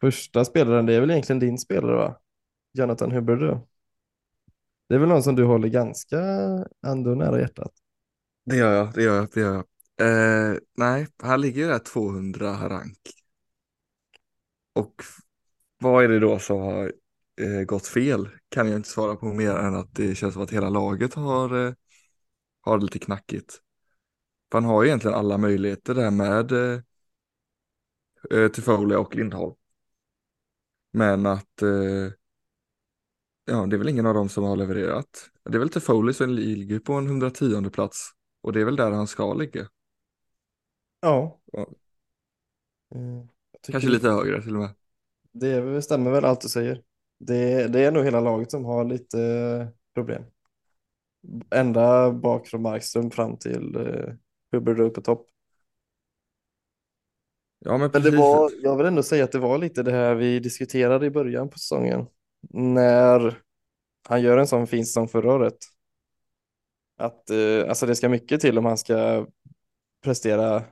Första 0.00 0.44
spelaren, 0.44 0.86
det 0.86 0.94
är 0.94 1.00
väl 1.00 1.10
egentligen 1.10 1.40
din 1.40 1.58
spelare 1.58 1.96
va? 1.96 2.18
Jonathan 2.72 3.12
Hubbard. 3.12 3.60
Det 4.88 4.94
är 4.94 4.98
väl 4.98 5.08
någon 5.08 5.22
som 5.22 5.36
du 5.36 5.44
håller 5.44 5.68
ganska 5.68 6.18
ändå 6.86 7.10
nära 7.10 7.40
hjärtat. 7.40 7.72
Det 8.44 8.56
gör 8.56 8.72
jag, 8.72 8.92
det 8.94 9.02
gör 9.02 9.16
jag, 9.16 9.28
det 9.34 9.40
gör 9.40 9.54
jag. 9.54 9.64
Eh, 10.00 10.58
nej, 10.76 11.06
han 11.22 11.40
ligger 11.40 11.62
ju 11.62 11.68
där 11.68 11.78
200 11.78 12.68
rank. 12.68 12.98
Och 14.72 14.94
vad 15.78 16.04
är 16.04 16.08
det 16.08 16.18
då 16.18 16.38
som 16.38 16.60
har 16.60 16.92
eh, 17.40 17.62
gått 17.64 17.86
fel? 17.86 18.28
Kan 18.48 18.68
jag 18.68 18.76
inte 18.76 18.88
svara 18.88 19.16
på 19.16 19.26
mer 19.26 19.50
än 19.56 19.74
att 19.74 19.94
det 19.94 20.14
känns 20.14 20.34
som 20.34 20.42
att 20.42 20.50
hela 20.50 20.70
laget 20.70 21.14
har, 21.14 21.66
eh, 21.66 21.74
har 22.60 22.78
lite 22.80 22.98
knackigt. 22.98 23.60
För 24.52 24.58
han 24.60 24.64
har 24.70 24.82
ju 24.82 24.88
egentligen 24.88 25.16
alla 25.18 25.38
möjligheter 25.38 25.94
där 25.94 26.10
med 26.10 26.52
eh, 26.52 26.80
eh, 28.30 28.48
Tifole 28.48 28.96
och 28.96 29.16
Lindholm. 29.16 29.54
Men 30.92 31.26
att 31.26 31.62
eh, 31.62 32.12
ja, 33.44 33.66
det 33.66 33.76
är 33.76 33.78
väl 33.78 33.88
ingen 33.88 34.06
av 34.06 34.14
dem 34.14 34.28
som 34.28 34.44
har 34.44 34.56
levererat. 34.56 35.30
Det 35.44 35.54
är 35.56 35.58
väl 35.58 35.68
Tifole 35.68 36.14
som 36.14 36.30
ligger 36.30 36.78
på 36.78 36.92
en 36.92 37.06
110 37.06 37.70
plats 37.70 38.10
och 38.42 38.52
det 38.52 38.60
är 38.60 38.64
väl 38.64 38.76
där 38.76 38.90
han 38.90 39.06
ska 39.06 39.34
ligga. 39.34 39.68
Ja, 41.02 41.40
Ja. 41.52 41.66
Tycker 43.62 43.72
Kanske 43.72 43.90
lite 43.90 44.08
högre 44.10 44.42
till 44.42 44.54
och 44.56 44.60
med. 44.62 44.74
det 45.32 45.82
stämmer 45.82 46.10
väl 46.10 46.24
allt 46.24 46.40
du 46.40 46.48
säger. 46.48 46.82
Det, 47.20 47.68
det 47.68 47.84
är 47.84 47.92
nog 47.92 48.04
hela 48.04 48.20
laget 48.20 48.50
som 48.50 48.64
har 48.64 48.84
lite 48.84 49.18
problem. 49.94 50.22
Ända 51.50 52.12
bak 52.12 52.46
från 52.48 52.62
Markström 52.62 53.10
fram 53.10 53.36
till 53.36 53.76
eh, 53.76 54.14
Hubbard 54.52 54.94
på 54.94 55.00
topp. 55.00 55.26
Ja 57.58 57.78
men 57.78 57.90
Men 57.92 58.02
det 58.02 58.10
var, 58.10 58.50
jag 58.62 58.76
vill 58.76 58.86
ändå 58.86 59.02
säga 59.02 59.24
att 59.24 59.32
det 59.32 59.38
var 59.38 59.58
lite 59.58 59.82
det 59.82 59.92
här 59.92 60.14
vi 60.14 60.40
diskuterade 60.40 61.06
i 61.06 61.10
början 61.10 61.50
på 61.50 61.58
säsongen. 61.58 62.06
När 62.50 63.42
han 64.08 64.22
gör 64.22 64.38
en 64.38 64.46
sån 64.46 64.66
fin 64.66 64.86
säsong 64.86 65.08
förra 65.08 65.34
året. 65.34 65.58
Att 66.96 67.30
eh, 67.30 67.68
alltså 67.68 67.86
det 67.86 67.94
ska 67.94 68.08
mycket 68.08 68.40
till 68.40 68.58
om 68.58 68.64
han 68.64 68.78
ska 68.78 69.26
prestera 70.04 70.64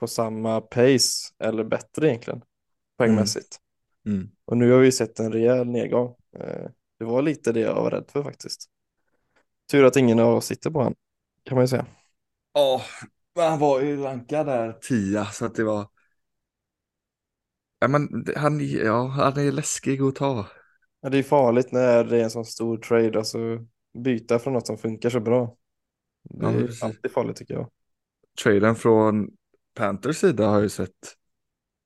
på 0.00 0.06
samma 0.06 0.60
pace 0.60 1.34
eller 1.38 1.64
bättre 1.64 2.08
egentligen 2.08 2.42
poängmässigt. 2.98 3.60
Mm. 4.06 4.30
Och 4.50 4.56
nu 4.58 4.72
har 4.72 4.80
vi 4.80 4.92
sett 4.92 5.20
en 5.20 5.32
rejäl 5.32 5.66
nedgång. 5.68 6.16
Eh, 6.40 6.66
det 6.98 7.04
var 7.04 7.22
lite 7.22 7.52
det 7.52 7.60
jag 7.60 7.74
var 7.74 7.90
rädd 7.90 8.04
för 8.12 8.22
faktiskt. 8.22 8.70
Tur 9.70 9.84
att 9.84 9.96
ingen 9.96 10.18
av 10.20 10.34
oss 10.36 10.46
sitter 10.46 10.70
på 10.70 10.78
honom 10.78 10.94
kan 11.44 11.54
man 11.56 11.64
ju 11.64 11.68
säga. 11.68 11.86
Ja, 12.54 12.82
han 13.36 13.58
var 13.58 13.80
ju 13.80 13.96
rankad 14.02 14.46
där 14.46 14.72
tia 14.72 15.24
så 15.26 15.44
att 15.46 15.54
det 15.54 15.64
var. 15.64 15.86
Ja 17.80 17.88
men 17.88 18.24
han, 18.36 18.60
ja, 18.70 19.06
han 19.06 19.38
är 19.38 19.52
läskig 19.52 20.02
att 20.02 20.14
ta. 20.16 20.46
Ja, 21.00 21.08
det 21.08 21.18
är 21.18 21.22
farligt 21.22 21.72
när 21.72 22.04
det 22.04 22.18
är 22.20 22.24
en 22.24 22.30
sån 22.30 22.44
stor 22.44 22.76
trade, 22.78 23.18
alltså 23.18 23.38
byta 24.04 24.38
från 24.38 24.52
något 24.54 24.66
som 24.66 24.78
funkar 24.78 25.10
så 25.10 25.20
bra. 25.20 25.56
Det 26.22 26.46
Ja, 26.46 26.50
är 26.50 26.66
precis. 26.66 26.82
alltid 26.82 27.12
farligt 27.12 27.36
tycker 27.36 27.54
jag. 27.54 27.70
Traden 28.42 28.74
från 28.76 29.30
Panthers 29.74 30.16
sida 30.16 30.48
har 30.48 30.60
ju 30.60 30.68
sett 30.68 31.16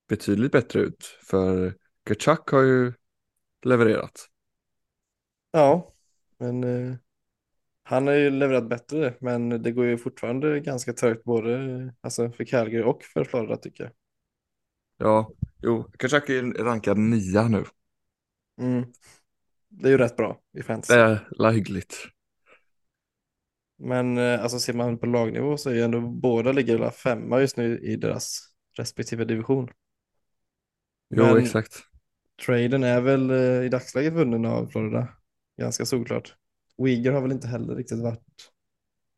betydligt 0.08 0.52
bättre 0.52 0.80
ut. 0.80 1.04
För 1.26 1.74
Kachuk 2.04 2.50
har 2.50 2.62
ju 2.62 2.92
levererat. 3.62 4.28
Ja, 5.50 5.92
men 6.38 6.64
eh, 6.64 6.96
han 7.82 8.06
har 8.06 8.14
ju 8.14 8.30
levererat 8.30 8.68
bättre, 8.68 9.14
men 9.20 9.48
det 9.62 9.72
går 9.72 9.84
ju 9.86 9.98
fortfarande 9.98 10.60
ganska 10.60 10.92
trögt 10.92 11.24
både 11.24 11.94
alltså, 12.00 12.30
för 12.30 12.44
Calgary 12.44 12.82
och 12.82 13.02
för 13.02 13.24
Florida 13.24 13.56
tycker 13.56 13.84
jag. 13.84 13.92
Ja, 14.96 15.30
jo, 15.62 15.90
Kachuk 15.98 16.28
är 16.28 16.64
rankad 16.64 16.98
nia 16.98 17.48
nu. 17.48 17.64
Mm. 18.60 18.84
Det 19.68 19.88
är 19.88 19.90
ju 19.90 19.98
rätt 19.98 20.16
bra 20.16 20.40
i 20.58 20.62
fantasy. 20.62 20.94
Det 20.94 21.00
är 21.38 21.50
hyggligt. 21.50 21.96
Men 23.76 24.18
eh, 24.18 24.42
alltså 24.42 24.58
ser 24.58 24.72
man 24.72 24.98
på 24.98 25.06
lagnivå 25.06 25.56
så 25.56 25.70
är 25.70 25.74
ju 25.74 25.82
ändå 25.82 26.00
båda 26.00 26.52
ligger 26.52 26.90
femma 26.90 27.40
just 27.40 27.56
nu 27.56 27.78
i 27.78 27.96
deras 27.96 28.38
respektive 28.78 29.24
division. 29.24 29.68
Jo, 31.10 31.24
Men 31.24 31.38
exakt. 31.38 31.82
Traden 32.46 32.84
är 32.84 33.00
väl 33.00 33.30
eh, 33.30 33.66
i 33.66 33.68
dagsläget 33.68 34.12
vunnen 34.12 34.44
av 34.44 34.66
Florida. 34.66 35.08
Ganska 35.60 35.86
såklart. 35.86 36.34
Uyghur 36.78 37.12
har 37.12 37.20
väl 37.20 37.32
inte 37.32 37.48
heller 37.48 37.74
riktigt 37.76 37.98
varit 37.98 38.50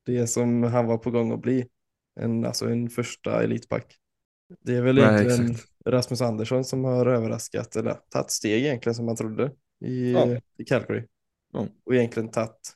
det 0.06 0.26
som 0.26 0.62
han 0.62 0.86
var 0.86 0.98
på 0.98 1.10
gång 1.10 1.32
att 1.32 1.40
bli. 1.42 1.68
En, 2.20 2.44
alltså 2.44 2.68
en 2.68 2.90
första 2.90 3.42
elitback. 3.42 3.96
Det 4.60 4.74
är 4.76 4.82
väl 4.82 4.94
Nej, 4.96 5.04
egentligen 5.04 5.50
exakt. 5.50 5.70
Rasmus 5.86 6.20
Andersson 6.20 6.64
som 6.64 6.84
har 6.84 7.06
överraskat 7.06 7.76
eller 7.76 7.94
tagit 8.10 8.30
steg 8.30 8.64
egentligen 8.64 8.94
som 8.94 9.06
man 9.06 9.16
trodde 9.16 9.52
i, 9.84 10.12
Ja. 10.12 10.40
i 10.58 10.64
Calgary. 10.64 11.06
Ja. 11.52 11.66
Och 11.84 11.94
egentligen 11.94 12.30
tagit 12.30 12.74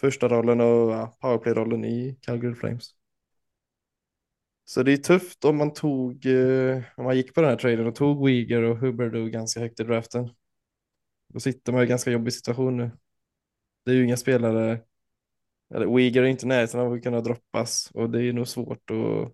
första 0.00 0.28
rollen 0.28 0.60
och 0.60 0.90
ja, 0.90 1.16
powerplay-rollen 1.20 1.84
i 1.84 2.18
Calgary 2.20 2.54
Flames. 2.54 2.90
Så 4.70 4.82
det 4.82 4.92
är 4.92 4.96
tufft 4.96 5.44
om 5.44 5.56
man 5.56 5.72
tog, 5.72 6.26
eh, 6.26 6.82
om 6.96 7.04
man 7.04 7.16
gick 7.16 7.34
på 7.34 7.40
den 7.40 7.50
här 7.50 7.56
traden 7.56 7.86
och 7.86 7.94
tog 7.94 8.28
Uyghur 8.28 8.62
och 8.62 8.78
Hubbard 8.78 9.30
ganska 9.32 9.60
högt 9.60 9.80
i 9.80 9.84
draften. 9.84 10.30
Då 11.28 11.40
sitter 11.40 11.72
man 11.72 11.80
i 11.80 11.84
en 11.84 11.88
ganska 11.88 12.10
jobbig 12.10 12.32
situation 12.32 12.76
nu. 12.76 12.90
Det 13.84 13.90
är 13.90 13.94
ju 13.94 14.04
inga 14.04 14.16
spelare, 14.16 14.80
eller 15.74 15.86
Uyghur 15.96 16.22
är 16.22 16.26
inte 16.26 16.44
i 16.46 16.48
närheten 16.48 16.80
av 16.80 16.92
att 16.92 17.02
kunna 17.02 17.20
droppas 17.20 17.90
och 17.94 18.10
det 18.10 18.22
är 18.22 18.32
nog 18.32 18.48
svårt 18.48 18.90
att, 18.90 19.32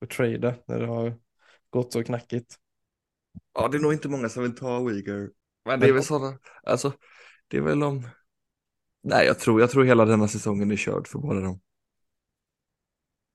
att 0.00 0.10
trada 0.10 0.54
när 0.66 0.80
det 0.80 0.86
har 0.86 1.18
gått 1.70 1.92
så 1.92 2.04
knackigt. 2.04 2.56
Ja, 3.54 3.68
det 3.68 3.76
är 3.76 3.80
nog 3.80 3.92
inte 3.92 4.08
många 4.08 4.28
som 4.28 4.42
vill 4.42 4.56
ta 4.56 4.88
Uyghur. 4.88 5.32
Men 5.64 5.80
det 5.80 5.86
är 5.86 5.88
Men- 5.88 5.94
väl 5.94 6.04
sådana, 6.04 6.38
alltså, 6.62 6.92
det 7.48 7.56
är 7.56 7.60
väl 7.62 7.82
om... 7.82 8.08
Nej, 9.02 9.26
jag 9.26 9.38
tror, 9.38 9.60
jag 9.60 9.70
tror 9.70 9.84
hela 9.84 10.04
denna 10.04 10.28
säsongen 10.28 10.70
är 10.70 10.76
körd 10.76 11.06
för 11.06 11.18
båda 11.18 11.40
dem. 11.40 11.60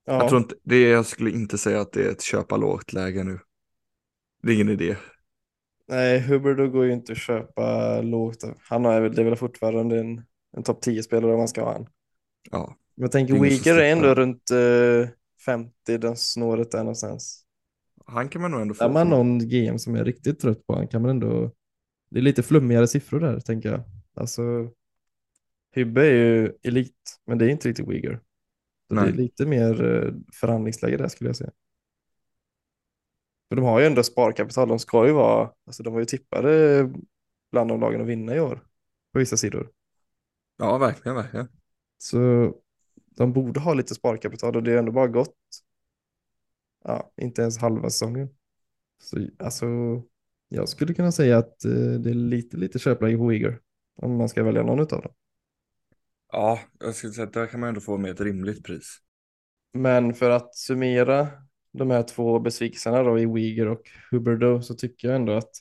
Jag, 0.05 0.23
Ja, 0.23 0.29
tror 0.29 0.41
inte, 0.41 0.55
det 0.63 0.81
jag 0.81 1.05
skulle 1.05 1.31
inte 1.31 1.57
säga 1.57 1.81
att 1.81 1.91
det 1.91 2.05
är 2.05 2.11
ett 2.11 2.21
köpa 2.21 2.57
lågt 2.57 2.93
läge 2.93 3.23
nu. 3.23 3.39
Det 4.43 4.51
är 4.51 4.55
ingen 4.55 4.69
idé. 4.69 4.95
nej, 5.87 6.19
Hubbard 6.19 6.71
går 6.71 6.85
ju 6.85 6.93
inte 6.93 7.11
att 7.11 7.17
köpa 7.17 8.01
lågt. 8.01 8.43
Han 8.69 8.85
är 8.85 9.01
väl, 9.01 9.15
det 9.15 9.21
är 9.21 9.25
väl 9.25 9.35
fortfarande 9.35 9.99
en, 9.99 10.21
en 10.57 10.63
topp 10.63 10.85
10-spelare 10.85 11.31
om 11.31 11.37
man 11.37 11.47
ska 11.47 11.63
ha 11.63 11.73
han. 11.73 11.87
Ja, 12.51 12.77
Men 12.95 13.03
jag 13.03 13.11
tänker 13.11 13.33
Det 13.63 13.85
är 13.85 13.91
ändå 13.91 14.13
runt 14.15 14.51
eh, 14.51 15.09
50, 15.45 15.97
den 15.97 16.15
snåret 16.15 16.71
där 16.71 16.79
någonstans. 16.79 17.45
han 18.05 18.29
kan 18.29 18.41
man 18.41 18.51
nog 18.51 18.61
ändå 18.61 18.73
få. 18.73 18.83
Är 18.83 18.89
man 18.89 19.09
någon 19.09 19.39
GM 19.39 19.79
som 19.79 19.95
är 19.95 20.05
riktigt 20.05 20.39
trött 20.39 20.67
på 20.67 20.75
han 20.75 20.87
kan 20.87 21.01
man 21.01 21.11
ändå, 21.11 21.51
det 22.09 22.19
är 22.19 22.23
lite 22.23 22.43
flummigare 22.43 22.87
siffror 22.87 23.19
där 23.19 23.39
tänker 23.39 23.71
jag. 23.71 23.83
Alltså, 24.15 24.41
Hybbe 25.75 26.01
är 26.01 26.13
ju 26.13 26.51
elit, 26.63 27.19
men 27.25 27.37
det 27.37 27.45
är 27.45 27.49
inte 27.49 27.69
riktigt 27.69 27.87
Uyghur. 27.87 28.19
Så 28.87 28.93
det 28.93 29.01
är 29.01 29.11
lite 29.11 29.45
mer 29.45 29.83
eh, 29.83 30.13
förhandlingsläge 30.33 30.97
där 30.97 31.07
skulle 31.07 31.29
jag 31.29 31.35
säga. 31.35 31.51
För 33.49 33.55
de 33.55 33.65
har 33.65 33.79
ju 33.79 33.85
ändå 33.85 34.03
sparkapital, 34.03 34.67
de 34.67 34.79
ska 34.79 35.07
ju 35.07 35.13
vara, 35.13 35.51
alltså 35.65 35.83
de 35.83 35.93
var 35.93 35.99
ju 35.99 36.05
tippade 36.05 36.89
bland 37.51 37.69
de 37.69 37.79
lagen 37.79 38.01
att 38.01 38.07
vinna 38.07 38.35
i 38.35 38.39
år 38.39 38.63
på 39.13 39.19
vissa 39.19 39.37
sidor. 39.37 39.71
Ja, 40.57 40.77
verkligen, 40.77 41.15
verkligen. 41.15 41.47
Så 41.97 42.53
de 42.95 43.33
borde 43.33 43.59
ha 43.59 43.73
lite 43.73 43.95
sparkapital 43.95 44.55
och 44.55 44.63
det 44.63 44.71
är 44.71 44.77
ändå 44.77 44.91
bara 44.91 45.07
gått, 45.07 45.37
ja, 46.83 47.13
inte 47.17 47.41
ens 47.41 47.57
halva 47.57 47.89
säsongen. 47.89 48.29
Så 49.03 49.27
alltså, 49.39 49.65
jag 50.49 50.69
skulle 50.69 50.93
kunna 50.93 51.11
säga 51.11 51.37
att 51.37 51.65
eh, 51.65 51.71
det 51.71 52.09
är 52.09 52.13
lite, 52.13 52.57
lite 52.57 52.79
köpläge 52.79 53.17
på 53.17 53.31
Uyghur 53.31 53.61
om 53.95 54.15
man 54.15 54.29
ska 54.29 54.43
välja 54.43 54.63
någon 54.63 54.79
av 54.79 54.87
dem. 54.87 55.13
Ja, 56.33 56.59
jag 56.79 56.95
skulle 56.95 57.13
säga 57.13 57.27
att 57.27 57.33
där 57.33 57.47
kan 57.47 57.59
man 57.59 57.69
ändå 57.69 57.81
få 57.81 57.97
med 57.97 58.11
ett 58.11 58.21
rimligt 58.21 58.63
pris. 58.63 58.97
Men 59.73 60.13
för 60.13 60.29
att 60.29 60.55
summera 60.55 61.27
de 61.71 61.91
här 61.91 62.03
två 62.03 62.39
besvikelserna 62.39 63.03
då 63.03 63.19
i 63.19 63.25
Uyghur 63.25 63.67
och 63.67 63.81
Huberdo 64.11 64.61
så 64.61 64.73
tycker 64.73 65.07
jag 65.07 65.15
ändå 65.15 65.33
att 65.33 65.51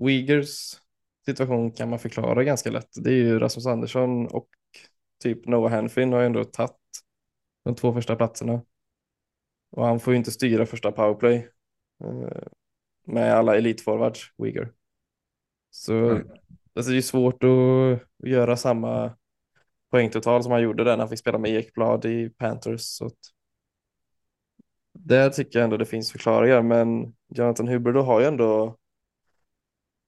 Uyghurs 0.00 0.76
situation 1.24 1.72
kan 1.72 1.90
man 1.90 1.98
förklara 1.98 2.44
ganska 2.44 2.70
lätt. 2.70 2.88
Det 2.94 3.10
är 3.10 3.14
ju 3.16 3.38
Rasmus 3.38 3.66
Andersson 3.66 4.26
och 4.26 4.48
typ 5.22 5.46
Noah 5.46 5.72
Hanfin 5.72 6.12
har 6.12 6.20
ju 6.20 6.26
ändå 6.26 6.44
tagit 6.44 6.76
de 7.64 7.74
två 7.74 7.92
första 7.92 8.16
platserna. 8.16 8.62
Och 9.70 9.86
han 9.86 10.00
får 10.00 10.12
ju 10.12 10.16
inte 10.16 10.30
styra 10.30 10.66
första 10.66 10.92
powerplay 10.92 11.48
eh, 12.04 12.42
med 13.06 13.34
alla 13.34 13.56
elitforwards, 13.56 14.32
Uyghur. 14.38 14.72
Så 15.70 15.92
Nej. 15.92 16.22
alltså, 16.74 16.92
det 16.92 16.98
är 16.98 17.02
svårt 17.02 17.44
att 17.44 18.28
göra 18.28 18.56
samma 18.56 19.16
poängtotal 19.90 20.42
som 20.42 20.52
han 20.52 20.62
gjorde 20.62 20.84
där 20.84 20.90
när 20.90 20.98
han 20.98 21.08
fick 21.08 21.18
spela 21.18 21.38
med 21.38 21.50
Ekblad 21.50 22.04
i 22.04 22.30
Panthers. 22.30 22.80
Så 22.80 23.06
att 23.06 23.18
där 24.92 25.30
tycker 25.30 25.58
jag 25.58 25.64
ändå 25.64 25.76
det 25.76 25.86
finns 25.86 26.12
förklaringar, 26.12 26.62
men 26.62 27.14
Jonathan 27.28 27.68
Huber 27.68 27.92
har 27.92 28.20
ju 28.20 28.26
ändå 28.26 28.76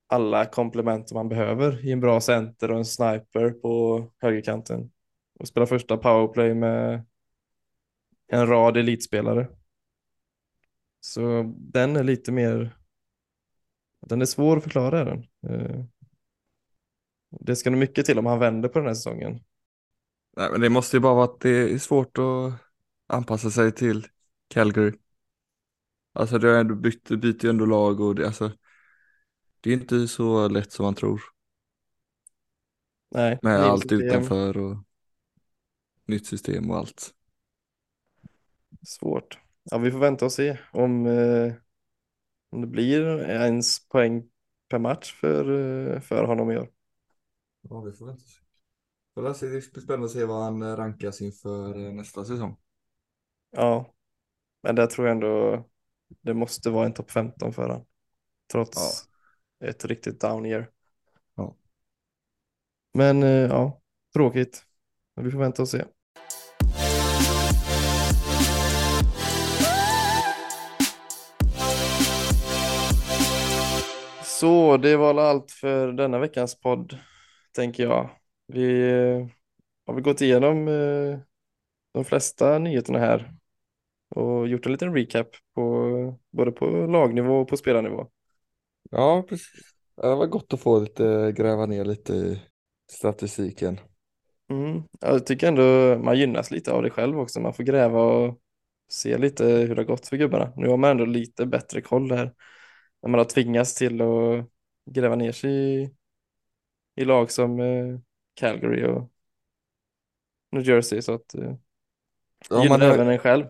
alla 0.06 0.46
komplement 0.46 1.08
som 1.08 1.16
man 1.16 1.28
behöver 1.28 1.86
i 1.86 1.92
en 1.92 2.00
bra 2.00 2.20
center 2.20 2.70
och 2.70 2.78
en 2.78 2.84
sniper 2.84 3.50
på 3.50 4.06
högerkanten. 4.18 4.90
Och 5.40 5.48
spela 5.48 5.66
första 5.66 5.96
powerplay 5.96 6.54
med 6.54 7.04
en 8.26 8.46
rad 8.46 8.76
elitspelare. 8.76 9.48
Så 11.00 11.52
den 11.56 11.96
är 11.96 12.02
lite 12.02 12.32
mer, 12.32 12.76
den 14.06 14.20
är 14.20 14.26
svår 14.26 14.56
att 14.56 14.62
förklara 14.62 15.04
den. 15.04 15.26
Eh, 15.46 15.84
det 17.40 17.56
ska 17.56 17.70
nog 17.70 17.80
mycket 17.80 18.06
till 18.06 18.18
om 18.18 18.26
han 18.26 18.38
vänder 18.38 18.68
på 18.68 18.78
den 18.78 18.88
här 18.88 18.94
säsongen. 18.94 19.40
Nej, 20.36 20.50
men 20.52 20.60
det 20.60 20.68
måste 20.70 20.96
ju 20.96 21.00
bara 21.00 21.14
vara 21.14 21.24
att 21.24 21.40
det 21.40 21.50
är 21.74 21.78
svårt 21.78 22.18
att 22.18 22.52
anpassa 23.06 23.50
sig 23.50 23.72
till 23.72 24.06
Calgary. 24.48 24.92
Alltså 26.12 26.38
det 26.38 26.50
är 26.50 26.60
ändå 26.60 26.74
bytt, 26.74 27.08
byter 27.08 27.44
ju 27.44 27.50
ändå 27.50 27.66
lag 27.66 28.00
och 28.00 28.14
det, 28.14 28.26
alltså, 28.26 28.52
det 29.60 29.70
är 29.70 29.74
inte 29.74 30.08
så 30.08 30.48
lätt 30.48 30.72
som 30.72 30.84
man 30.84 30.94
tror. 30.94 31.22
Nej, 33.10 33.38
Med 33.40 33.60
allt 33.60 33.92
system. 33.92 33.92
utanför 33.92 34.56
och 34.58 34.76
nytt 36.06 36.26
system 36.26 36.70
och 36.70 36.76
allt. 36.78 37.14
Svårt. 38.86 39.38
Ja, 39.64 39.78
vi 39.78 39.90
får 39.90 39.98
vänta 39.98 40.24
och 40.24 40.32
se 40.32 40.58
om, 40.72 41.06
eh, 41.06 41.52
om 42.50 42.60
det 42.60 42.66
blir 42.66 43.20
ens 43.30 43.88
poäng 43.88 44.30
per 44.70 44.78
match 44.78 45.14
för, 45.20 45.50
eh, 45.94 46.00
för 46.00 46.24
honom 46.24 46.50
i 46.50 46.56
år. 46.58 46.68
Ja, 47.62 47.80
vi 47.80 47.92
får 47.92 48.06
vänta 48.06 48.22
och 48.24 48.28
se. 48.30 48.41
Det 49.14 49.20
blir 49.20 49.80
spännande 49.80 50.06
att 50.06 50.12
se 50.12 50.24
vad 50.24 50.42
han 50.42 50.76
rankas 50.76 51.20
inför 51.20 51.86
eh, 51.86 51.92
nästa 51.92 52.24
säsong. 52.24 52.56
Ja, 53.50 53.94
men 54.62 54.74
där 54.74 54.86
tror 54.86 55.06
jag 55.06 55.14
ändå 55.14 55.64
det 56.20 56.34
måste 56.34 56.70
vara 56.70 56.86
en 56.86 56.94
topp 56.94 57.10
15 57.10 57.52
för 57.52 57.68
han. 57.68 57.84
Trots 58.52 59.08
Ja. 59.58 59.68
ett 59.68 59.84
riktigt 59.84 60.20
down 60.20 60.46
year. 60.46 60.70
Ja. 61.34 61.56
Men 62.94 63.22
eh, 63.22 63.28
ja, 63.28 63.80
tråkigt. 64.14 64.64
Men 65.16 65.24
vi 65.24 65.30
får 65.30 65.38
vänta 65.38 65.62
och 65.62 65.68
se. 65.68 65.84
Så 74.24 74.76
det 74.76 74.96
var 74.96 75.14
allt 75.20 75.50
för 75.50 75.92
denna 75.92 76.18
veckans 76.18 76.60
podd, 76.60 76.98
tänker 77.52 77.82
jag. 77.82 78.10
Vi 78.53 78.90
eh, 78.90 79.26
har 79.86 79.94
vi 79.94 80.03
gått 80.03 80.20
igenom 80.20 80.68
eh, 80.68 81.18
de 81.92 82.05
flesta 82.05 82.59
nyheterna 82.59 82.98
här 82.98 83.32
och 84.14 84.48
gjort 84.48 84.66
en 84.66 84.72
liten 84.72 84.94
recap 84.94 85.28
på 85.55 86.18
både 86.30 86.53
på 86.53 86.66
lagnivå 86.66 87.40
och 87.40 87.48
på 87.48 87.57
spelarnivå. 87.57 88.09
Ja, 88.90 89.24
precis. 89.28 89.74
Det 89.96 90.14
var 90.14 90.26
gott 90.26 90.53
att 90.53 90.61
få 90.61 90.80
lite, 90.80 91.32
gräva 91.36 91.66
ner 91.66 91.84
lite 91.84 92.12
i 92.14 92.40
statistiken. 92.92 93.80
Mm. 94.50 94.82
ja, 95.00 95.09
Jag 95.09 95.26
tycker 95.26 95.48
ändå 95.48 95.62
man 96.05 96.18
gynnas 96.18 96.50
lite 96.50 96.72
av 96.72 96.82
det 96.82 96.90
själv 96.90 97.18
också. 97.18 97.40
Man 97.40 97.55
får 97.55 97.64
gräva 97.64 98.03
och 98.03 98.40
se 98.88 99.18
lite 99.18 99.44
hur 99.44 99.74
det 99.74 99.80
har 99.80 99.86
gått 99.86 100.07
för 100.07 100.16
gubbarna. 100.16 100.53
Nu 100.57 100.68
har 100.68 100.76
man 100.76 100.90
ändå 100.90 101.05
lite 101.05 101.46
bättre 101.46 101.80
koll 101.80 102.11
här. 102.11 102.34
När 103.03 103.11
man 103.11 103.18
har 103.18 103.24
tvingats 103.24 103.74
till 103.74 104.00
att 104.03 104.46
gräva 104.90 105.16
ner 105.16 105.32
sig 105.32 105.50
i, 105.82 105.90
i 106.96 107.05
lag 107.05 107.30
som 107.30 107.61
eh, 107.61 107.98
Calgary 108.34 108.84
och 108.86 109.12
New 110.52 110.62
Jersey. 110.62 111.02
Så 111.02 111.14
att 111.14 111.34
eh, 111.34 111.54
Ja, 112.50 112.64
gynnar 112.64 112.86
man, 112.88 112.92
även 112.94 113.08
en 113.08 113.18
själv. 113.18 113.46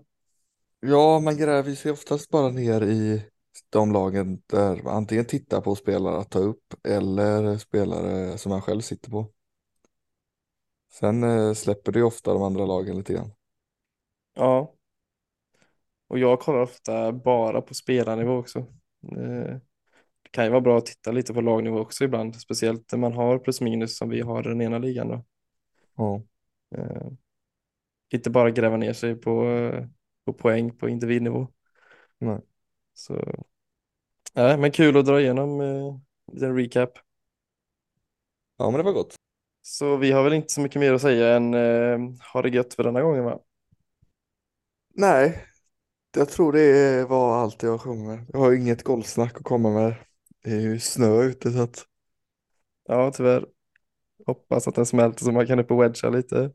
ja, 0.81 1.21
man 1.21 1.37
gräver 1.37 1.75
sig 1.75 1.91
oftast 1.93 2.31
bara 2.31 2.49
ner 2.49 2.83
i 2.83 3.23
de 3.71 3.93
lagen 3.93 4.43
där 4.47 4.83
man 4.83 4.95
antingen 4.97 5.25
tittar 5.25 5.61
på 5.61 5.75
spelare 5.75 6.19
att 6.21 6.31
ta 6.31 6.39
upp 6.39 6.75
eller 6.89 7.59
spelare 7.59 8.39
som 8.39 8.51
man 8.51 8.63
själv 8.63 8.81
sitter 8.81 9.11
på. 9.11 9.33
Sen 10.93 11.23
eh, 11.23 11.55
släpper 11.55 11.93
det 11.93 12.03
ofta 12.03 12.33
de 12.33 12.43
andra 12.43 12.67
lagen 12.67 12.97
lite 12.97 13.13
grann. 13.13 13.33
Ja. 14.35 14.75
Och 16.09 16.19
jag 16.19 16.41
kollar 16.41 16.61
ofta 16.63 17.13
bara 17.13 17.63
på 17.63 17.75
spelarnivå 17.75 18.33
också. 18.37 18.59
Eh, 19.17 19.57
kan 20.33 20.45
ju 20.45 20.51
vara 20.51 20.61
bra 20.61 20.79
att 20.79 20.87
titta 20.87 21.13
lite 21.13 21.35
på 21.35 21.41
lagnivå 21.41 21.79
också 21.81 22.05
ibland. 22.05 22.37
Speciellt 22.37 22.93
när 22.93 22.99
man 22.99 23.13
har 23.13 23.39
plus 23.39 23.61
minus 23.61 23.97
som 23.99 24.09
vi 24.09 24.21
har 24.21 24.47
i 24.47 24.49
den 24.49 24.61
ena 24.63 24.79
ligan 24.79 25.09
då. 25.09 25.25
Ja, 25.97 26.23
Eh, 26.79 27.13
inte 28.13 28.31
bara 28.31 28.51
gräva 28.51 28.77
ner 28.77 28.93
sig 28.93 29.15
på, 29.15 29.47
på 30.25 30.33
poäng 30.33 30.77
på 30.79 30.89
individnivå. 30.89 31.49
nej. 32.19 32.41
Så, 32.95 33.25
nej, 34.35 34.59
men 34.59 34.71
kul 34.73 34.97
att 34.97 35.07
dra 35.07 35.21
igenom 35.21 35.61
eh, 35.61 36.43
en 36.43 36.57
recap. 36.57 36.99
ja 38.57 38.71
men 38.71 38.79
det 38.79 38.83
var 38.85 38.93
gott. 38.93 39.15
Så 39.63 39.97
vi 39.97 40.13
har 40.13 40.25
väl 40.25 40.33
inte 40.33 40.53
så 40.53 40.61
mycket 40.61 40.81
mer 40.81 40.93
att 40.93 41.01
säga 41.03 41.37
än 41.37 41.55
eh, 41.55 41.99
ha 42.33 42.43
det 42.43 42.49
gött 42.49 42.75
för 42.75 42.85
denna 42.85 43.03
gången 43.03 43.25
va? 43.25 43.41
Nej, 44.95 45.45
jag 46.17 46.29
tror 46.29 46.53
det 46.53 47.05
var 47.09 47.37
allt 47.43 47.63
jag 47.63 47.87
med. 47.97 48.27
Jag 48.33 48.39
har 48.41 48.53
inget 48.53 48.83
golfsnack 48.83 49.37
att 49.37 49.45
komma 49.45 49.71
med. 49.71 49.95
Det 50.43 50.51
är 50.53 50.61
ju 50.61 50.79
snö 50.81 51.23
ute 51.23 51.53
så 51.53 51.63
att 51.63 51.87
Ja, 52.85 53.11
tyvärr. 53.15 53.47
Hoppas 54.27 54.69
att 54.69 54.75
den 54.75 54.87
smälter 54.87 55.25
så 55.25 55.33
man 55.33 55.47
kan 55.47 55.59
upp 55.59 55.71
och 55.71 55.83
wedga 55.83 56.11
lite. 56.11 56.53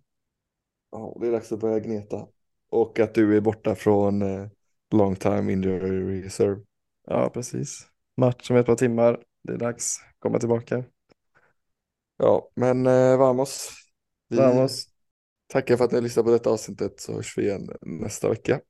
ja, 0.91 1.17
det 1.21 1.27
är 1.27 1.31
dags 1.31 1.51
att 1.51 1.59
börja 1.59 1.79
gneta. 1.79 2.27
Och 2.69 2.99
att 2.99 3.13
du 3.15 3.37
är 3.37 3.41
borta 3.41 3.75
från 3.75 4.21
eh, 4.21 4.47
long 4.91 5.15
time 5.15 5.53
injury 5.53 6.21
reserve. 6.25 6.61
Ja, 7.07 7.29
precis. 7.29 7.87
Match 8.17 8.51
om 8.51 8.57
ett 8.57 8.65
par 8.65 8.75
timmar. 8.75 9.23
Det 9.43 9.53
är 9.53 9.57
dags. 9.57 9.97
Komma 10.19 10.39
tillbaka. 10.39 10.83
Ja, 12.17 12.51
men 12.55 12.85
eh, 12.87 13.17
vamos. 13.17 13.69
Vi 14.29 14.37
Vamos. 14.37 14.87
tackar 15.47 15.77
för 15.77 15.85
att 15.85 15.91
ni 15.91 16.01
lyssnade 16.01 16.25
på 16.27 16.31
detta 16.31 16.49
avsnittet 16.49 16.99
så 17.01 17.13
hörs 17.13 17.37
vi 17.37 17.43
igen 17.43 17.69
nästa 17.81 18.29
vecka. 18.29 18.61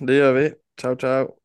Det 0.00 0.14
gör 0.14 0.32
vi. 0.32 0.54
Ciao, 0.80 0.96
ciao. 0.96 1.41